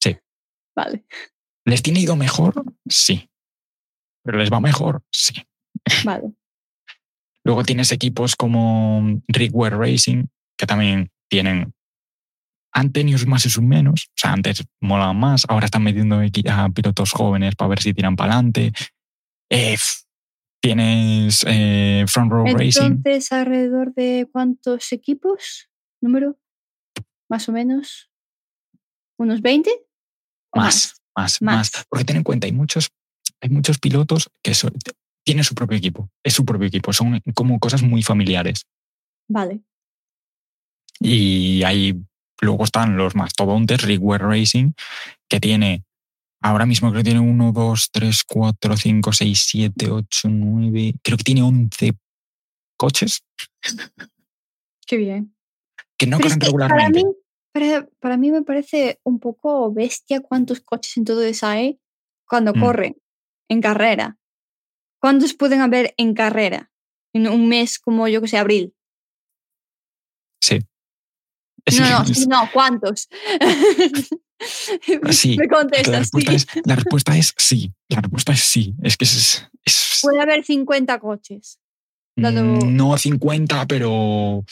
Sí. 0.00 0.16
Vale. 0.74 1.04
¿Les 1.64 1.82
tiene 1.82 2.00
ido 2.00 2.16
mejor? 2.16 2.64
Sí. 2.88 3.28
¿Pero 4.24 4.38
les 4.38 4.52
va 4.52 4.60
mejor? 4.60 5.02
Sí. 5.12 5.34
Vale. 6.04 6.32
Luego 7.44 7.62
tienes 7.62 7.92
equipos 7.92 8.34
como 8.34 9.22
Rigware 9.28 9.76
Racing, 9.76 10.26
que 10.58 10.66
también 10.66 11.12
tienen. 11.28 11.72
Han 12.76 12.92
tenido 12.92 13.18
más 13.26 13.46
y 13.46 13.50
sus 13.50 13.62
menos. 13.62 14.08
O 14.08 14.18
sea, 14.18 14.32
antes 14.32 14.62
molaban 14.80 15.18
más, 15.18 15.46
ahora 15.48 15.64
están 15.64 15.82
metiendo 15.82 16.20
a 16.20 16.68
pilotos 16.68 17.10
jóvenes 17.10 17.56
para 17.56 17.70
ver 17.70 17.80
si 17.80 17.94
tiran 17.94 18.16
para 18.16 18.34
adelante. 18.34 18.72
Eh, 19.50 19.78
tienes 20.60 21.42
eh, 21.48 22.04
Front 22.06 22.30
Row 22.30 22.44
Racing. 22.44 22.82
Entonces, 22.82 23.32
alrededor 23.32 23.94
de 23.94 24.28
cuántos 24.30 24.92
equipos? 24.92 25.70
¿Número? 26.02 26.38
Más 27.30 27.48
o 27.48 27.52
menos. 27.52 28.10
¿Unos 29.18 29.40
20? 29.40 29.70
Más, 30.54 31.00
más, 31.16 31.40
más, 31.40 31.70
Porque 31.88 32.04
ten 32.04 32.16
en 32.16 32.24
cuenta, 32.24 32.46
hay 32.46 32.52
muchos, 32.52 32.90
hay 33.40 33.48
muchos 33.48 33.78
pilotos 33.78 34.30
que 34.42 34.54
son, 34.54 34.74
tiene 35.24 35.44
su 35.44 35.54
propio 35.54 35.78
equipo, 35.78 36.10
es 36.22 36.34
su 36.34 36.44
propio 36.44 36.68
equipo, 36.68 36.92
son 36.92 37.20
como 37.34 37.58
cosas 37.58 37.82
muy 37.82 38.02
familiares. 38.02 38.66
Vale. 39.28 39.60
Y 41.00 41.62
ahí 41.62 41.94
luego 42.40 42.64
están 42.64 42.96
los 42.96 43.14
mastodontes, 43.14 43.82
Rigware 43.82 44.24
Racing, 44.24 44.72
que 45.28 45.40
tiene, 45.40 45.84
ahora 46.42 46.66
mismo 46.66 46.90
creo 46.90 47.00
que 47.00 47.10
tiene 47.10 47.20
1, 47.20 47.52
2, 47.52 47.90
3, 47.92 48.24
4, 48.24 48.76
5, 48.76 49.12
6, 49.12 49.44
7, 49.48 49.90
8, 49.90 50.28
9, 50.30 50.94
creo 51.02 51.16
que 51.16 51.24
tiene 51.24 51.42
11 51.42 51.92
coches. 52.76 53.24
Qué 54.86 54.96
bien. 54.96 55.34
Que 55.98 56.06
no 56.06 56.18
corren 56.18 56.40
regularmente. 56.40 57.02
Para 57.52 57.80
mí, 57.80 57.86
para, 58.00 58.16
mí 58.16 58.30
me 58.30 58.42
parece 58.42 59.00
un 59.02 59.18
poco 59.18 59.72
bestia 59.72 60.20
cuántos 60.20 60.60
coches 60.60 60.96
en 60.96 61.04
todo 61.04 61.22
eso 61.22 61.46
hay 61.46 61.80
cuando 62.28 62.52
mm. 62.52 62.60
corren 62.60 62.96
en 63.48 63.60
carrera. 63.60 64.18
¿Cuántos 65.00 65.34
pueden 65.34 65.60
haber 65.60 65.94
en 65.96 66.14
carrera? 66.14 66.70
En 67.12 67.28
un 67.28 67.48
mes 67.48 67.78
como 67.78 68.08
yo 68.08 68.20
que 68.20 68.28
sé, 68.28 68.38
abril. 68.38 68.75
No, 71.78 72.04
no, 72.04 72.04
no, 72.28 72.50
¿cuántos? 72.52 73.08
Sí. 75.10 75.36
Me 75.38 75.48
contestas. 75.48 75.92
La 75.92 75.98
respuesta, 75.98 76.32
es, 76.32 76.46
la 76.64 76.76
respuesta 76.76 77.16
es 77.16 77.34
sí. 77.36 77.72
La 77.88 78.00
respuesta 78.00 78.32
es 78.32 78.40
sí. 78.40 78.74
Es 78.82 78.96
que 78.96 79.04
es. 79.04 79.48
Puede 80.02 80.20
haber 80.20 80.44
50 80.44 80.98
coches. 81.00 81.58
Mm, 82.16 82.76
no 82.76 82.96
50, 82.96 83.66
pero 83.66 84.44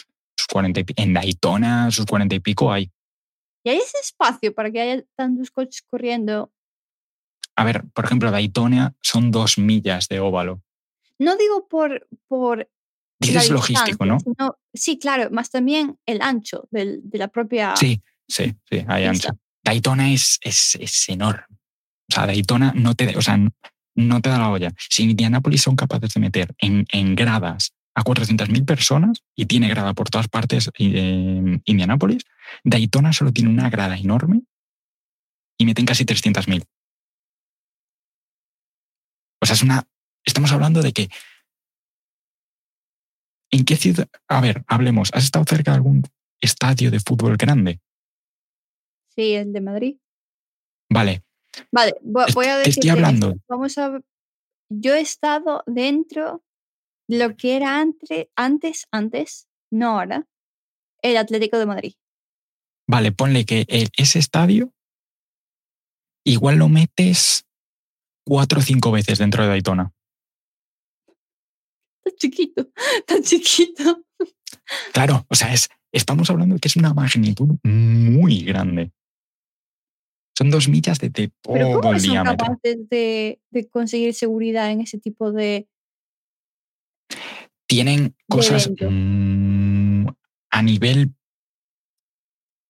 40 0.51 0.81
en 0.97 1.15
Daytona, 1.15 1.91
sus 1.91 2.05
40 2.07 2.35
y 2.35 2.41
pico 2.41 2.73
hay. 2.73 2.91
¿Y 3.63 3.71
hay 3.71 3.79
ese 3.79 3.99
espacio 4.03 4.55
para 4.55 4.71
que 4.71 4.81
haya 4.81 5.05
tantos 5.17 5.51
coches 5.51 5.83
corriendo 5.89 6.53
a 7.57 7.65
ver, 7.65 7.85
por 7.93 8.05
ejemplo, 8.05 8.31
Daytona 8.31 8.95
son 9.01 9.31
dos 9.31 9.59
millas 9.59 10.09
de 10.09 10.21
óvalo. 10.21 10.63
No 11.19 11.37
digo 11.37 11.69
por... 11.69 12.07
por 12.27 12.69
Dices 13.27 13.51
logístico, 13.51 14.07
¿no? 14.07 14.19
sí, 14.73 14.99
claro, 14.99 15.31
más 15.31 15.51
también 15.51 15.99
el 16.07 16.23
ancho 16.23 16.69
de 16.71 17.01
la 17.13 17.29
propia... 17.29 17.75
Sí, 17.77 18.03
sí, 18.29 18.55
sí, 18.71 18.85
hay 18.87 19.05
ancho. 19.05 19.31
Daytona 19.63 20.13
es, 20.13 20.39
es, 20.43 21.09
enorme. 21.09 21.45
O 22.11 22.15
sea, 22.15 22.27
Daytona 22.27 22.73
no 22.77 22.95
te, 22.95 23.17
o 23.17 23.23
sea, 23.23 23.39
no 23.95 24.21
te 24.21 24.29
da 24.29 24.39
la 24.39 24.51
olla. 24.51 24.73
Si 24.77 25.05
Indianapolis 25.05 25.63
son 25.63 25.77
capaces 25.77 26.13
de 26.13 26.21
meter 26.21 26.55
en, 26.59 26.87
en 26.93 27.15
gradas 27.15 27.73
a 27.95 28.03
400.000 28.03 28.67
personas 28.67 29.23
y 29.35 29.47
tiene 29.47 29.69
grada 29.69 29.95
por 29.95 30.11
todas 30.11 30.29
partes 30.29 30.71
en 30.75 31.63
Indianapolis, 31.65 32.25
Daytona 32.65 33.13
solo 33.13 33.33
tiene 33.33 33.51
una 33.51 33.71
grada 33.71 33.97
enorme 33.97 34.43
y 35.59 35.65
meten 35.65 35.87
casi 35.87 36.05
300.000. 36.05 36.65
O 39.41 39.47
sea, 39.47 39.55
es 39.55 39.63
una. 39.63 39.87
Estamos 40.25 40.53
hablando 40.53 40.83
de 40.83 40.93
que. 40.93 41.09
¿En 43.55 43.65
qué 43.65 43.77
ciudad? 43.77 44.09
A 44.27 44.41
ver, 44.41 44.65
hablemos. 44.67 45.11
¿Has 45.13 45.23
estado 45.23 45.45
cerca 45.49 45.71
de 45.71 45.77
algún 45.77 46.03
estadio 46.41 46.91
de 46.91 46.99
fútbol 46.99 47.37
grande? 47.37 47.81
Sí, 49.15 49.35
el 49.35 49.53
de 49.53 49.61
Madrid. 49.61 49.97
Vale. 50.91 51.23
Vale, 51.71 51.95
voy 52.03 52.47
a 52.47 52.57
decir. 52.57 52.73
Estoy 52.73 52.91
hablando. 52.91 53.37
Vamos 53.47 53.79
a. 53.79 54.01
Yo 54.69 54.95
he 54.97 55.01
estado 55.01 55.63
dentro 55.67 56.43
de 57.07 57.19
lo 57.19 57.37
que 57.37 57.55
era 57.55 57.79
antes, 57.79 58.27
antes, 58.35 58.89
antes, 58.91 59.47
no 59.71 59.91
ahora, 59.91 60.27
el 61.01 61.17
Atlético 61.17 61.57
de 61.57 61.67
Madrid. 61.67 61.93
Vale, 62.89 63.13
ponle 63.13 63.45
que 63.45 63.67
ese 63.69 64.19
estadio 64.19 64.73
igual 66.27 66.57
lo 66.57 66.69
metes 66.69 67.47
cuatro 68.27 68.59
o 68.59 68.63
cinco 68.63 68.91
veces 68.91 69.19
dentro 69.19 69.45
de 69.45 69.51
Daytona. 69.51 69.93
Tan 72.05 72.15
chiquito, 72.17 72.69
tan 73.07 73.23
chiquito. 73.23 74.05
Claro, 74.93 75.27
o 75.29 75.35
sea, 75.35 75.53
es, 75.53 75.69
estamos 75.93 76.29
hablando 76.31 76.55
de 76.55 76.61
que 76.61 76.69
es 76.69 76.77
una 76.77 76.93
magnitud 76.93 77.57
muy 77.63 78.43
grande. 78.43 78.93
Son 80.37 80.51
dos 80.51 80.69
millas 80.69 80.99
de, 80.99 81.11
de 81.11 81.33
todo 81.41 81.55
¿Pero 81.55 81.93
el 81.93 82.01
son 82.01 82.11
diámetro. 82.11 82.47
capaces 82.47 82.89
de, 82.89 83.41
de 83.51 83.69
conseguir 83.69 84.15
seguridad 84.15 84.71
en 84.71 84.81
ese 84.81 84.99
tipo 84.99 85.33
de. 85.33 85.69
Tienen 87.67 88.15
cosas 88.29 88.71
mm, 88.71 90.07
a 90.51 90.63
nivel 90.63 91.15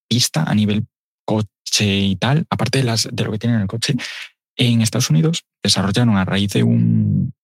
pista, 0.09 0.45
a 0.45 0.55
nivel 0.55 0.87
coche 1.26 1.99
y 1.99 2.16
tal, 2.16 2.47
aparte 2.51 2.78
de, 2.78 2.85
las, 2.85 3.09
de 3.11 3.24
lo 3.24 3.32
que 3.32 3.39
tienen 3.39 3.57
en 3.57 3.62
el 3.62 3.68
coche, 3.68 3.95
en 4.57 4.82
Estados 4.82 5.11
Unidos 5.11 5.45
desarrollaron 5.62 6.16
a 6.16 6.24
raíz 6.24 6.53
de 6.53 6.62
un 6.62 7.35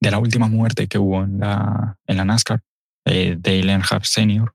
de 0.00 0.10
la 0.10 0.18
última 0.18 0.48
muerte 0.48 0.88
que 0.88 0.98
hubo 0.98 1.22
en 1.22 1.38
la, 1.40 1.98
en 2.06 2.16
la 2.16 2.24
NASCAR, 2.24 2.62
eh, 3.06 3.36
Dale 3.38 3.72
Earnhardt 3.72 4.04
Sr., 4.04 4.52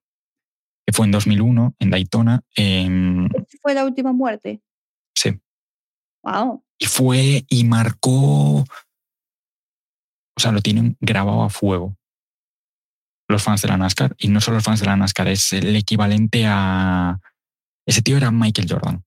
que 0.85 0.93
fue 0.93 1.05
en 1.05 1.11
2001 1.11 1.75
en 1.79 1.89
Daytona. 1.89 2.41
em, 2.55 3.29
¿Fue 3.61 3.73
la 3.73 3.85
última 3.85 4.13
muerte? 4.13 4.61
sí, 5.15 5.39
¡Wow! 6.23 6.63
y 6.79 6.85
fue 6.85 7.45
y 7.47 7.63
marcó, 7.63 8.61
o 8.61 8.65
sea, 10.37 10.51
lo 10.51 10.61
tienen 10.61 10.97
grabado 10.99 11.43
a 11.43 11.49
fuego 11.49 11.95
los 13.31 13.41
fans 13.41 13.61
de 13.63 13.69
la 13.69 13.77
NASCAR, 13.77 14.15
y 14.19 14.27
no 14.27 14.41
solo 14.41 14.57
los 14.57 14.63
fans 14.63 14.81
de 14.81 14.85
la 14.85 14.95
NASCAR, 14.95 15.27
es 15.29 15.53
el 15.53 15.75
equivalente 15.75 16.45
a... 16.45 17.19
Ese 17.87 18.03
tío 18.03 18.17
era 18.17 18.29
Michael 18.29 18.67
Jordan. 18.69 19.03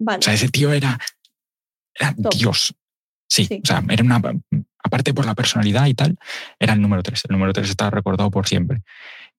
Vale. 0.00 0.18
O 0.18 0.22
sea, 0.22 0.34
ese 0.34 0.48
tío 0.48 0.72
era, 0.72 0.98
era. 1.94 2.14
Dios. 2.16 2.74
Sí, 3.28 3.44
Sí. 3.44 3.60
o 3.62 3.66
sea, 3.66 3.82
era 3.88 4.02
una. 4.02 4.20
Aparte 4.82 5.12
por 5.12 5.26
la 5.26 5.34
personalidad 5.34 5.86
y 5.86 5.94
tal, 5.94 6.16
era 6.58 6.72
el 6.72 6.80
número 6.80 7.02
3. 7.02 7.22
El 7.28 7.32
número 7.32 7.52
3 7.52 7.68
está 7.68 7.90
recordado 7.90 8.30
por 8.30 8.46
siempre. 8.46 8.82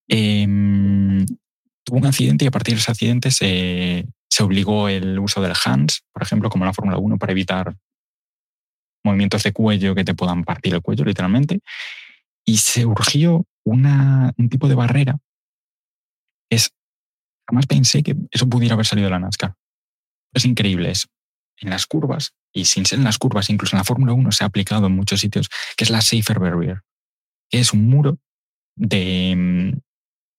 Em, 0.08 1.26
tuvo 1.84 1.98
un 1.98 2.06
accidente 2.06 2.46
y 2.46 2.48
a 2.48 2.52
partir 2.52 2.76
de 2.76 2.82
ese 2.82 2.92
accidente 2.92 3.32
se, 3.32 4.06
se 4.30 4.44
obligó 4.44 4.90
el 4.90 5.18
uso 5.20 5.42
del 5.42 5.54
hands, 5.66 6.04
por 6.12 6.24
ejemplo, 6.24 6.50
como 6.50 6.64
en 6.66 6.68
la 6.68 6.74
Fórmula 6.74 6.98
1, 6.98 7.18
para 7.18 7.32
evitar 7.32 7.76
movimientos 9.04 9.44
de 9.44 9.54
cuello 9.54 9.96
que 9.96 10.04
te 10.04 10.14
puedan 10.14 10.44
partir 10.44 10.74
el 10.74 10.82
cuello, 10.82 11.06
literalmente. 11.06 11.62
Y 12.46 12.58
se 12.58 12.86
urgió 12.86 13.46
una, 13.66 14.34
un 14.38 14.50
tipo 14.50 14.68
de 14.68 14.76
barrera. 14.76 15.18
Es, 16.52 16.72
jamás 17.48 17.66
pensé 17.66 18.04
que 18.04 18.16
eso 18.32 18.48
pudiera 18.48 18.74
haber 18.74 18.86
salido 18.86 19.06
de 19.08 19.12
la 19.12 19.20
NASCAR. 19.20 19.56
Es 20.34 20.46
increíble 20.46 20.92
eso. 20.92 21.08
En 21.58 21.70
las 21.70 21.86
curvas, 21.86 22.34
y 22.54 22.66
sin 22.66 22.86
ser 22.86 23.00
en 23.00 23.06
las 23.06 23.18
curvas, 23.18 23.50
incluso 23.50 23.76
en 23.76 23.80
la 23.80 23.84
Fórmula 23.84 24.14
1 24.14 24.32
se 24.32 24.44
ha 24.44 24.48
aplicado 24.48 24.88
en 24.88 24.96
muchos 24.96 25.20
sitios, 25.20 25.50
que 25.78 25.84
es 25.84 25.90
la 25.90 26.02
Safer 26.02 26.40
Barrier, 26.40 26.82
que 27.50 27.60
es 27.60 27.74
un 27.74 27.88
muro 27.88 28.18
de 28.76 29.36
mm, 29.36 29.80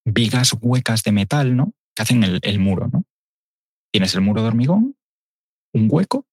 vigas 0.06 0.54
huecas 0.60 1.02
de 1.02 1.12
metal, 1.12 1.56
¿no? 1.56 1.72
Que 1.94 2.02
hacen 2.02 2.24
el, 2.24 2.40
el 2.42 2.58
muro, 2.58 2.88
¿no? 2.92 3.04
Tienes 3.92 4.14
el 4.14 4.20
muro 4.20 4.42
de 4.42 4.48
hormigón, 4.48 4.96
un 5.72 5.88
hueco 5.90 6.26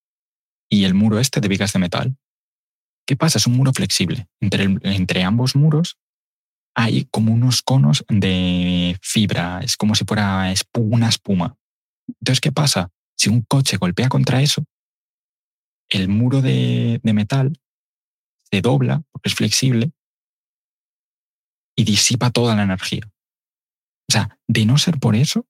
y 0.69 0.83
el 0.85 0.93
muro 0.93 1.19
este 1.19 1.41
de 1.41 1.47
vigas 1.47 1.73
de 1.73 1.79
metal. 1.79 2.17
¿Qué 3.07 3.15
pasa? 3.15 3.37
Es 3.37 3.47
un 3.47 3.55
muro 3.55 3.71
flexible. 3.73 4.27
Entre, 4.41 4.63
entre 4.83 5.23
ambos 5.23 5.55
muros 5.55 5.97
hay 6.75 7.05
como 7.05 7.33
unos 7.33 7.63
conos 7.63 8.05
de 8.07 8.97
fibra, 9.01 9.61
es 9.63 9.77
como 9.77 9.95
si 9.95 10.05
fuera 10.05 10.53
una 10.75 11.09
espuma. 11.09 11.55
Entonces, 12.21 12.39
¿qué 12.39 12.51
pasa? 12.51 12.89
Si 13.17 13.29
un 13.29 13.41
coche 13.41 13.77
golpea 13.77 14.09
contra 14.09 14.43
eso, 14.43 14.63
el 15.89 16.07
muro 16.09 16.41
de, 16.41 16.99
de 17.03 17.13
metal 17.13 17.59
se 18.51 18.61
dobla, 18.61 19.03
porque 19.11 19.29
es 19.29 19.35
flexible, 19.35 19.91
y 21.75 21.83
disipa 21.83 22.31
toda 22.31 22.55
la 22.55 22.63
energía. 22.63 23.01
O 24.09 24.11
sea, 24.11 24.39
de 24.47 24.65
no 24.65 24.77
ser 24.77 24.99
por 24.99 25.15
eso, 25.15 25.45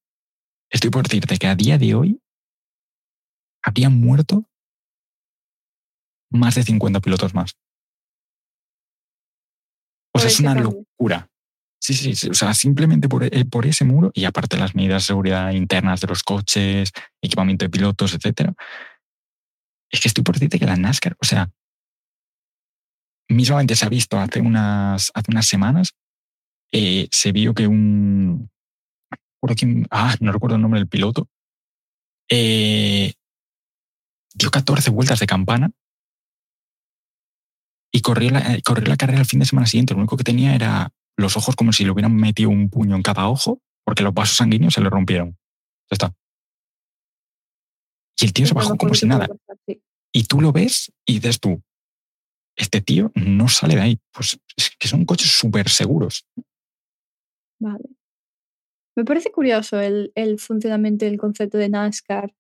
estoy 0.70 0.90
por 0.90 1.04
decirte 1.04 1.38
que 1.38 1.48
a 1.48 1.56
día 1.56 1.78
de 1.78 1.96
hoy 1.96 2.22
habrían 3.64 4.00
muerto 4.00 4.50
más 6.32 6.56
de 6.56 6.64
50 6.64 7.00
pilotos 7.00 7.34
más. 7.34 7.58
O 10.14 10.20
sea, 10.20 10.30
es 10.30 10.40
una 10.40 10.56
locura. 10.56 11.30
Sí, 11.80 11.94
sí, 11.94 12.16
sí. 12.16 12.30
O 12.30 12.34
sea, 12.34 12.54
simplemente 12.54 13.08
por, 13.08 13.24
eh, 13.24 13.46
por 13.46 13.66
ese 13.66 13.86
muro 13.86 14.12
y 14.14 14.26
aparte 14.26 14.58
las 14.58 14.74
medidas 14.76 15.04
de 15.04 15.08
seguridad 15.08 15.52
internas 15.52 16.02
de 16.02 16.08
los 16.08 16.24
coches, 16.24 16.92
equipamiento 17.22 17.66
de 17.66 17.70
pilotos, 17.70 18.14
etcétera. 18.16 18.54
Es 19.92 20.02
que 20.02 20.08
estoy 20.10 20.24
por 20.24 20.36
decirte 20.36 20.60
que 20.60 20.66
la 20.66 20.76
NASCAR, 20.76 21.16
o 21.22 21.26
sea, 21.26 21.50
mismamente 23.30 23.76
se 23.76 23.86
ha 23.86 23.90
visto 23.90 24.18
hace 24.20 24.42
unas, 24.42 25.12
hace 25.14 25.32
unas 25.32 25.46
semanas, 25.48 25.94
eh, 26.72 27.08
se 27.12 27.32
vio 27.32 27.54
que 27.54 27.68
un. 27.68 28.50
por 29.40 29.56
quién- 29.56 29.88
ah, 29.92 30.16
no 30.20 30.32
recuerdo 30.32 30.56
el 30.56 30.62
nombre 30.62 30.80
del 30.80 30.90
piloto. 30.90 31.28
eh, 32.30 33.14
dio 34.34 34.52
14 34.52 34.90
vueltas 34.92 35.20
de 35.20 35.28
campana 35.28 35.72
y 37.94 38.02
corrió 38.02 38.32
la, 38.32 38.54
eh, 38.56 38.62
corrió 38.64 38.86
la 38.88 38.98
carrera 38.98 39.20
el 39.22 39.26
fin 39.26 39.40
de 39.40 39.46
semana 39.46 39.66
siguiente. 39.66 39.94
Lo 39.94 40.00
único 40.00 40.18
que 40.18 40.24
tenía 40.26 40.54
era 40.54 40.90
los 41.18 41.38
ojos 41.38 41.56
como 41.56 41.72
si 41.72 41.86
le 41.86 41.92
hubieran 41.92 42.16
metido 42.16 42.50
un 42.50 42.70
puño 42.70 42.96
en 42.96 43.02
cada 43.04 43.28
ojo 43.30 43.62
porque 43.86 44.04
los 44.04 44.14
vasos 44.14 44.36
sanguíneos 44.38 44.74
se 44.74 44.82
le 44.82 44.90
rompieron. 44.90 45.38
Ya 45.90 45.94
está. 45.94 46.14
Y 48.20 48.26
el 48.26 48.34
tío 48.34 48.46
se 48.48 48.54
bajó 48.54 48.76
como 48.76 48.94
si 48.94 49.06
nada. 49.06 49.28
Y 50.12 50.24
tú 50.24 50.42
lo 50.42 50.52
ves 50.52 50.92
y 51.06 51.16
dices 51.16 51.40
tú, 51.40 51.62
este 52.56 52.82
tío 52.82 53.12
no 53.16 53.48
sale 53.48 53.76
de 53.76 53.82
ahí. 53.82 54.00
Pues 54.12 54.40
es 54.56 54.72
que 54.78 54.88
son 54.88 55.06
coches 55.06 55.32
súper 55.32 55.70
seguros. 55.70 56.26
Vale. 57.60 57.86
Me 58.96 59.06
parece 59.06 59.32
curioso 59.32 59.80
el, 59.80 60.12
el 60.16 60.40
funcionamiento 60.40 61.06
del 61.06 61.20
concepto 61.20 61.58
de 61.60 61.70
NASCAR. 61.70 62.34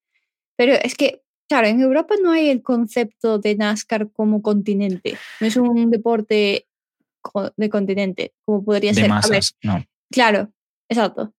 Pero 0.55 0.73
es 0.73 0.95
que, 0.95 1.21
claro, 1.47 1.67
en 1.67 1.81
Europa 1.81 2.15
no 2.21 2.31
hay 2.31 2.49
el 2.49 2.63
concepto 2.63 3.37
de 3.37 3.55
NASCAR 3.55 4.11
como 4.11 4.41
continente. 4.41 5.17
No 5.39 5.45
es 5.45 5.55
un 5.55 5.91
deporte 5.91 6.67
de 7.55 7.69
continente, 7.69 8.33
como 8.43 8.63
podría 8.63 8.91
De 8.91 9.01
ser. 9.01 9.11
A 9.11 9.21
ver. 9.29 9.43
No. 9.61 9.85
claro, 10.11 10.51
exacto. 10.89 11.33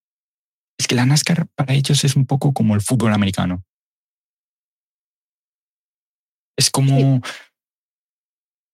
Es 0.78 0.86
que 0.86 0.94
la 0.94 1.06
NASCAR 1.06 1.48
para 1.56 1.74
ellos 1.74 2.04
es 2.04 2.14
un 2.14 2.26
poco 2.26 2.52
como 2.52 2.76
el 2.76 2.80
fútbol 2.80 3.12
americano. 3.12 3.64
Es 6.58 6.70
como 6.70 7.20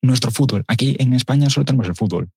nuestro 0.03 0.31
fútbol. 0.31 0.65
Aquí 0.69 0.97
en 0.99 1.13
España 1.15 1.51
solo 1.51 1.65
tenemos 1.67 1.87
el 1.87 1.95
fútbol. 1.95 2.31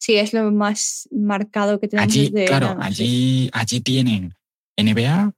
Sí, 0.00 0.16
es 0.16 0.32
lo 0.34 0.50
más 0.50 1.08
marcado 1.12 1.78
que 1.80 1.88
tenemos 1.88 2.10
Allí, 2.12 2.30
desde 2.30 2.46
claro, 2.46 2.76
allí, 2.80 3.48
allí 3.52 3.80
tienen 3.80 4.34
NBA, 4.76 5.32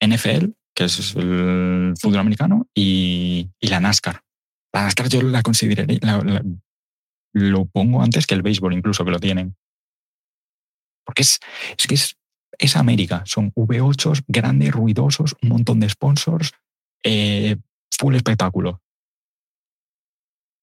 NFL, 0.00 0.52
que 0.74 0.84
es 0.84 1.14
el 1.16 1.94
Sí. 1.96 2.00
fútbol 2.00 2.18
americano, 2.20 2.68
y, 2.74 3.48
y 3.60 3.68
la 3.68 3.80
NASCAR. 3.80 4.22
La 4.72 4.82
NASCAR 4.82 5.08
yo 5.08 5.22
la 5.22 5.42
consideraría, 5.42 5.98
la- 6.02 6.18
la- 6.22 6.44
lo 7.34 7.66
pongo 7.66 8.02
antes 8.02 8.26
que 8.26 8.34
el 8.34 8.42
béisbol 8.42 8.74
incluso 8.74 9.04
que 9.04 9.10
lo 9.10 9.18
tienen. 9.20 9.56
Porque 11.04 11.22
es, 11.22 11.40
es 11.76 11.86
que 11.86 11.94
es, 11.94 12.16
es 12.58 12.76
América. 12.76 13.22
Son 13.26 13.52
V8 13.54 14.24
grandes, 14.28 14.72
ruidosos, 14.72 15.34
un 15.42 15.48
montón 15.48 15.80
de 15.80 15.88
sponsors, 15.88 16.52
eh, 17.04 17.56
full 17.98 18.14
espectáculo. 18.14 18.80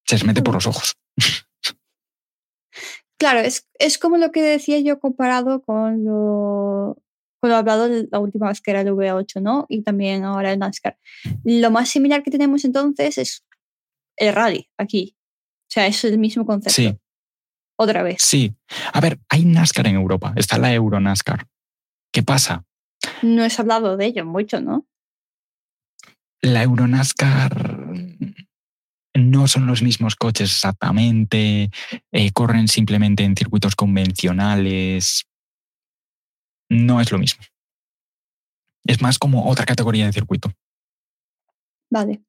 Se 0.06 0.16
les 0.16 0.24
mete 0.26 0.42
por 0.42 0.54
los 0.54 0.68
ojos. 0.68 0.96
Claro, 3.18 3.40
es, 3.40 3.66
es 3.80 3.98
como 3.98 4.18
lo 4.18 4.32
que 4.32 4.42
decía 4.42 4.78
yo 4.82 5.00
comparado 5.00 5.62
con 5.62 6.04
lo, 6.04 7.02
con 7.40 7.50
lo 7.50 7.56
hablado 7.56 7.88
la 8.12 8.20
última 8.20 8.50
vez 8.50 8.60
que 8.60 8.72
era 8.72 8.82
el 8.82 8.90
V8, 8.90 9.42
¿no? 9.42 9.66
Y 9.70 9.84
también 9.84 10.26
ahora 10.26 10.52
el 10.52 10.60
NASCAR. 10.60 10.98
Lo 11.46 11.72
más 11.72 11.90
similar 11.90 12.24
que 12.24 12.30
tenemos 12.32 12.66
entonces 12.66 13.18
es 13.18 13.46
el 14.18 14.36
rally 14.36 14.70
aquí. 14.78 15.16
O 15.62 15.72
sea, 15.72 15.88
es 15.88 16.04
el 16.04 16.18
mismo 16.20 16.46
concepto. 16.46 16.74
Sí, 16.76 16.94
Otra 17.78 18.04
vez. 18.04 18.18
sí. 18.20 18.54
A 18.92 19.00
ver, 19.00 19.18
hay 19.30 19.46
NASCAR 19.46 19.88
en 19.88 19.96
Europa. 19.96 20.34
Está 20.36 20.58
la 20.58 20.74
Euro 20.74 21.00
NASCAR. 21.00 21.48
¿Qué 22.12 22.22
pasa? 22.22 22.66
No 23.22 23.44
has 23.46 23.58
hablado 23.62 23.96
de 23.96 24.08
ello 24.08 24.26
mucho, 24.26 24.60
¿no? 24.60 24.86
La 26.46 26.64
Euronascar 26.64 27.94
no 29.16 29.48
son 29.48 29.66
los 29.66 29.82
mismos 29.82 30.16
coches 30.16 30.52
exactamente, 30.52 31.72
eh, 32.12 32.32
corren 32.34 32.68
simplemente 32.68 33.24
en 33.24 33.36
circuitos 33.36 33.76
convencionales. 33.76 35.26
No 36.70 37.02
es 37.02 37.12
lo 37.12 37.18
mismo. 37.18 37.44
Es 38.86 39.02
más 39.02 39.18
como 39.18 39.50
otra 39.50 39.66
categoría 39.66 40.06
de 40.06 40.14
circuito. 40.14 40.52
Vale. 41.90 42.22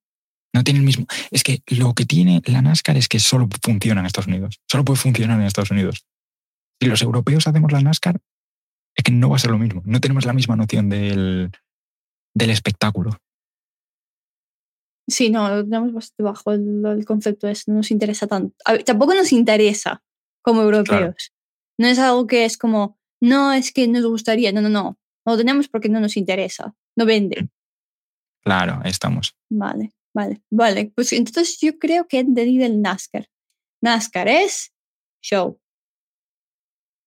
No 0.55 0.65
tiene 0.65 0.81
el 0.81 0.87
mismo. 0.87 1.07
Es 1.31 1.43
que 1.43 1.63
lo 1.67 1.93
que 1.93 2.07
tiene 2.07 2.41
la 2.47 2.63
NASCAR 2.63 2.97
es 2.97 3.09
que 3.09 3.21
solo 3.21 3.49
funciona 3.63 4.01
en 4.01 4.07
Estados 4.07 4.29
Unidos. 4.29 4.61
Solo 4.71 4.85
puede 4.85 4.99
funcionar 4.99 5.39
en 5.39 5.47
Estados 5.47 5.71
Unidos. 5.71 6.07
Si 6.81 6.89
los 6.89 7.03
europeos 7.03 7.47
hacemos 7.47 7.73
la 7.73 7.81
NASCAR, 7.81 8.21
es 8.95 9.05
que 9.05 9.13
no 9.13 9.29
va 9.29 9.37
a 9.37 9.41
ser 9.41 9.51
lo 9.51 9.59
mismo. 9.59 9.83
No 9.85 10.01
tenemos 10.01 10.25
la 10.25 10.33
misma 10.33 10.57
noción 10.57 10.89
del, 10.89 11.51
del 12.35 12.51
espectáculo. 12.51 13.19
Sí, 15.09 15.31
no, 15.31 15.49
lo 15.49 15.65
tenemos 15.65 15.93
bastante 15.93 16.23
bajo 16.23 16.53
el, 16.53 16.85
el 16.85 17.05
concepto 17.05 17.47
ese, 17.49 17.71
no 17.71 17.79
nos 17.79 17.91
interesa 17.91 18.27
tanto. 18.27 18.57
Ver, 18.67 18.83
tampoco 18.83 19.15
nos 19.15 19.33
interesa 19.33 20.03
como 20.43 20.63
europeos. 20.63 21.33
No 21.79 21.87
es 21.87 21.99
algo 21.99 22.27
que 22.27 22.45
es 22.45 22.59
como, 22.59 22.99
no, 23.21 23.53
es 23.53 23.73
que 23.73 23.87
nos 23.87 24.05
gustaría, 24.05 24.53
no, 24.53 24.63
no, 24.63 24.69
no. 24.69 24.99
No 25.27 25.33
lo 25.33 25.37
tenemos 25.37 25.69
porque 25.69 25.89
no 25.89 26.01
nos 26.01 26.17
interesa, 26.17 26.75
no 26.97 27.05
vende. 27.05 27.49
Claro, 28.45 28.81
ahí 28.83 28.91
estamos. 28.91 29.37
Vale, 29.51 29.93
vale, 30.15 30.43
vale. 30.51 30.93
Pues 30.95 31.13
entonces 31.13 31.59
yo 31.61 31.79
creo 31.79 32.07
que 32.07 32.21
entendí 32.21 32.59
del 32.59 32.81
NASCAR. 32.81 33.29
NASCAR 33.83 34.29
es 34.29 34.73
show. 35.21 35.61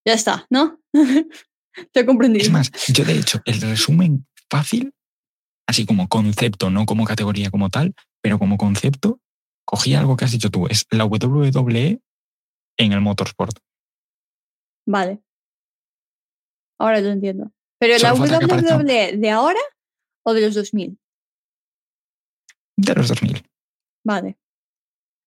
Ya 0.06 0.14
está, 0.14 0.45
¿no? 0.50 0.82
Te 1.93 2.02
he 2.02 2.06
comprendido. 2.06 2.43
Es 2.43 2.52
más, 2.52 2.72
yo 2.88 3.06
de 3.06 3.18
hecho, 3.18 3.41
el 3.45 3.62
resumen 3.62 4.28
fácil, 4.50 4.93
así 5.70 5.86
como 5.86 6.07
concepto, 6.07 6.72
no 6.72 6.88
como 6.88 7.05
categoría 7.05 7.51
como 7.51 7.70
tal, 7.70 7.93
pero 8.24 8.39
como 8.39 8.57
concepto, 8.57 9.20
cogí 9.65 9.93
algo 9.93 10.17
que 10.17 10.26
has 10.26 10.32
dicho 10.32 10.49
tú, 10.49 10.65
es 10.65 10.88
la 10.89 11.05
WWE 11.05 12.01
en 12.78 12.91
el 12.91 13.01
motorsport. 13.01 13.59
Vale. 14.88 15.20
Ahora 16.80 17.01
lo 17.01 17.09
entiendo. 17.09 17.51
¿Pero 17.80 17.99
la 17.99 18.15
WWE 18.15 19.17
de 19.17 19.30
ahora 19.30 19.59
o 20.26 20.34
de 20.34 20.41
los 20.41 20.55
2000? 20.55 20.97
De 22.78 22.95
los 22.95 23.07
2000. 23.09 23.43
Vale. 24.03 24.39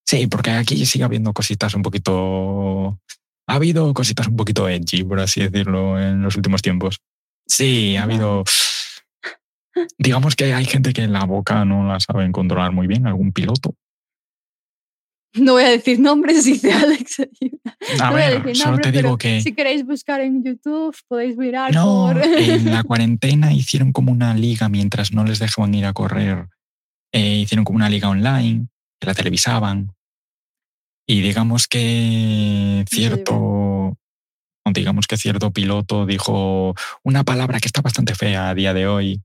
Sí, 0.05 0.27
porque 0.27 0.51
aquí 0.51 0.85
sigue 0.87 1.05
habiendo 1.05 1.33
cositas 1.33 1.75
un 1.75 1.83
poquito. 1.83 2.99
Ha 3.47 3.55
habido 3.55 3.95
cositas 3.95 4.27
un 4.27 4.35
poquito 4.35 4.69
edgy, 4.69 5.05
por 5.05 5.21
así 5.21 5.41
decirlo, 5.41 6.01
en 6.01 6.21
los 6.21 6.35
últimos 6.35 6.63
tiempos. 6.63 6.99
Sí, 7.47 7.97
ha 7.97 8.03
habido. 8.03 8.43
Digamos 9.99 10.37
que 10.37 10.53
hay 10.53 10.65
gente 10.65 10.93
que 10.93 11.03
en 11.03 11.13
la 11.13 11.25
boca 11.25 11.65
no 11.65 11.87
la 11.87 12.01
saben 12.01 12.33
controlar 12.33 12.73
muy 12.73 12.87
bien, 12.87 13.07
algún 13.07 13.33
piloto. 13.33 13.75
No 15.35 15.53
voy 15.53 15.65
a 15.65 15.71
decir 15.71 15.99
nombres, 15.99 16.45
dice 16.45 16.73
Alex. 16.73 17.23
A 18.01 18.13
ver, 18.13 18.55
solo 18.55 18.79
te 18.79 18.93
digo 18.93 19.17
que. 19.17 19.41
Si 19.41 19.55
queréis 19.55 19.87
buscar 19.87 20.21
en 20.21 20.45
YouTube, 20.45 20.95
podéis 21.09 21.37
mirar. 21.39 21.73
No, 21.73 22.11
en 22.11 22.71
la 22.71 22.83
cuarentena 22.85 23.53
hicieron 23.53 23.93
como 23.93 24.13
una 24.13 24.35
liga 24.35 24.69
mientras 24.69 25.13
no 25.13 25.25
les 25.25 25.39
dejaban 25.39 25.75
ir 25.75 25.87
a 25.87 25.95
correr. 25.95 26.49
Eh, 27.13 27.39
hicieron 27.39 27.65
como 27.65 27.77
una 27.77 27.89
liga 27.89 28.09
online, 28.09 28.69
que 29.01 29.07
la 29.07 29.15
televisaban. 29.15 29.95
Y 31.07 31.21
digamos 31.23 31.67
que 31.67 32.85
cierto. 32.91 33.97
Digamos 34.75 35.07
que 35.09 35.17
cierto 35.17 35.51
piloto 35.51 36.07
dijo 36.07 36.75
una 37.03 37.25
palabra 37.25 37.59
que 37.59 37.67
está 37.67 37.81
bastante 37.81 38.15
fea 38.15 38.49
a 38.49 38.55
día 38.55 38.73
de 38.73 38.87
hoy, 38.87 39.21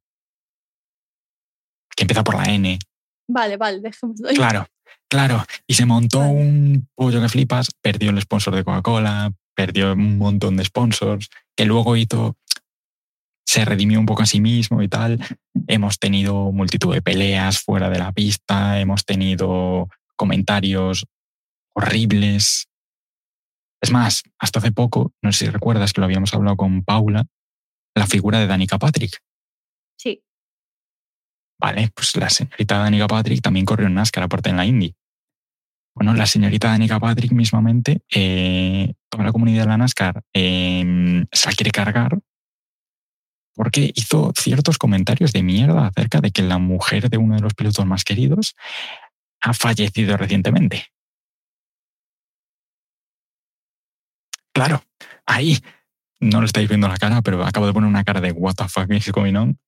que 1.98 2.04
empieza 2.04 2.24
por 2.24 2.36
la 2.36 2.46
N. 2.46 2.80
Vale, 3.28 3.58
vale, 3.58 3.82
dejémoslo. 3.82 4.30
Claro, 4.30 4.68
Claro, 5.10 5.46
y 5.66 5.74
se 5.74 5.86
montó 5.86 6.20
un 6.20 6.90
pollo 6.94 7.22
que 7.22 7.30
flipas, 7.30 7.70
perdió 7.82 8.10
el 8.10 8.22
sponsor 8.22 8.56
de 8.56 8.66
Coca-Cola, 8.66 9.32
perdió 9.56 9.94
un 9.94 10.18
montón 10.18 10.58
de 10.58 10.66
sponsors, 10.66 11.30
que 11.56 11.66
luego 11.66 11.96
hizo, 11.96 12.36
se 13.46 13.64
redimió 13.64 14.02
un 14.02 14.06
poco 14.06 14.24
a 14.24 14.26
sí 14.26 14.42
mismo 14.42 14.82
y 14.82 14.90
tal. 14.90 15.20
Hemos 15.68 15.98
tenido 16.00 16.52
multitud 16.52 16.94
de 16.94 17.02
peleas 17.02 17.60
fuera 17.60 17.90
de 17.90 18.00
la 18.00 18.12
pista, 18.12 18.82
hemos 18.82 19.06
tenido 19.06 19.88
comentarios 20.18 21.06
horribles. 21.74 22.68
Es 23.82 23.92
más, 23.92 24.24
hasta 24.40 24.60
hace 24.60 24.74
poco, 24.74 25.14
no 25.22 25.32
sé 25.32 25.46
si 25.46 25.52
recuerdas 25.52 25.94
que 25.94 26.02
lo 26.02 26.06
habíamos 26.06 26.34
hablado 26.34 26.58
con 26.58 26.84
Paula, 26.84 27.28
la 27.96 28.08
figura 28.08 28.40
de 28.40 28.48
Danica 28.48 28.78
Patrick. 28.78 29.22
Sí. 29.98 30.22
Vale, 31.60 31.90
pues 31.94 32.16
la 32.16 32.30
señorita 32.30 32.78
Danica 32.78 33.08
Patrick 33.08 33.42
también 33.42 33.66
corrió 33.66 33.88
en 33.88 33.96
NASCAR, 33.96 34.24
aparte 34.24 34.50
en 34.50 34.58
la 34.58 34.66
Indy. 34.66 34.96
Bueno, 35.96 36.14
la 36.14 36.28
señorita 36.28 36.68
Danica 36.68 37.00
Patrick 37.00 37.32
mismamente, 37.32 38.02
eh, 38.14 38.94
toda 39.10 39.24
la 39.24 39.32
comunidad 39.32 39.64
de 39.64 39.70
la 39.70 39.78
NASCAR 39.78 40.22
em, 40.34 41.26
se 41.32 41.50
la 41.50 41.56
quiere 41.56 41.72
cargar 41.72 42.20
porque 43.56 43.92
hizo 43.96 44.32
ciertos 44.38 44.78
comentarios 44.78 45.34
de 45.34 45.42
mierda 45.42 45.88
acerca 45.88 46.22
de 46.22 46.30
que 46.30 46.44
la 46.44 46.60
mujer 46.60 47.10
de 47.10 47.18
uno 47.18 47.36
de 47.36 47.42
los 47.42 47.56
pilotos 47.56 47.84
más 47.88 48.04
queridos 48.04 48.56
ha 49.42 49.54
fallecido 49.54 50.16
recientemente. 50.16 50.86
Claro, 54.54 54.84
ahí 55.26 55.58
no 56.20 56.40
lo 56.40 56.46
estáis 56.46 56.70
viendo 56.70 56.88
la 56.88 56.98
cara, 56.98 57.24
pero 57.24 57.44
acabo 57.44 57.66
de 57.66 57.74
poner 57.74 57.90
una 57.90 58.04
cara 58.04 58.22
de 58.22 58.32
what 58.32 58.54
the 58.56 58.68
fuck 58.68 58.92
is 58.92 59.12
going 59.12 59.36
on. 59.36 59.60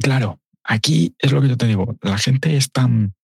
Claro, 0.00 0.40
aquí 0.64 1.14
es 1.18 1.32
lo 1.32 1.40
que 1.40 1.48
yo 1.48 1.56
te 1.56 1.66
digo, 1.66 1.96
la 2.02 2.18
gente 2.18 2.56
es 2.56 2.70
tan... 2.70 3.14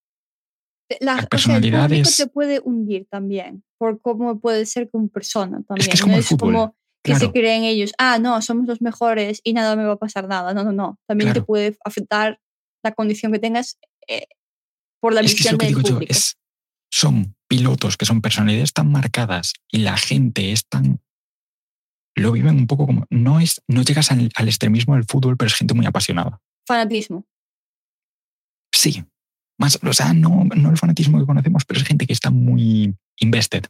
La, 0.99 1.21
personalidades... 1.27 2.17
te 2.17 2.27
puede 2.27 2.61
hundir 2.63 3.07
también, 3.09 3.63
por 3.77 4.01
cómo 4.01 4.39
puede 4.39 4.65
ser 4.65 4.89
como 4.89 5.07
persona 5.07 5.61
también. 5.67 5.91
Es, 5.91 6.01
como, 6.01 6.75
que 7.03 7.15
se 7.15 7.31
creen 7.31 7.63
ellos, 7.63 7.93
ah, 7.97 8.17
no, 8.19 8.41
somos 8.41 8.67
los 8.67 8.81
mejores 8.81 9.39
y 9.43 9.53
nada 9.53 9.75
me 9.75 9.83
va 9.83 9.93
a 9.93 9.99
pasar 9.99 10.27
nada. 10.27 10.53
No, 10.53 10.63
no, 10.63 10.71
no. 10.71 10.99
También 11.07 11.33
te 11.33 11.41
puede 11.41 11.77
afectar 11.85 12.39
la 12.83 12.91
condición 12.93 13.31
que 13.31 13.39
tengas 13.39 13.77
eh, 14.07 14.27
por 14.99 15.13
la 15.13 15.21
visión 15.21 15.57
del 15.57 15.73
público. 15.73 16.13
son 16.91 17.35
pilotos 17.47 17.97
que 17.97 18.05
son 18.05 18.21
personalidades 18.21 18.73
tan 18.73 18.91
marcadas 18.91 19.53
y 19.71 19.79
la 19.79 19.97
gente 19.97 20.51
es 20.51 20.65
tan 20.67 21.01
lo 22.15 22.31
viven 22.31 22.57
un 22.57 22.67
poco 22.67 22.85
como, 22.85 23.05
no, 23.09 23.39
es, 23.39 23.61
no 23.67 23.81
llegas 23.81 24.11
al, 24.11 24.29
extremismo 24.35 24.95
del 24.95 25.05
fútbol, 25.05 25.37
pero 25.37 25.47
es 25.47 25.55
gente 25.55 25.73
muy 25.73 25.85
apasionada. 25.85 26.41
Fanatismo. 26.67 27.25
Sí, 28.71 29.03
más, 29.57 29.79
o 29.83 29.93
sea, 29.93 30.13
no, 30.13 30.45
no 30.55 30.69
el 30.69 30.77
fanatismo 30.77 31.19
que 31.19 31.25
conocemos, 31.25 31.65
pero 31.65 31.79
es 31.79 31.87
gente 31.87 32.05
que 32.05 32.13
está 32.13 32.29
muy 32.29 32.95
invested 33.17 33.65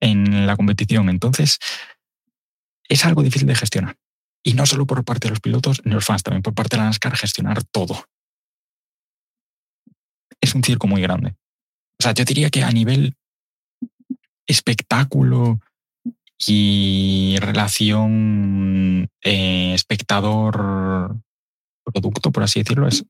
en 0.00 0.46
la 0.46 0.56
competición. 0.56 1.08
Entonces, 1.08 1.58
es 2.88 3.04
algo 3.04 3.22
difícil 3.22 3.46
de 3.46 3.54
gestionar. 3.54 3.96
Y 4.42 4.54
no 4.54 4.66
solo 4.66 4.86
por 4.86 5.04
parte 5.04 5.28
de 5.28 5.30
los 5.30 5.40
pilotos 5.40 5.82
ni 5.84 5.92
los 5.92 6.04
fans, 6.04 6.22
también 6.22 6.42
por 6.42 6.54
parte 6.54 6.76
de 6.76 6.82
la 6.82 6.86
NASCAR 6.86 7.16
gestionar 7.16 7.62
todo. 7.64 8.04
Es 10.40 10.54
un 10.54 10.64
circo 10.64 10.86
muy 10.86 11.02
grande. 11.02 11.36
O 11.98 12.02
sea, 12.02 12.14
yo 12.14 12.24
diría 12.24 12.48
que 12.48 12.62
a 12.62 12.70
nivel 12.72 13.16
espectáculo, 14.46 15.60
y 16.46 17.36
relación 17.40 19.08
eh, 19.22 19.74
espectador-producto, 19.74 22.32
por 22.32 22.42
así 22.42 22.60
decirlo, 22.60 22.88
es 22.88 23.04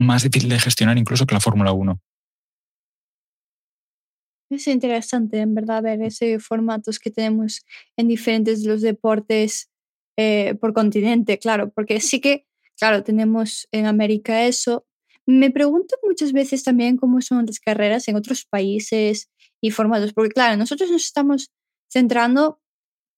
más 0.00 0.24
difícil 0.24 0.50
de 0.50 0.58
gestionar 0.58 0.98
incluso 0.98 1.26
que 1.26 1.34
la 1.34 1.40
Fórmula 1.40 1.72
1. 1.72 2.00
Es 4.50 4.66
interesante, 4.66 5.38
en 5.38 5.54
verdad, 5.54 5.82
ver 5.82 6.02
esos 6.02 6.44
formatos 6.44 6.98
que 6.98 7.10
tenemos 7.10 7.64
en 7.96 8.08
diferentes 8.08 8.64
los 8.64 8.82
deportes 8.82 9.70
eh, 10.18 10.54
por 10.60 10.74
continente, 10.74 11.38
claro, 11.38 11.70
porque 11.70 12.00
sí 12.00 12.20
que, 12.20 12.46
claro, 12.76 13.02
tenemos 13.02 13.66
en 13.72 13.86
América 13.86 14.44
eso. 14.44 14.84
Me 15.24 15.50
pregunto 15.50 15.96
muchas 16.02 16.32
veces 16.32 16.64
también 16.64 16.98
cómo 16.98 17.22
son 17.22 17.46
las 17.46 17.60
carreras 17.60 18.08
en 18.08 18.16
otros 18.16 18.44
países 18.44 19.30
y 19.62 19.70
formatos, 19.70 20.12
porque 20.12 20.32
claro, 20.32 20.58
nosotros 20.58 20.90
nos 20.90 21.04
estamos 21.04 21.50
centrando 21.92 22.60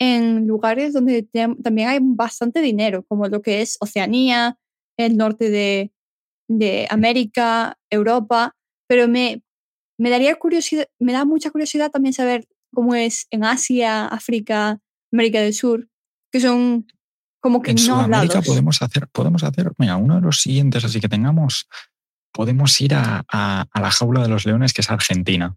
en 0.01 0.47
lugares 0.47 0.93
donde 0.93 1.23
también 1.63 1.89
hay 1.89 1.99
bastante 2.03 2.61
dinero, 2.61 3.05
como 3.05 3.29
lo 3.29 3.43
que 3.43 3.63
es 3.63 3.77
Oceanía, 3.81 4.59
el 4.99 5.17
norte 5.17 5.51
de, 5.51 5.93
de 6.49 6.87
América, 6.91 7.79
Europa, 7.91 8.57
pero 8.89 9.09
me, 9.09 9.43
me 9.99 10.11
daría 10.11 10.35
curiosidad, 10.35 10.87
me 10.99 11.13
da 11.13 11.25
mucha 11.25 11.51
curiosidad 11.51 11.91
también 11.91 12.13
saber 12.13 12.47
cómo 12.73 12.95
es 12.95 13.27
en 13.31 13.45
Asia, 13.45 14.07
África, 14.07 14.81
América 15.13 15.41
del 15.41 15.55
Sur, 15.55 15.89
que 16.33 16.41
son 16.41 16.87
como 17.41 17.63
que 17.63 17.71
en 17.71 17.77
no 17.77 17.83
Sudamérica 17.83 18.43
podemos 18.43 18.83
hacer, 18.83 19.09
podemos 19.13 19.45
hacer, 19.45 19.73
mira, 19.79 19.97
uno 19.97 20.17
de 20.17 20.23
los 20.23 20.41
siguientes, 20.41 20.85
así 20.85 21.01
que 21.01 21.09
tengamos, 21.09 21.69
podemos 22.33 22.81
ir 22.81 22.95
a, 22.95 23.25
a, 23.31 23.67
a 23.71 23.81
la 23.81 23.91
jaula 23.91 24.23
de 24.23 24.29
los 24.29 24.45
leones, 24.45 24.73
que 24.73 24.81
es 24.81 24.91
Argentina. 24.91 25.57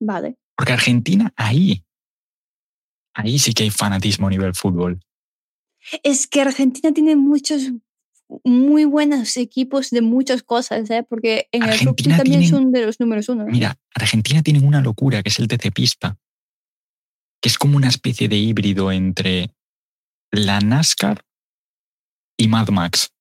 Vale. 0.00 0.36
Porque 0.56 0.72
Argentina 0.72 1.32
ahí 1.36 1.84
ahí 3.14 3.38
sí 3.38 3.54
que 3.54 3.64
hay 3.64 3.70
fanatismo 3.70 4.26
a 4.26 4.30
nivel 4.30 4.54
fútbol. 4.54 5.00
Es 6.02 6.26
que 6.26 6.40
Argentina 6.40 6.92
tiene 6.92 7.16
muchos 7.16 7.72
muy 8.42 8.84
buenos 8.84 9.36
equipos 9.36 9.90
de 9.90 10.00
muchas 10.00 10.42
cosas, 10.42 10.88
¿eh? 10.90 11.04
porque 11.08 11.48
en 11.52 11.62
el 11.62 11.78
rugby 11.78 12.16
también 12.16 12.46
son 12.46 12.72
de 12.72 12.86
los 12.86 12.98
números 12.98 13.28
uno. 13.28 13.44
Mira, 13.46 13.76
Argentina 13.94 14.42
tiene 14.42 14.60
una 14.60 14.80
locura 14.80 15.22
que 15.22 15.28
es 15.28 15.38
el 15.38 15.46
TC 15.46 15.72
Pista, 15.72 16.18
que 17.40 17.48
es 17.48 17.58
como 17.58 17.76
una 17.76 17.88
especie 17.88 18.28
de 18.28 18.36
híbrido 18.36 18.90
entre 18.90 19.50
la 20.30 20.60
NASCAR 20.60 21.24
y 22.36 22.48
Mad 22.48 22.68
Max. 22.70 23.12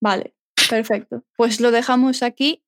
Vale, 0.00 0.34
perfecto. 0.68 1.24
Pues 1.36 1.60
lo 1.60 1.70
dejamos 1.70 2.22
aquí 2.22 2.62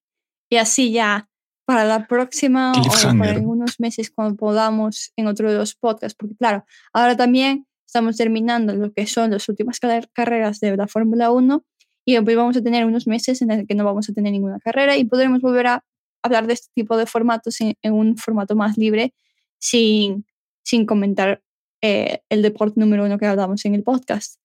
y 0.50 0.56
así 0.56 0.92
ya 0.92 1.28
para 1.68 1.84
la 1.84 2.06
próxima 2.06 2.72
o 2.72 3.18
para 3.18 3.38
unos 3.40 3.78
meses 3.78 4.10
cuando 4.10 4.36
podamos 4.36 5.12
en 5.16 5.26
otro 5.26 5.52
de 5.52 5.58
los 5.58 5.74
podcasts, 5.74 6.16
porque 6.18 6.34
claro, 6.34 6.64
ahora 6.94 7.14
también 7.14 7.66
estamos 7.84 8.16
terminando 8.16 8.74
lo 8.74 8.90
que 8.90 9.06
son 9.06 9.32
las 9.32 9.46
últimas 9.50 9.78
carreras 9.78 10.60
de 10.60 10.74
la 10.78 10.88
Fórmula 10.88 11.30
1 11.30 11.62
y 12.06 12.14
después 12.14 12.36
vamos 12.38 12.56
a 12.56 12.62
tener 12.62 12.86
unos 12.86 13.06
meses 13.06 13.42
en 13.42 13.50
el 13.50 13.66
que 13.66 13.74
no 13.74 13.84
vamos 13.84 14.08
a 14.08 14.14
tener 14.14 14.32
ninguna 14.32 14.58
carrera 14.60 14.96
y 14.96 15.04
podremos 15.04 15.42
volver 15.42 15.66
a 15.66 15.84
hablar 16.22 16.46
de 16.46 16.54
este 16.54 16.68
tipo 16.74 16.96
de 16.96 17.04
formatos 17.04 17.60
en, 17.60 17.76
un 17.92 18.16
formato 18.16 18.56
más 18.56 18.78
libre 18.78 19.12
sin, 19.58 20.24
sin 20.62 20.86
comentar 20.86 21.42
eh, 21.82 22.22
el 22.30 22.40
deporte 22.40 22.80
número 22.80 23.04
uno 23.04 23.18
que 23.18 23.26
hablamos 23.26 23.62
en 23.66 23.74
el 23.74 23.82
podcast. 23.82 24.40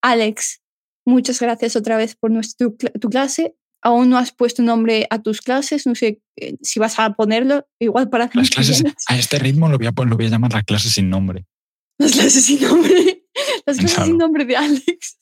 Alex, 0.00 0.62
muchas 1.04 1.38
gracias 1.38 1.76
otra 1.76 1.98
vez 1.98 2.16
por 2.16 2.30
nuestro, 2.30 2.72
tu 2.98 3.10
clase. 3.10 3.56
Aún 3.82 4.10
no 4.10 4.18
has 4.18 4.32
puesto 4.32 4.62
nombre 4.62 5.06
a 5.10 5.20
tus 5.20 5.40
clases, 5.40 5.86
no 5.86 5.94
sé 5.94 6.20
eh, 6.36 6.56
si 6.62 6.78
vas 6.78 6.98
a 6.98 7.14
ponerlo, 7.14 7.66
igual 7.80 8.08
para... 8.10 8.30
Las 8.32 8.50
clases, 8.50 8.84
a 9.08 9.16
este 9.16 9.38
ritmo 9.38 9.68
lo 9.68 9.76
voy, 9.76 9.88
a, 9.88 9.92
lo 10.04 10.16
voy 10.16 10.26
a 10.26 10.28
llamar 10.28 10.52
las 10.52 10.64
clases 10.64 10.92
sin 10.92 11.10
nombre. 11.10 11.46
Las 11.98 12.12
clases 12.12 12.44
sin 12.44 12.60
nombre. 12.60 13.24
Las 13.66 13.78
clases 13.78 14.04
sin 14.04 14.18
nombre 14.18 14.44
de 14.44 14.56
Alex. 14.56 15.18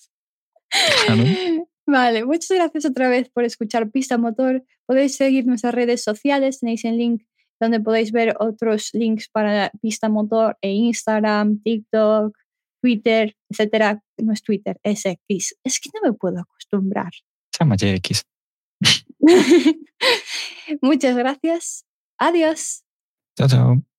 Vale, 1.87 2.25
muchas 2.25 2.51
gracias 2.51 2.85
otra 2.85 3.09
vez 3.09 3.29
por 3.29 3.45
escuchar 3.45 3.91
Pista 3.91 4.17
Motor. 4.17 4.65
Podéis 4.87 5.17
seguir 5.17 5.47
nuestras 5.47 5.75
redes 5.75 6.03
sociales, 6.03 6.61
tenéis 6.61 6.85
el 6.85 6.97
link 6.97 7.23
donde 7.61 7.81
podéis 7.81 8.11
ver 8.11 8.35
otros 8.39 8.91
links 8.95 9.29
para 9.29 9.71
Pista 9.83 10.09
Motor 10.09 10.57
e 10.63 10.73
Instagram, 10.73 11.61
TikTok, 11.63 12.37
Twitter, 12.81 13.37
etcétera. 13.51 14.03
No 14.17 14.33
es 14.33 14.43
Twitter, 14.43 14.81
es 14.83 15.05
X. 15.05 15.57
Es 15.63 15.79
que 15.79 15.91
no 15.95 16.11
me 16.11 16.17
puedo 16.17 16.41
acostumbrar. 16.41 17.13
Se 17.53 17.65
llama 17.65 17.77
X. 17.79 18.25
Muchas 20.83 21.17
gracias. 21.17 21.85
Adiós. 22.19 22.85
Chao, 23.37 23.49
chao. 23.49 23.91